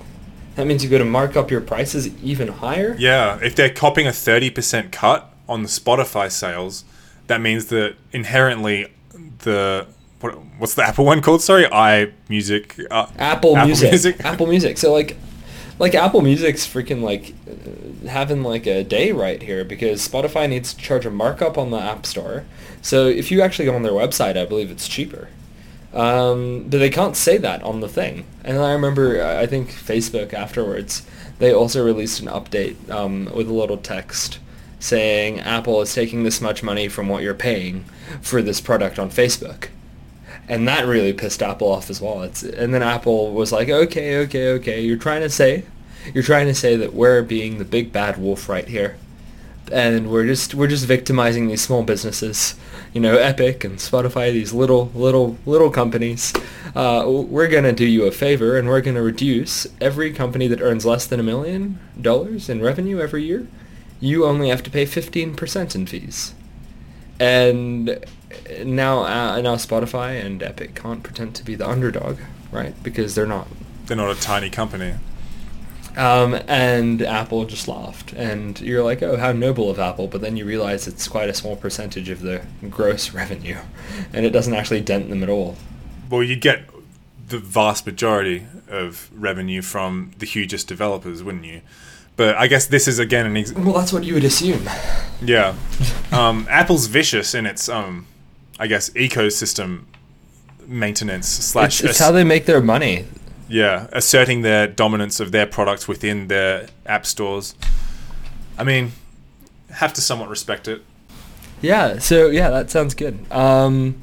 That 0.54 0.66
means 0.66 0.84
you've 0.84 0.92
got 0.92 0.98
to 0.98 1.04
mark 1.04 1.36
up 1.36 1.50
your 1.50 1.60
prices 1.60 2.14
even 2.22 2.48
higher. 2.48 2.94
Yeah, 2.98 3.38
if 3.42 3.56
they're 3.56 3.70
copying 3.70 4.06
a 4.06 4.10
30% 4.10 4.92
cut 4.92 5.32
on 5.48 5.62
the 5.62 5.68
Spotify 5.68 6.30
sales, 6.30 6.84
that 7.26 7.40
means 7.40 7.66
that 7.66 7.96
inherently 8.12 8.92
the 9.40 9.86
what, 10.20 10.32
what's 10.58 10.74
the 10.74 10.82
Apple 10.82 11.04
one 11.04 11.20
called? 11.20 11.42
Sorry, 11.42 11.64
iMusic. 11.64 12.86
Uh, 12.90 13.06
Apple, 13.18 13.56
Music. 13.56 13.90
Music. 13.90 14.24
Apple 14.24 14.46
Music. 14.46 14.78
So 14.78 14.92
like, 14.92 15.16
like 15.78 15.94
Apple 15.94 16.20
Music's 16.20 16.66
freaking 16.66 17.02
like 17.02 17.34
having 18.06 18.42
like 18.42 18.66
a 18.66 18.84
day 18.84 19.12
right 19.12 19.42
here 19.42 19.64
because 19.64 20.06
Spotify 20.06 20.48
needs 20.48 20.72
to 20.72 20.80
charge 20.80 21.06
a 21.06 21.10
markup 21.10 21.58
on 21.58 21.70
the 21.70 21.78
App 21.78 22.06
Store. 22.06 22.44
So 22.82 23.06
if 23.06 23.30
you 23.30 23.40
actually 23.40 23.64
go 23.64 23.74
on 23.74 23.82
their 23.82 23.92
website, 23.92 24.36
I 24.36 24.44
believe 24.44 24.70
it's 24.70 24.88
cheaper. 24.88 25.28
Um, 25.92 26.64
but 26.68 26.78
they 26.78 26.90
can't 26.90 27.16
say 27.16 27.38
that 27.38 27.62
on 27.62 27.80
the 27.80 27.88
thing. 27.88 28.26
And 28.42 28.58
I 28.58 28.72
remember, 28.72 29.22
uh, 29.22 29.40
I 29.40 29.46
think 29.46 29.70
Facebook 29.70 30.34
afterwards, 30.34 31.06
they 31.38 31.52
also 31.52 31.84
released 31.84 32.20
an 32.20 32.26
update 32.26 32.90
um, 32.90 33.30
with 33.34 33.48
a 33.48 33.52
little 33.52 33.76
text 33.76 34.40
saying 34.80 35.40
Apple 35.40 35.80
is 35.80 35.94
taking 35.94 36.24
this 36.24 36.40
much 36.40 36.62
money 36.62 36.88
from 36.88 37.08
what 37.08 37.22
you're 37.22 37.32
paying 37.32 37.84
for 38.20 38.42
this 38.42 38.60
product 38.60 38.98
on 38.98 39.08
Facebook 39.08 39.68
and 40.48 40.68
that 40.68 40.86
really 40.86 41.12
pissed 41.12 41.42
Apple 41.42 41.68
off 41.70 41.90
as 41.90 42.00
well. 42.00 42.22
It's 42.22 42.42
and 42.42 42.74
then 42.74 42.82
Apple 42.82 43.32
was 43.32 43.52
like, 43.52 43.68
okay, 43.68 44.18
okay, 44.18 44.48
okay, 44.52 44.80
you're 44.80 44.98
trying 44.98 45.22
to 45.22 45.30
say, 45.30 45.64
you're 46.12 46.22
trying 46.24 46.46
to 46.46 46.54
say 46.54 46.76
that 46.76 46.94
we're 46.94 47.22
being 47.22 47.58
the 47.58 47.64
big 47.64 47.92
bad 47.92 48.18
wolf 48.18 48.48
right 48.48 48.68
here, 48.68 48.96
and 49.72 50.10
we're 50.10 50.26
just 50.26 50.54
we're 50.54 50.68
just 50.68 50.86
victimizing 50.86 51.48
these 51.48 51.62
small 51.62 51.82
businesses, 51.82 52.54
you 52.92 53.00
know, 53.00 53.16
Epic 53.16 53.64
and 53.64 53.78
Spotify, 53.78 54.32
these 54.32 54.52
little 54.52 54.90
little 54.94 55.38
little 55.46 55.70
companies. 55.70 56.32
Uh, 56.74 57.04
we're 57.06 57.48
gonna 57.48 57.72
do 57.72 57.86
you 57.86 58.04
a 58.04 58.10
favor, 58.10 58.58
and 58.58 58.68
we're 58.68 58.80
gonna 58.80 59.02
reduce 59.02 59.66
every 59.80 60.12
company 60.12 60.46
that 60.48 60.60
earns 60.60 60.84
less 60.84 61.06
than 61.06 61.20
a 61.20 61.22
million 61.22 61.78
dollars 62.00 62.48
in 62.48 62.60
revenue 62.60 63.00
every 63.00 63.24
year. 63.24 63.46
You 64.00 64.26
only 64.26 64.48
have 64.50 64.62
to 64.64 64.70
pay 64.70 64.84
fifteen 64.86 65.34
percent 65.34 65.74
in 65.74 65.86
fees. 65.86 66.34
and 67.20 68.04
now 68.64 69.00
uh, 69.04 69.40
now 69.40 69.56
Spotify 69.56 70.24
and 70.24 70.42
Epic 70.42 70.74
can't 70.74 71.02
pretend 71.02 71.34
to 71.36 71.44
be 71.44 71.54
the 71.54 71.68
underdog, 71.68 72.18
right? 72.52 72.74
Because 72.82 73.14
they're 73.14 73.26
not. 73.26 73.48
They're 73.86 73.96
not 73.96 74.16
a 74.16 74.20
tiny 74.20 74.50
company. 74.50 74.94
Um, 75.96 76.34
and 76.48 77.02
Apple 77.02 77.44
just 77.44 77.68
laughed, 77.68 78.12
and 78.14 78.60
you're 78.60 78.82
like, 78.82 79.00
"Oh, 79.02 79.16
how 79.16 79.30
noble 79.32 79.70
of 79.70 79.78
Apple!" 79.78 80.08
But 80.08 80.22
then 80.22 80.36
you 80.36 80.44
realize 80.44 80.88
it's 80.88 81.06
quite 81.06 81.28
a 81.28 81.34
small 81.34 81.54
percentage 81.54 82.08
of 82.08 82.20
the 82.20 82.42
gross 82.68 83.10
revenue, 83.14 83.58
and 84.12 84.26
it 84.26 84.30
doesn't 84.30 84.54
actually 84.54 84.80
dent 84.80 85.08
them 85.08 85.22
at 85.22 85.28
all. 85.28 85.56
Well, 86.10 86.22
you 86.22 86.34
get 86.36 86.62
the 87.28 87.38
vast 87.38 87.86
majority 87.86 88.46
of 88.68 89.08
revenue 89.14 89.62
from 89.62 90.10
the 90.18 90.26
hugest 90.26 90.66
developers, 90.66 91.22
wouldn't 91.22 91.44
you? 91.44 91.60
But 92.16 92.36
I 92.36 92.46
guess 92.48 92.66
this 92.66 92.86
is 92.88 92.98
again 92.98 93.26
an 93.26 93.36
ex- 93.36 93.52
Well, 93.52 93.74
that's 93.74 93.92
what 93.92 94.02
you 94.04 94.14
would 94.14 94.24
assume. 94.24 94.68
yeah. 95.22 95.54
Um, 96.12 96.46
Apple's 96.50 96.86
vicious 96.86 97.34
in 97.34 97.46
its 97.46 97.68
um, 97.68 98.06
I 98.58 98.66
guess 98.66 98.90
ecosystem 98.90 99.84
maintenance 100.66 101.28
slash 101.28 101.80
It's, 101.80 101.90
it's 101.90 101.98
how 101.98 102.10
they 102.12 102.24
make 102.24 102.46
their 102.46 102.62
money. 102.62 103.04
yeah 103.48 103.88
asserting 103.92 104.42
their 104.42 104.66
dominance 104.66 105.20
of 105.20 105.32
their 105.32 105.46
products 105.46 105.86
within 105.88 106.28
their 106.28 106.68
app 106.86 107.04
stores. 107.06 107.54
I 108.56 108.64
mean, 108.64 108.92
have 109.70 109.92
to 109.94 110.00
somewhat 110.00 110.28
respect 110.28 110.68
it. 110.68 110.82
Yeah. 111.60 111.98
So 111.98 112.28
yeah, 112.28 112.50
that 112.50 112.70
sounds 112.70 112.94
good. 112.94 113.18
Um, 113.32 114.00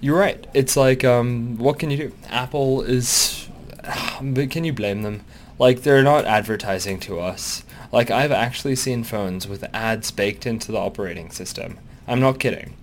you're 0.00 0.18
right. 0.18 0.46
It's 0.54 0.76
like, 0.76 1.04
um, 1.04 1.56
what 1.58 1.78
can 1.78 1.90
you 1.90 1.96
do? 1.96 2.12
Apple 2.28 2.82
is, 2.82 3.48
but 4.22 4.50
can 4.50 4.64
you 4.64 4.72
blame 4.72 5.02
them? 5.02 5.24
Like 5.58 5.82
they're 5.82 6.02
not 6.02 6.24
advertising 6.24 7.00
to 7.00 7.20
us. 7.20 7.64
Like 7.92 8.10
I've 8.10 8.32
actually 8.32 8.76
seen 8.76 9.04
phones 9.04 9.48
with 9.48 9.64
ads 9.74 10.10
baked 10.10 10.46
into 10.46 10.72
the 10.72 10.78
operating 10.78 11.30
system. 11.30 11.78
I'm 12.06 12.20
not 12.20 12.38
kidding. 12.38 12.74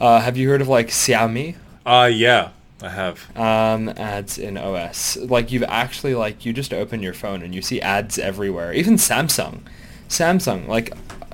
Uh, 0.00 0.20
have 0.20 0.36
you 0.36 0.48
heard 0.48 0.60
of 0.60 0.68
like 0.68 0.88
Xiaomi? 0.88 1.56
Uh 1.84 2.10
yeah, 2.12 2.50
I 2.82 2.90
have. 2.90 3.36
um, 3.36 3.88
ads 3.90 4.38
in 4.38 4.56
OS. 4.58 5.16
Like 5.16 5.50
you've 5.50 5.64
actually 5.64 6.14
like 6.14 6.44
you 6.44 6.52
just 6.52 6.72
open 6.72 7.02
your 7.02 7.14
phone 7.14 7.42
and 7.42 7.54
you 7.54 7.62
see 7.62 7.80
ads 7.80 8.18
everywhere. 8.18 8.72
Even 8.72 8.94
Samsung, 8.94 9.60
Samsung 10.08 10.66
like. 10.68 10.92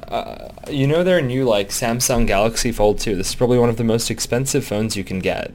Uh, 0.09 0.51
you 0.71 0.87
know 0.87 1.03
their 1.03 1.21
new 1.23 1.45
like 1.45 1.71
Samsung 1.71 2.27
Galaxy 2.27 2.71
Fold 2.71 2.99
2. 3.01 3.17
This 3.17 3.31
is 3.31 3.35
probably 3.35 3.59
one 3.59 3.71
of 3.71 3.79
the 3.79 3.85
most 3.85 4.11
expensive 4.11 4.65
phones 4.65 4.97
you 4.97 5.03
can 5.03 5.19
get. 5.19 5.51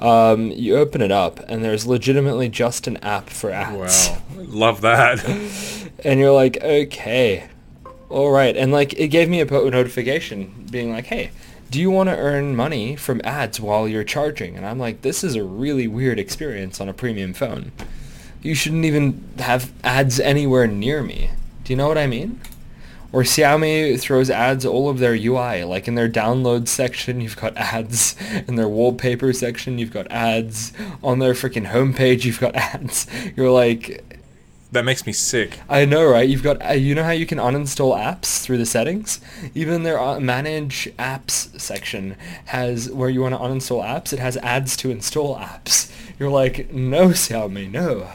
Um, 0.00 0.52
you 0.52 0.76
open 0.76 1.02
it 1.02 1.10
up 1.10 1.40
and 1.48 1.62
there's 1.64 1.84
legitimately 1.84 2.48
just 2.50 2.86
an 2.86 2.98
app 2.98 3.28
for 3.28 3.50
ads. 3.50 4.10
Wow, 4.10 4.18
love 4.36 4.80
that. 4.82 5.24
and 6.04 6.20
you're 6.20 6.30
like, 6.32 6.62
okay, 6.62 7.48
all 8.08 8.30
right. 8.30 8.56
And 8.56 8.70
like, 8.70 8.92
it 8.94 9.08
gave 9.08 9.28
me 9.28 9.40
a 9.40 9.46
po- 9.46 9.68
notification 9.68 10.66
being 10.70 10.92
like, 10.92 11.06
hey, 11.06 11.32
do 11.70 11.80
you 11.80 11.90
want 11.90 12.08
to 12.08 12.16
earn 12.16 12.56
money 12.56 12.96
from 12.96 13.20
ads 13.24 13.60
while 13.60 13.86
you're 13.86 14.04
charging? 14.04 14.56
And 14.56 14.64
I'm 14.64 14.78
like, 14.78 15.02
this 15.02 15.22
is 15.22 15.34
a 15.34 15.44
really 15.44 15.86
weird 15.86 16.18
experience 16.18 16.80
on 16.80 16.88
a 16.88 16.94
premium 16.94 17.34
phone. 17.34 17.72
You 18.42 18.54
shouldn't 18.54 18.84
even 18.84 19.28
have 19.38 19.72
ads 19.84 20.18
anywhere 20.18 20.66
near 20.66 21.02
me. 21.02 21.30
Do 21.64 21.72
you 21.72 21.76
know 21.76 21.88
what 21.88 21.98
I 21.98 22.06
mean? 22.06 22.40
Or 23.10 23.22
Xiaomi 23.22 23.98
throws 23.98 24.28
ads 24.28 24.66
all 24.66 24.88
of 24.88 24.98
their 24.98 25.14
UI. 25.14 25.64
Like 25.64 25.88
in 25.88 25.94
their 25.94 26.08
download 26.08 26.68
section, 26.68 27.20
you've 27.20 27.36
got 27.36 27.56
ads. 27.56 28.16
In 28.46 28.56
their 28.56 28.68
wallpaper 28.68 29.32
section, 29.32 29.78
you've 29.78 29.92
got 29.92 30.10
ads. 30.10 30.72
On 31.02 31.18
their 31.18 31.32
freaking 31.32 31.70
homepage, 31.70 32.24
you've 32.24 32.40
got 32.40 32.54
ads. 32.54 33.06
You're 33.34 33.50
like, 33.50 34.04
that 34.72 34.84
makes 34.84 35.06
me 35.06 35.12
sick. 35.12 35.60
I 35.68 35.84
know, 35.84 36.04
right? 36.04 36.28
You've 36.28 36.42
got, 36.42 36.64
uh, 36.64 36.72
you 36.72 36.94
know 36.94 37.04
how 37.04 37.10
you 37.10 37.26
can 37.26 37.38
uninstall 37.38 37.96
apps 37.96 38.42
through 38.42 38.58
the 38.58 38.66
settings? 38.66 39.20
Even 39.54 39.82
their 39.82 39.98
uh, 39.98 40.20
manage 40.20 40.88
apps 40.98 41.58
section 41.60 42.16
has 42.46 42.90
where 42.90 43.08
you 43.08 43.22
want 43.22 43.34
to 43.34 43.40
uninstall 43.40 43.82
apps. 43.82 44.12
It 44.12 44.18
has 44.18 44.36
ads 44.38 44.76
to 44.78 44.90
install 44.90 45.36
apps. 45.36 45.90
You're 46.18 46.30
like, 46.30 46.72
no, 46.72 47.08
Xiaomi, 47.08 47.70
no. 47.70 48.08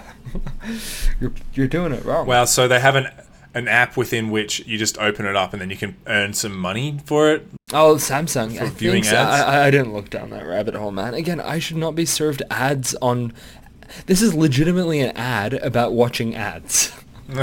you're 1.19 1.33
you're 1.53 1.67
doing 1.67 1.91
it 1.91 2.03
wrong. 2.05 2.27
Wow, 2.27 2.45
so 2.45 2.67
they 2.67 2.79
have 2.79 2.95
an 2.95 3.07
an 3.53 3.67
app 3.67 3.95
within 3.95 4.31
which 4.31 4.65
you 4.65 4.77
just 4.77 4.97
open 4.97 5.25
it 5.25 5.35
up 5.35 5.53
and 5.53 5.61
then 5.61 5.69
you 5.69 5.77
can 5.77 5.95
earn 6.07 6.33
some 6.33 6.57
money 6.57 6.99
for 7.05 7.31
it. 7.31 7.47
Oh, 7.71 7.95
Samsung. 7.95 8.57
For 8.57 8.65
I 8.65 8.69
viewing 8.69 9.03
so. 9.03 9.15
ads? 9.15 9.43
I, 9.43 9.67
I 9.67 9.71
didn't 9.71 9.93
look 9.93 10.09
down 10.09 10.31
that 10.31 10.45
rabbit 10.45 10.73
hole, 10.73 10.91
man. 10.91 11.13
Again, 11.13 11.39
I 11.39 11.59
should 11.59 11.77
not 11.77 11.95
be 11.95 12.05
served 12.05 12.41
ads 12.49 12.95
on. 12.95 13.33
This 14.05 14.21
is 14.21 14.33
legitimately 14.33 14.99
an 15.01 15.15
ad 15.15 15.53
about 15.55 15.93
watching 15.93 16.35
ads. 16.35 16.91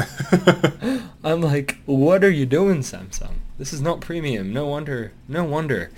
I'm 1.24 1.40
like, 1.40 1.78
what 1.86 2.22
are 2.22 2.30
you 2.30 2.46
doing, 2.46 2.80
Samsung? 2.80 3.34
This 3.58 3.72
is 3.72 3.80
not 3.80 4.00
premium. 4.00 4.52
No 4.52 4.66
wonder. 4.66 5.12
No 5.28 5.44
wonder. 5.44 5.90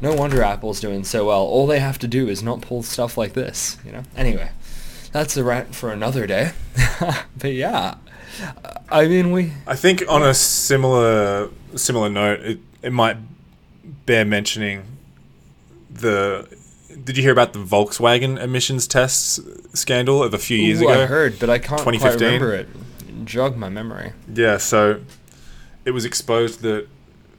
No 0.00 0.14
wonder 0.14 0.42
Apple's 0.42 0.80
doing 0.80 1.04
so 1.04 1.26
well. 1.26 1.42
All 1.42 1.66
they 1.66 1.78
have 1.78 1.98
to 2.00 2.08
do 2.08 2.28
is 2.28 2.42
not 2.42 2.60
pull 2.60 2.82
stuff 2.82 3.16
like 3.16 3.34
this, 3.34 3.78
you 3.84 3.92
know? 3.92 4.02
Anyway, 4.16 4.50
that's 5.12 5.36
a 5.36 5.44
rant 5.44 5.74
for 5.74 5.92
another 5.92 6.26
day. 6.26 6.52
but 7.38 7.52
yeah, 7.52 7.96
I 8.90 9.06
mean, 9.06 9.32
we. 9.32 9.52
I 9.66 9.76
think 9.76 10.02
on 10.08 10.22
a 10.22 10.34
similar 10.34 11.50
similar 11.76 12.08
note, 12.08 12.40
it, 12.40 12.60
it 12.82 12.92
might 12.92 13.16
bear 14.06 14.24
mentioning 14.24 14.84
the. 15.90 16.48
Did 17.04 17.16
you 17.16 17.22
hear 17.22 17.32
about 17.32 17.52
the 17.52 17.58
Volkswagen 17.58 18.40
emissions 18.40 18.86
tests 18.86 19.40
scandal 19.74 20.22
of 20.22 20.34
a 20.34 20.38
few 20.38 20.56
years 20.56 20.80
Ooh, 20.80 20.88
ago? 20.88 21.02
I 21.02 21.06
heard, 21.06 21.38
but 21.38 21.50
I 21.50 21.58
can't 21.58 21.82
quite 21.82 21.94
2015? 21.94 22.26
remember 22.26 22.54
it. 22.54 22.68
Jog 23.24 23.56
my 23.56 23.68
memory. 23.68 24.12
Yeah, 24.32 24.56
so 24.58 25.00
it 25.84 25.92
was 25.92 26.04
exposed 26.04 26.62
that 26.62 26.88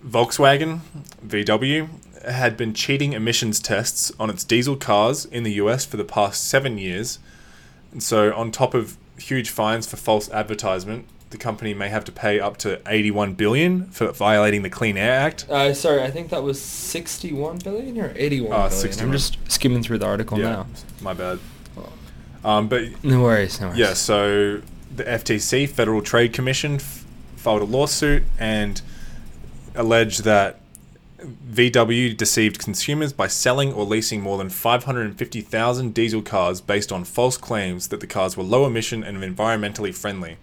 Volkswagen 0.05 0.79
VW 1.25 1.89
had 2.27 2.55
been 2.57 2.73
cheating 2.73 3.13
emissions 3.13 3.59
tests 3.59 4.11
on 4.19 4.29
its 4.29 4.43
diesel 4.43 4.75
cars 4.75 5.25
in 5.25 5.43
the 5.43 5.53
US 5.53 5.85
for 5.85 5.97
the 5.97 6.05
past 6.05 6.47
seven 6.47 6.77
years. 6.77 7.19
And 7.91 8.01
so, 8.01 8.33
on 8.33 8.51
top 8.51 8.73
of 8.73 8.97
huge 9.17 9.49
fines 9.49 9.87
for 9.87 9.97
false 9.97 10.29
advertisement, 10.31 11.05
the 11.33 11.37
company 11.37 11.73
may 11.73 11.89
have 11.89 12.05
to 12.05 12.11
pay 12.11 12.39
up 12.39 12.55
to 12.57 12.79
81 12.87 13.33
billion 13.33 13.87
for 13.87 14.11
violating 14.13 14.61
the 14.61 14.69
Clean 14.69 14.95
Air 14.95 15.11
Act. 15.19 15.45
Uh, 15.49 15.73
sorry, 15.73 16.01
I 16.01 16.09
think 16.11 16.29
that 16.29 16.43
was 16.43 16.61
61 16.61 17.57
billion 17.57 17.99
or 17.99 18.13
81 18.15 18.51
Ah, 18.53 18.55
billion. 18.69 18.71
61. 18.71 19.05
I'm 19.07 19.11
just 19.11 19.37
skimming 19.51 19.83
through 19.83 19.97
the 19.97 20.05
article 20.05 20.39
yeah, 20.39 20.49
now. 20.49 20.67
my 21.01 21.13
bad. 21.13 21.39
Um, 22.45 22.67
but 22.67 23.03
No 23.03 23.21
worries, 23.21 23.59
no 23.59 23.67
worries. 23.67 23.79
Yeah, 23.79 23.93
so 23.93 24.61
the 24.95 25.03
FTC, 25.03 25.67
Federal 25.69 26.01
Trade 26.01 26.33
Commission, 26.33 26.75
f- 26.75 27.05
filed 27.35 27.61
a 27.61 27.65
lawsuit 27.65 28.23
and 28.37 28.81
alleged 29.75 30.23
that 30.25 30.59
VW 31.21 32.15
deceived 32.17 32.59
consumers 32.59 33.13
by 33.13 33.27
selling 33.27 33.71
or 33.73 33.85
leasing 33.85 34.19
more 34.21 34.37
than 34.37 34.49
550,000 34.49 35.93
diesel 35.93 36.21
cars 36.21 36.59
based 36.61 36.91
on 36.91 37.05
false 37.05 37.37
claims 37.37 37.87
that 37.87 38.01
the 38.01 38.07
cars 38.07 38.35
were 38.35 38.43
low 38.43 38.65
emission 38.65 39.03
and 39.03 39.17
environmentally 39.17 39.95
friendly. 39.95 40.35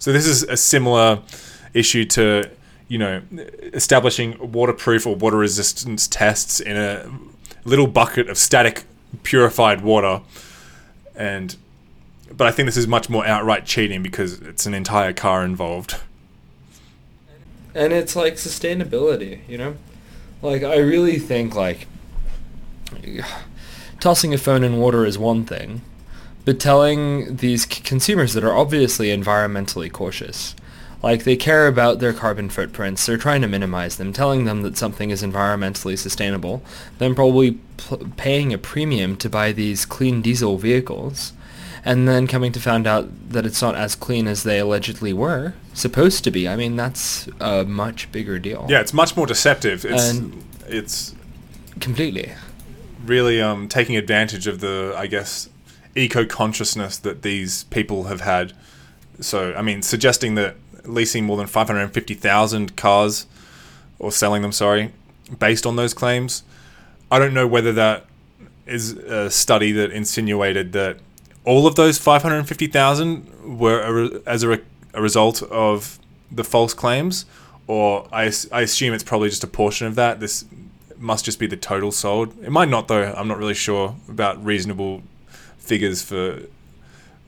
So 0.00 0.12
this 0.12 0.26
is 0.26 0.42
a 0.42 0.56
similar 0.56 1.20
issue 1.74 2.04
to, 2.06 2.50
you 2.88 2.98
know, 2.98 3.22
establishing 3.72 4.52
waterproof 4.52 5.06
or 5.06 5.14
water 5.14 5.36
resistance 5.36 6.08
tests 6.08 6.58
in 6.58 6.76
a 6.76 7.08
little 7.64 7.86
bucket 7.86 8.28
of 8.28 8.38
static 8.38 8.84
purified 9.22 9.82
water 9.82 10.22
and 11.14 11.56
but 12.32 12.46
I 12.46 12.52
think 12.52 12.66
this 12.66 12.76
is 12.76 12.86
much 12.86 13.10
more 13.10 13.26
outright 13.26 13.66
cheating 13.66 14.02
because 14.02 14.40
it's 14.40 14.64
an 14.64 14.72
entire 14.72 15.12
car 15.12 15.44
involved. 15.44 15.96
and 17.74 17.92
it's 17.92 18.16
like 18.16 18.34
sustainability, 18.34 19.40
you 19.48 19.58
know? 19.58 19.76
Like 20.40 20.62
I 20.62 20.78
really 20.78 21.18
think 21.18 21.54
like 21.54 21.86
tossing 24.00 24.32
a 24.32 24.38
phone 24.38 24.64
in 24.64 24.78
water 24.78 25.04
is 25.04 25.18
one 25.18 25.44
thing, 25.44 25.82
but 26.44 26.58
telling 26.60 27.36
these 27.36 27.62
c- 27.62 27.82
consumers 27.82 28.32
that 28.34 28.44
are 28.44 28.56
obviously 28.56 29.08
environmentally 29.08 29.90
cautious, 29.92 30.54
like 31.02 31.24
they 31.24 31.36
care 31.36 31.66
about 31.66 31.98
their 31.98 32.12
carbon 32.12 32.48
footprints, 32.50 33.06
they're 33.06 33.16
trying 33.16 33.40
to 33.42 33.48
minimize 33.48 33.96
them, 33.96 34.12
telling 34.12 34.44
them 34.44 34.62
that 34.62 34.76
something 34.76 35.10
is 35.10 35.22
environmentally 35.22 35.96
sustainable, 35.98 36.62
then 36.98 37.14
probably 37.14 37.52
paying 38.16 38.52
a 38.52 38.58
premium 38.58 39.16
to 39.16 39.28
buy 39.30 39.52
these 39.52 39.84
clean 39.86 40.20
diesel 40.20 40.58
vehicles 40.58 41.32
and 41.82 42.06
then 42.06 42.26
coming 42.26 42.52
to 42.52 42.60
find 42.60 42.86
out 42.86 43.08
that 43.30 43.46
it's 43.46 43.62
not 43.62 43.74
as 43.74 43.94
clean 43.94 44.26
as 44.26 44.42
they 44.42 44.58
allegedly 44.58 45.14
were 45.14 45.54
supposed 45.72 46.22
to 46.24 46.30
be. 46.30 46.46
I 46.46 46.54
mean, 46.56 46.76
that's 46.76 47.26
a 47.40 47.64
much 47.64 48.12
bigger 48.12 48.38
deal. 48.38 48.66
Yeah, 48.68 48.80
it's 48.80 48.92
much 48.92 49.16
more 49.16 49.26
deceptive. 49.26 49.86
It's 49.86 50.10
And- 50.10 50.44
it's 50.68 51.14
completely. 51.80 52.32
really 53.04 53.40
um, 53.40 53.66
taking 53.68 53.96
advantage 53.96 54.46
of 54.46 54.60
the 54.60 54.94
I 54.96 55.06
guess 55.06 55.48
eco 55.94 56.24
consciousness 56.24 56.98
that 56.98 57.22
these 57.22 57.64
people 57.64 58.04
have 58.04 58.22
had. 58.22 58.52
So 59.20 59.54
I 59.54 59.62
mean, 59.62 59.82
suggesting 59.82 60.34
that 60.36 60.56
leasing 60.84 61.24
more 61.24 61.36
than 61.36 61.46
five 61.46 61.66
hundred 61.66 61.82
and 61.82 61.92
fifty 61.92 62.14
thousand 62.14 62.76
cars 62.76 63.26
or 63.98 64.10
selling 64.10 64.42
them, 64.42 64.52
sorry, 64.52 64.92
based 65.38 65.66
on 65.66 65.76
those 65.76 65.94
claims. 65.94 66.42
I 67.10 67.18
don't 67.18 67.34
know 67.34 67.46
whether 67.46 67.72
that 67.72 68.06
is 68.66 68.92
a 68.92 69.30
study 69.30 69.72
that 69.72 69.90
insinuated 69.90 70.72
that 70.72 70.98
all 71.44 71.66
of 71.66 71.74
those 71.74 71.98
550,000 71.98 73.58
were 73.58 73.80
a 73.80 73.92
re- 73.92 74.20
as 74.26 74.42
a, 74.42 74.48
re- 74.48 74.60
a 74.94 75.02
result 75.02 75.42
of 75.42 75.98
the 76.30 76.44
false 76.44 76.72
claims 76.72 77.24
or 77.66 78.06
I, 78.12 78.32
I 78.52 78.62
assume 78.62 78.94
it's 78.94 79.04
probably 79.04 79.28
just 79.28 79.44
a 79.44 79.48
portion 79.48 79.86
of 79.86 79.94
that. 79.94 80.20
This 80.20 80.44
must 80.98 81.24
just 81.24 81.38
be 81.38 81.46
the 81.46 81.56
total 81.56 81.92
sold. 81.92 82.36
It 82.42 82.50
might 82.50 82.68
not 82.68 82.88
though. 82.88 83.14
I'm 83.16 83.28
not 83.28 83.38
really 83.38 83.54
sure 83.54 83.94
about 84.08 84.44
reasonable 84.44 85.02
figures 85.70 86.02
for 86.02 86.42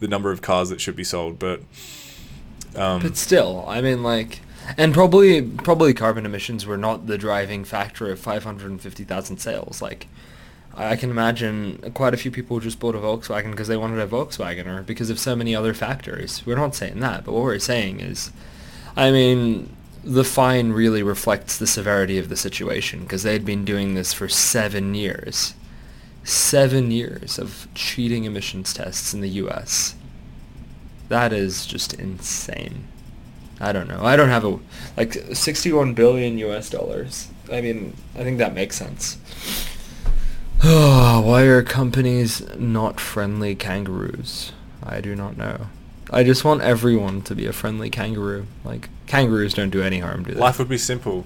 the 0.00 0.08
number 0.08 0.32
of 0.32 0.42
cars 0.42 0.68
that 0.70 0.80
should 0.80 0.96
be 0.96 1.04
sold, 1.04 1.38
but 1.38 1.60
um, 2.74 3.00
But 3.02 3.16
still, 3.16 3.64
I 3.68 3.80
mean, 3.80 4.02
like, 4.02 4.40
and 4.76 4.92
probably 4.92 5.42
probably 5.42 5.94
carbon 5.94 6.26
emissions 6.26 6.66
were 6.66 6.76
not 6.76 7.06
the 7.06 7.16
driving 7.16 7.64
factor 7.64 8.10
of 8.10 8.18
550,000 8.18 9.38
sales. 9.38 9.80
Like, 9.80 10.08
I 10.74 10.96
can 10.96 11.10
imagine 11.10 11.92
quite 11.94 12.14
a 12.14 12.16
few 12.16 12.32
people 12.32 12.58
just 12.58 12.80
bought 12.80 12.96
a 12.96 12.98
Volkswagen 12.98 13.52
because 13.52 13.68
they 13.68 13.76
wanted 13.76 14.00
a 14.00 14.08
Volkswagen 14.08 14.66
or 14.66 14.82
because 14.82 15.08
of 15.08 15.20
so 15.20 15.36
many 15.36 15.54
other 15.54 15.72
factors. 15.74 16.42
We're 16.44 16.56
not 16.56 16.74
saying 16.74 16.98
that, 17.00 17.24
but 17.24 17.32
what 17.32 17.44
we're 17.44 17.58
saying 17.60 18.00
is, 18.00 18.32
I 18.96 19.12
mean, 19.12 19.68
the 20.02 20.24
fine 20.24 20.72
really 20.72 21.04
reflects 21.04 21.58
the 21.58 21.66
severity 21.66 22.18
of 22.18 22.28
the 22.28 22.36
situation 22.36 23.02
because 23.02 23.22
they'd 23.22 23.44
been 23.44 23.64
doing 23.64 23.94
this 23.94 24.12
for 24.12 24.28
seven 24.28 24.96
years. 24.96 25.54
Seven 26.24 26.90
years 26.90 27.38
of 27.38 27.66
cheating 27.74 28.24
emissions 28.24 28.72
tests 28.72 29.12
in 29.12 29.20
the 29.20 29.28
U.S. 29.30 29.94
That 31.08 31.32
is 31.32 31.66
just 31.66 31.94
insane. 31.94 32.86
I 33.60 33.72
don't 33.72 33.88
know. 33.88 34.04
I 34.04 34.16
don't 34.16 34.28
have 34.28 34.44
a 34.44 34.58
like 34.96 35.14
61 35.32 35.94
billion 35.94 36.38
US 36.38 36.70
dollars. 36.70 37.28
I 37.50 37.60
mean, 37.60 37.96
I 38.14 38.24
think 38.24 38.38
that 38.38 38.54
makes 38.54 38.76
sense. 38.76 39.14
Why 40.62 41.42
are 41.42 41.62
companies 41.62 42.42
not 42.56 43.00
friendly 43.00 43.54
kangaroos? 43.54 44.52
I 44.82 45.00
do 45.00 45.14
not 45.14 45.36
know. 45.36 45.66
I 46.10 46.24
just 46.24 46.44
want 46.44 46.62
everyone 46.62 47.22
to 47.22 47.34
be 47.34 47.46
a 47.46 47.52
friendly 47.52 47.88
kangaroo. 47.88 48.46
Like 48.64 48.88
kangaroos 49.06 49.54
don't 49.54 49.70
do 49.70 49.82
any 49.82 50.00
harm, 50.00 50.24
do 50.24 50.34
they? 50.34 50.40
life 50.40 50.58
would 50.58 50.68
be 50.68 50.78
simple. 50.78 51.24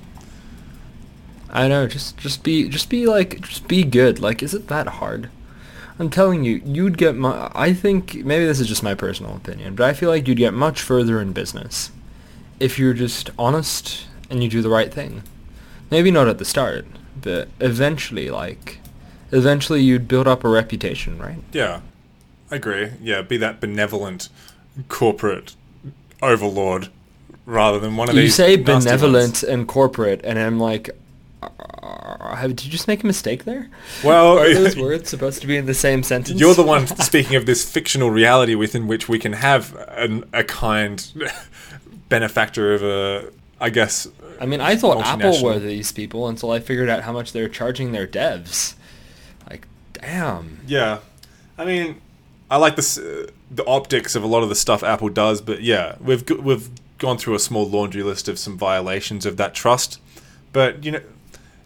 I 1.57 1.69
know. 1.69 1.87
Just 1.87 2.17
just 2.19 2.43
be 2.43 2.69
just 2.69 2.89
be 2.91 3.07
like 3.07 3.41
just 3.41 3.67
be 3.67 3.83
good. 3.83 4.21
Like 4.21 4.43
is 4.43 4.55
it 4.55 4.69
that 4.69 4.87
hard? 4.87 5.31
I'm 5.99 6.11
telling 6.11 6.45
you, 6.45 6.61
you'd 6.65 6.99
get 6.99 7.17
mu- 7.17 7.49
I 7.55 7.73
think 7.73 8.17
maybe 8.17 8.45
this 8.45 8.61
is 8.61 8.69
just 8.69 8.83
my 8.83 8.95
personal 8.95 9.35
opinion, 9.35 9.75
but 9.75 9.89
I 9.89 9.95
feel 9.95 10.11
like 10.11 10.29
you'd 10.29 10.37
get 10.37 10.53
much 10.53 10.83
further 10.83 11.21
in 11.23 11.33
business 11.33 11.91
if 12.61 12.79
you're 12.79 12.93
just 12.93 13.31
honest 13.39 14.07
and 14.29 14.43
you 14.43 14.51
do 14.51 14.61
the 14.61 14.69
right 14.69 14.93
thing. 14.93 15.23
Maybe 15.91 16.11
not 16.11 16.29
at 16.29 16.37
the 16.39 16.45
start, 16.45 16.85
but 17.23 17.49
eventually 17.61 18.29
like 18.31 18.79
eventually 19.33 19.81
you'd 19.83 20.07
build 20.07 20.29
up 20.29 20.45
a 20.45 20.49
reputation, 20.51 21.19
right? 21.19 21.39
Yeah, 21.53 21.81
I 22.51 22.57
agree. 22.57 22.91
Yeah, 23.03 23.23
be 23.23 23.39
that 23.39 23.61
benevolent 23.61 24.29
corporate 24.89 25.55
overlord 26.23 26.89
rather 27.47 27.79
than 27.79 27.97
one 27.97 28.09
of 28.11 28.15
You 28.15 28.23
these. 28.23 28.39
You 28.39 28.45
say 28.45 28.57
nasty 28.57 28.73
ones. 28.73 28.85
benevolent 28.85 29.43
and 29.43 29.67
corporate 29.67 30.21
and 30.25 30.39
I'm 30.39 30.59
like 30.61 30.91
uh, 31.43 32.47
did 32.49 32.65
you 32.65 32.71
just 32.71 32.89
make 32.89 33.03
a 33.03 33.07
mistake 33.07 33.45
there? 33.45 33.69
Well, 34.03 34.39
Are 34.39 34.53
those 34.53 34.77
words 34.77 35.11
supposed 35.11 35.41
to 35.43 35.47
be 35.47 35.57
in 35.57 35.67
the 35.67 35.75
same 35.75 36.03
sentence? 36.03 36.41
You're 36.41 36.55
the 36.55 36.63
one 36.63 36.87
speaking 36.99 37.37
of 37.37 37.47
this 37.47 37.69
fictional 37.71 38.11
reality 38.11 38.55
within 38.55 38.87
which 38.87 39.09
we 39.09 39.19
can 39.19 39.35
have 39.35 39.75
an, 39.91 40.25
a 40.33 40.45
kind 40.45 41.13
benefactor 42.09 42.75
of 42.75 42.83
a, 42.83 43.33
I 43.61 43.71
guess. 43.71 44.09
I 44.41 44.47
mean, 44.47 44.61
I 44.61 44.77
thought 44.77 45.05
Apple 45.05 45.43
were 45.43 45.59
these 45.59 45.93
people 45.93 46.29
until 46.29 46.51
I 46.51 46.61
figured 46.61 46.89
out 46.89 47.03
how 47.03 47.13
much 47.13 47.33
they're 47.33 47.49
charging 47.49 47.93
their 47.93 48.07
devs. 48.07 48.75
Like, 49.49 49.67
damn. 49.95 50.61
Yeah, 50.67 50.99
I 51.59 51.65
mean, 51.65 52.01
I 52.51 52.59
like 52.59 52.77
this, 52.77 52.99
uh, 52.99 53.29
the 53.51 53.65
optics 53.67 54.15
of 54.15 54.23
a 54.23 54.27
lot 54.27 54.43
of 54.43 54.49
the 54.49 54.55
stuff 54.55 54.83
Apple 54.83 55.09
does, 55.09 55.41
but 55.41 55.63
yeah, 55.63 55.97
we've 56.01 56.29
we've 56.31 56.71
gone 56.99 57.19
through 57.19 57.35
a 57.35 57.39
small 57.39 57.69
laundry 57.69 58.03
list 58.03 58.29
of 58.29 58.39
some 58.39 58.57
violations 58.57 59.27
of 59.27 59.37
that 59.37 59.55
trust, 59.55 60.01
but 60.53 60.85
you 60.85 60.93
know, 60.93 61.01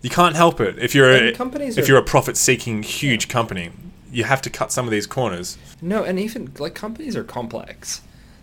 you 0.02 0.10
can't 0.10 0.36
help 0.36 0.60
it 0.60 0.78
if 0.78 0.94
you're 0.94 1.10
a, 1.10 1.28
And 1.28 1.36
companies 1.36 1.76
if 1.78 1.84
are- 1.84 1.88
you're 1.88 1.98
a 1.98 2.02
profit-seeking 2.04 2.82
huge 2.82 3.28
company, 3.28 3.70
you 4.12 4.24
have 4.24 4.42
to 4.42 4.50
cut 4.50 4.72
some 4.72 4.86
of 4.86 4.90
these 4.90 5.06
corners. 5.06 5.56
No, 5.82 6.02
and 6.04 6.18
even 6.18 6.52
like 6.58 6.74
companies 6.74 7.16
are 7.16 7.24
complex. 7.24 8.00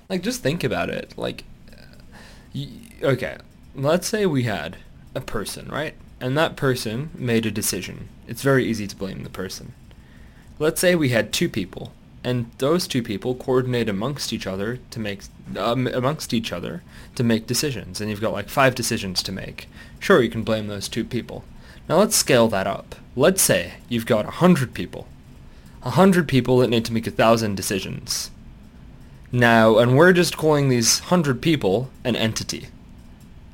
Like, 0.10 0.22
just 0.24 0.42
think 0.42 0.64
about 0.64 0.90
it. 0.90 1.14
Like, 1.18 1.44
uh, 1.72 1.82
y- 2.56 2.68
okay, 3.04 3.38
let's 3.76 4.08
say 4.08 4.26
we 4.26 4.44
had 4.44 4.78
a 5.16 5.20
person, 5.22 5.68
right? 5.68 5.94
And 6.22 6.38
that 6.38 6.56
person 6.56 7.10
made 7.16 7.46
a 7.46 7.52
decision. 7.52 8.08
It's 8.28 8.42
very 8.42 8.66
easy 8.66 8.88
to 8.88 8.96
blame 8.96 9.24
the 9.24 9.30
person. 9.30 9.74
Let's 10.60 10.80
say 10.82 10.96
we 10.96 11.10
had 11.10 11.34
two 11.34 11.50
people, 11.50 11.92
and 12.28 12.52
those 12.58 12.88
two 12.88 13.02
people 13.02 13.36
coordinate 13.36 13.88
amongst 13.88 14.34
each 14.34 14.46
other 14.46 14.80
to 14.92 15.00
make 15.00 15.22
um, 15.56 15.88
amongst 15.88 16.34
each 16.34 16.52
other 16.52 16.84
to 17.16 17.24
make 17.24 17.48
decisions, 17.48 18.02
and 18.02 18.10
you've 18.10 18.20
got 18.20 18.34
like 18.34 18.50
five 18.50 18.76
decisions 18.76 19.24
to 19.24 19.32
make. 19.32 19.70
Sure, 19.98 20.22
you 20.22 20.30
can 20.30 20.44
blame 20.44 20.68
those 20.68 20.90
two 20.90 21.06
people. 21.06 21.46
Now 21.88 22.00
let's 22.00 22.18
scale 22.18 22.50
that 22.50 22.68
up. 22.68 22.96
Let's 23.16 23.42
say 23.42 23.76
you've 23.88 24.06
got 24.06 24.26
a 24.26 24.42
hundred 24.44 24.74
people, 24.74 25.08
a 25.84 25.92
hundred 25.92 26.28
people 26.28 26.58
that 26.58 26.70
need 26.70 26.84
to 26.84 26.94
make 26.94 27.08
a 27.08 27.12
thousand 27.12 27.56
decisions. 27.56 28.30
Now, 29.32 29.78
and 29.78 29.96
we're 29.96 30.12
just 30.12 30.36
calling 30.36 30.68
these 30.68 31.00
hundred 31.00 31.42
people 31.42 31.90
an 32.04 32.18
entity, 32.18 32.68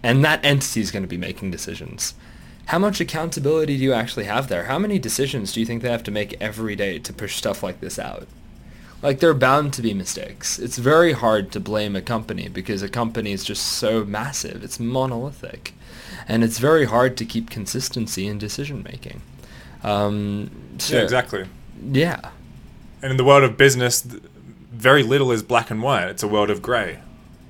and 0.02 0.26
that 0.26 0.44
entity 0.44 0.82
is 0.82 0.90
going 0.90 1.04
to 1.04 1.08
be 1.08 1.16
making 1.16 1.52
decisions. 1.52 2.16
How 2.66 2.80
much 2.80 3.00
accountability 3.00 3.78
do 3.78 3.84
you 3.84 3.94
actually 3.94 4.26
have 4.26 4.48
there? 4.48 4.64
How 4.64 4.80
many 4.80 4.98
decisions 4.98 5.54
do 5.54 5.60
you 5.60 5.66
think 5.68 5.84
they 5.84 5.92
have 5.92 6.02
to 6.06 6.12
make 6.12 6.42
every 6.42 6.76
day 6.76 6.98
to 6.98 7.14
push 7.14 7.36
stuff 7.36 7.62
like 7.62 7.80
this 7.80 8.00
out? 8.00 8.28
Like, 9.04 9.20
there 9.20 9.30
are 9.30 9.36
bound 9.36 9.74
to 9.74 9.82
be 9.82 9.94
mistakes. 9.94 10.58
It's 10.58 10.78
very 10.78 11.12
hard 11.12 11.52
to 11.52 11.60
blame 11.60 11.96
a 11.96 12.02
company 12.02 12.48
because 12.48 12.82
a 12.82 12.90
company 12.90 13.34
is 13.34 13.44
just 13.44 13.64
so 13.64 14.06
massive. 14.06 14.64
It's 14.64 14.80
monolithic. 14.80 15.74
And 16.28 16.44
it's 16.44 16.58
very 16.58 16.86
hard 16.86 17.18
to 17.18 17.26
keep 17.26 17.50
consistency 17.50 18.28
in 18.28 18.38
decision 18.38 18.82
making. 18.82 19.22
Um, 19.84 20.50
so, 20.78 20.96
Yeah, 20.96 21.02
exactly. 21.04 21.46
Yeah. 21.82 22.30
And 23.02 23.12
in 23.12 23.18
the 23.18 23.26
world 23.26 23.44
of 23.44 23.58
business, 23.58 24.02
very 24.02 25.04
little 25.04 25.32
is 25.32 25.44
black 25.44 25.70
and 25.70 25.84
white. 25.84 26.08
It's 26.08 26.24
a 26.24 26.28
world 26.28 26.50
of 26.50 26.62
grey. 26.62 27.00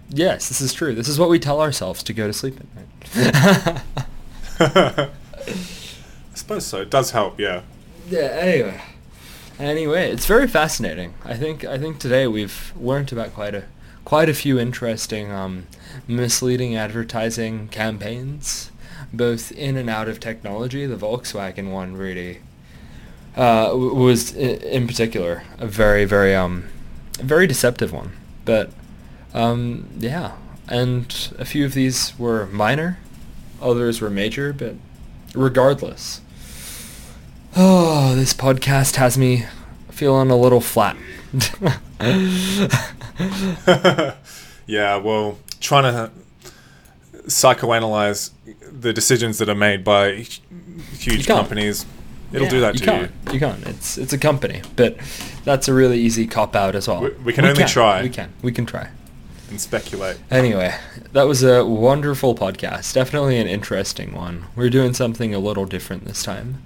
Yes, 0.10 0.50
this 0.50 0.60
is 0.60 0.74
true. 0.74 0.96
This 0.96 1.08
is 1.08 1.20
what 1.20 1.30
we 1.30 1.38
tell 1.40 1.62
ourselves 1.62 2.02
to 2.04 2.14
go 2.14 2.26
to 2.26 2.34
sleep 2.34 2.60
at 2.60 2.66
night. 2.76 3.82
I 4.60 5.10
suppose 6.34 6.66
so. 6.66 6.82
It 6.82 6.90
does 6.90 7.12
help, 7.12 7.40
yeah. 7.40 7.62
yeah, 8.10 8.20
anyway. 8.20 8.82
Anyway, 9.64 10.12
it's 10.12 10.26
very 10.26 10.46
fascinating. 10.46 11.14
I 11.24 11.36
think 11.36 11.64
I 11.64 11.78
think 11.78 11.98
today 11.98 12.28
we've 12.28 12.74
learned 12.76 13.14
about 13.14 13.34
quite 13.34 13.56
a 13.56 13.64
quite 14.04 14.28
a 14.28 14.34
few 14.34 14.60
interesting 14.60 15.32
um, 15.32 15.68
misleading 16.06 16.76
advertising 16.76 17.70
campaigns, 17.70 18.72
both 19.14 19.54
in 19.54 19.78
and 19.78 19.90
out 19.90 20.10
of 20.10 20.20
technology. 20.20 20.86
The 20.86 20.98
Volkswagen 20.98 21.72
one 21.72 21.96
really 21.96 22.42
uh, 23.38 23.72
was 23.74 24.36
in 24.36 24.86
particular 24.86 25.44
a 25.60 25.66
very 25.66 26.04
very 26.04 26.36
um 26.36 26.66
very 27.22 27.48
deceptive 27.48 27.94
one. 27.94 28.12
But 28.44 28.70
um, 29.34 29.88
yeah, 29.98 30.34
and 30.68 31.34
a 31.40 31.46
few 31.46 31.64
of 31.64 31.74
these 31.74 32.20
were 32.20 32.48
minor, 32.48 33.00
others 33.62 34.02
were 34.02 34.10
major, 34.10 34.52
but 34.52 34.76
regardless. 35.34 36.20
Oh, 37.56 38.16
this 38.16 38.34
podcast 38.34 38.96
has 38.96 39.18
me 39.18 39.46
feeling 39.92 40.32
a 40.32 40.38
little 40.38 40.62
flat. 40.62 40.98
yeah, 44.68 44.98
well, 44.98 45.38
trying 45.60 45.84
to 45.94 46.12
psychoanalyze 47.28 48.32
the 48.62 48.94
decisions 48.94 49.38
that 49.38 49.50
are 49.50 49.56
made 49.56 49.84
by 49.84 50.26
huge 50.98 51.28
companies, 51.28 51.86
it'll 52.32 52.46
Yeah, 52.46 52.50
do 52.50 52.60
that 52.62 52.74
you 52.76 52.80
to 52.80 52.86
can't. 52.86 53.12
you. 53.28 53.34
You 53.34 53.40
can't. 53.40 53.68
It's 53.68 53.98
it's 53.98 54.14
a 54.14 54.18
company, 54.18 54.62
but 54.76 54.98
that's 55.46 55.68
a 55.68 55.74
really 55.74 56.00
easy 56.00 56.28
cop 56.28 56.56
out 56.56 56.76
as 56.76 56.88
well. 56.88 57.02
We- 57.02 57.10
we 57.26 57.34
can 57.34 57.46
only 57.46 57.64
try. 57.66 58.02
We 58.04 58.10
can. 58.10 58.30
We 58.42 58.52
can 58.52 58.66
try. 58.66 58.90
And 59.50 59.62
speculate. 59.62 60.18
Anyway, 60.32 60.74
that 61.12 61.24
was 61.28 61.44
a 61.44 61.64
wonderful 61.64 62.34
podcast. 62.34 62.94
Definitely 62.94 63.38
an 63.38 63.48
interesting 63.48 64.16
one. 64.16 64.46
We're 64.56 64.72
doing 64.72 64.94
something 64.96 65.36
a 65.36 65.40
little 65.40 65.66
different 65.66 66.06
this 66.06 66.24
time. 66.24 66.64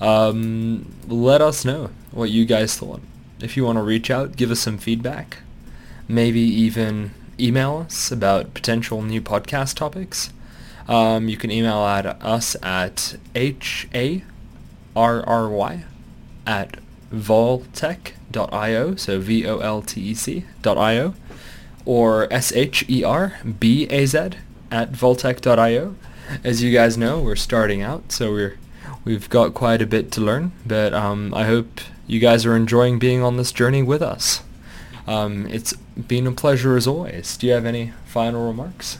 Um, 0.00 0.94
let 1.06 1.40
us 1.42 1.64
know 1.64 1.90
what 2.10 2.30
you 2.30 2.44
guys 2.44 2.76
thought. 2.76 3.00
If 3.40 3.56
you 3.56 3.64
want 3.64 3.76
to 3.76 3.82
reach 3.82 4.10
out, 4.10 4.36
give 4.36 4.50
us 4.50 4.60
some 4.60 4.78
feedback. 4.78 5.38
Maybe 6.08 6.40
even 6.40 7.12
email 7.38 7.78
us 7.86 8.10
about 8.10 8.54
potential 8.54 9.02
new 9.02 9.20
podcast 9.20 9.76
topics. 9.76 10.30
Um, 10.88 11.28
you 11.28 11.36
can 11.36 11.50
email 11.50 11.84
at 11.84 12.06
us 12.06 12.56
at 12.62 13.16
h-a-r-r-y 13.34 14.24
at 16.46 16.78
voltec.io, 17.12 18.94
so 18.96 19.20
V-O-L-T-E-C 19.20 20.44
dot 20.62 20.78
I-O, 20.78 21.14
or 21.84 22.32
S-H-E-R-B-A-Z 22.32 24.18
at 24.70 24.92
voltec.io. 24.92 25.94
As 26.44 26.62
you 26.62 26.72
guys 26.72 26.96
know, 26.96 27.20
we're 27.20 27.36
starting 27.36 27.82
out, 27.82 28.12
so 28.12 28.30
we're 28.32 28.56
we've 29.04 29.28
got 29.28 29.54
quite 29.54 29.82
a 29.82 29.86
bit 29.86 30.10
to 30.12 30.20
learn, 30.20 30.52
but 30.66 30.92
um, 30.94 31.32
I 31.34 31.44
hope 31.44 31.80
you 32.06 32.20
guys 32.20 32.44
are 32.46 32.56
enjoying 32.56 32.98
being 32.98 33.22
on 33.22 33.36
this 33.36 33.52
journey 33.52 33.82
with 33.82 34.02
us. 34.02 34.42
Um, 35.06 35.46
it's 35.46 35.72
been 35.72 36.26
a 36.26 36.32
pleasure 36.32 36.76
as 36.76 36.86
always. 36.86 37.36
Do 37.36 37.46
you 37.46 37.52
have 37.52 37.66
any 37.66 37.92
final 38.06 38.46
remarks? 38.46 38.98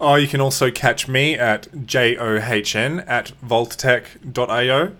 Oh, 0.00 0.14
you 0.14 0.28
can 0.28 0.40
also 0.40 0.70
catch 0.70 1.08
me 1.08 1.34
at 1.34 1.86
john 1.86 2.08
at 2.08 3.32
voltatech.io. 3.44 4.92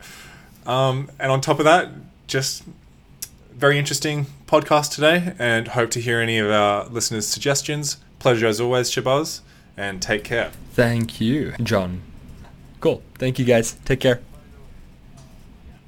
Um, 0.66 1.11
and 1.18 1.33
on 1.33 1.41
top 1.41 1.59
of 1.59 1.64
that, 1.64 1.89
just 2.26 2.64
very 3.53 3.78
interesting 3.78 4.26
podcast 4.47 4.95
today, 4.95 5.35
and 5.39 5.68
hope 5.68 5.91
to 5.91 6.01
hear 6.01 6.20
any 6.20 6.39
of 6.39 6.51
our 6.51 6.87
listeners' 6.87 7.26
suggestions. 7.26 7.99
Pleasure 8.18 8.47
as 8.47 8.61
always, 8.61 8.91
Sherbaz, 8.91 9.41
and 9.76 10.03
take 10.03 10.24
care. 10.24 10.51
Thank 10.72 11.20
you, 11.20 11.55
John. 11.62 12.03
Cool. 12.81 13.03
Thank 13.18 13.39
you, 13.39 13.45
guys. 13.45 13.76
Take 13.85 14.01
care. 14.01 14.20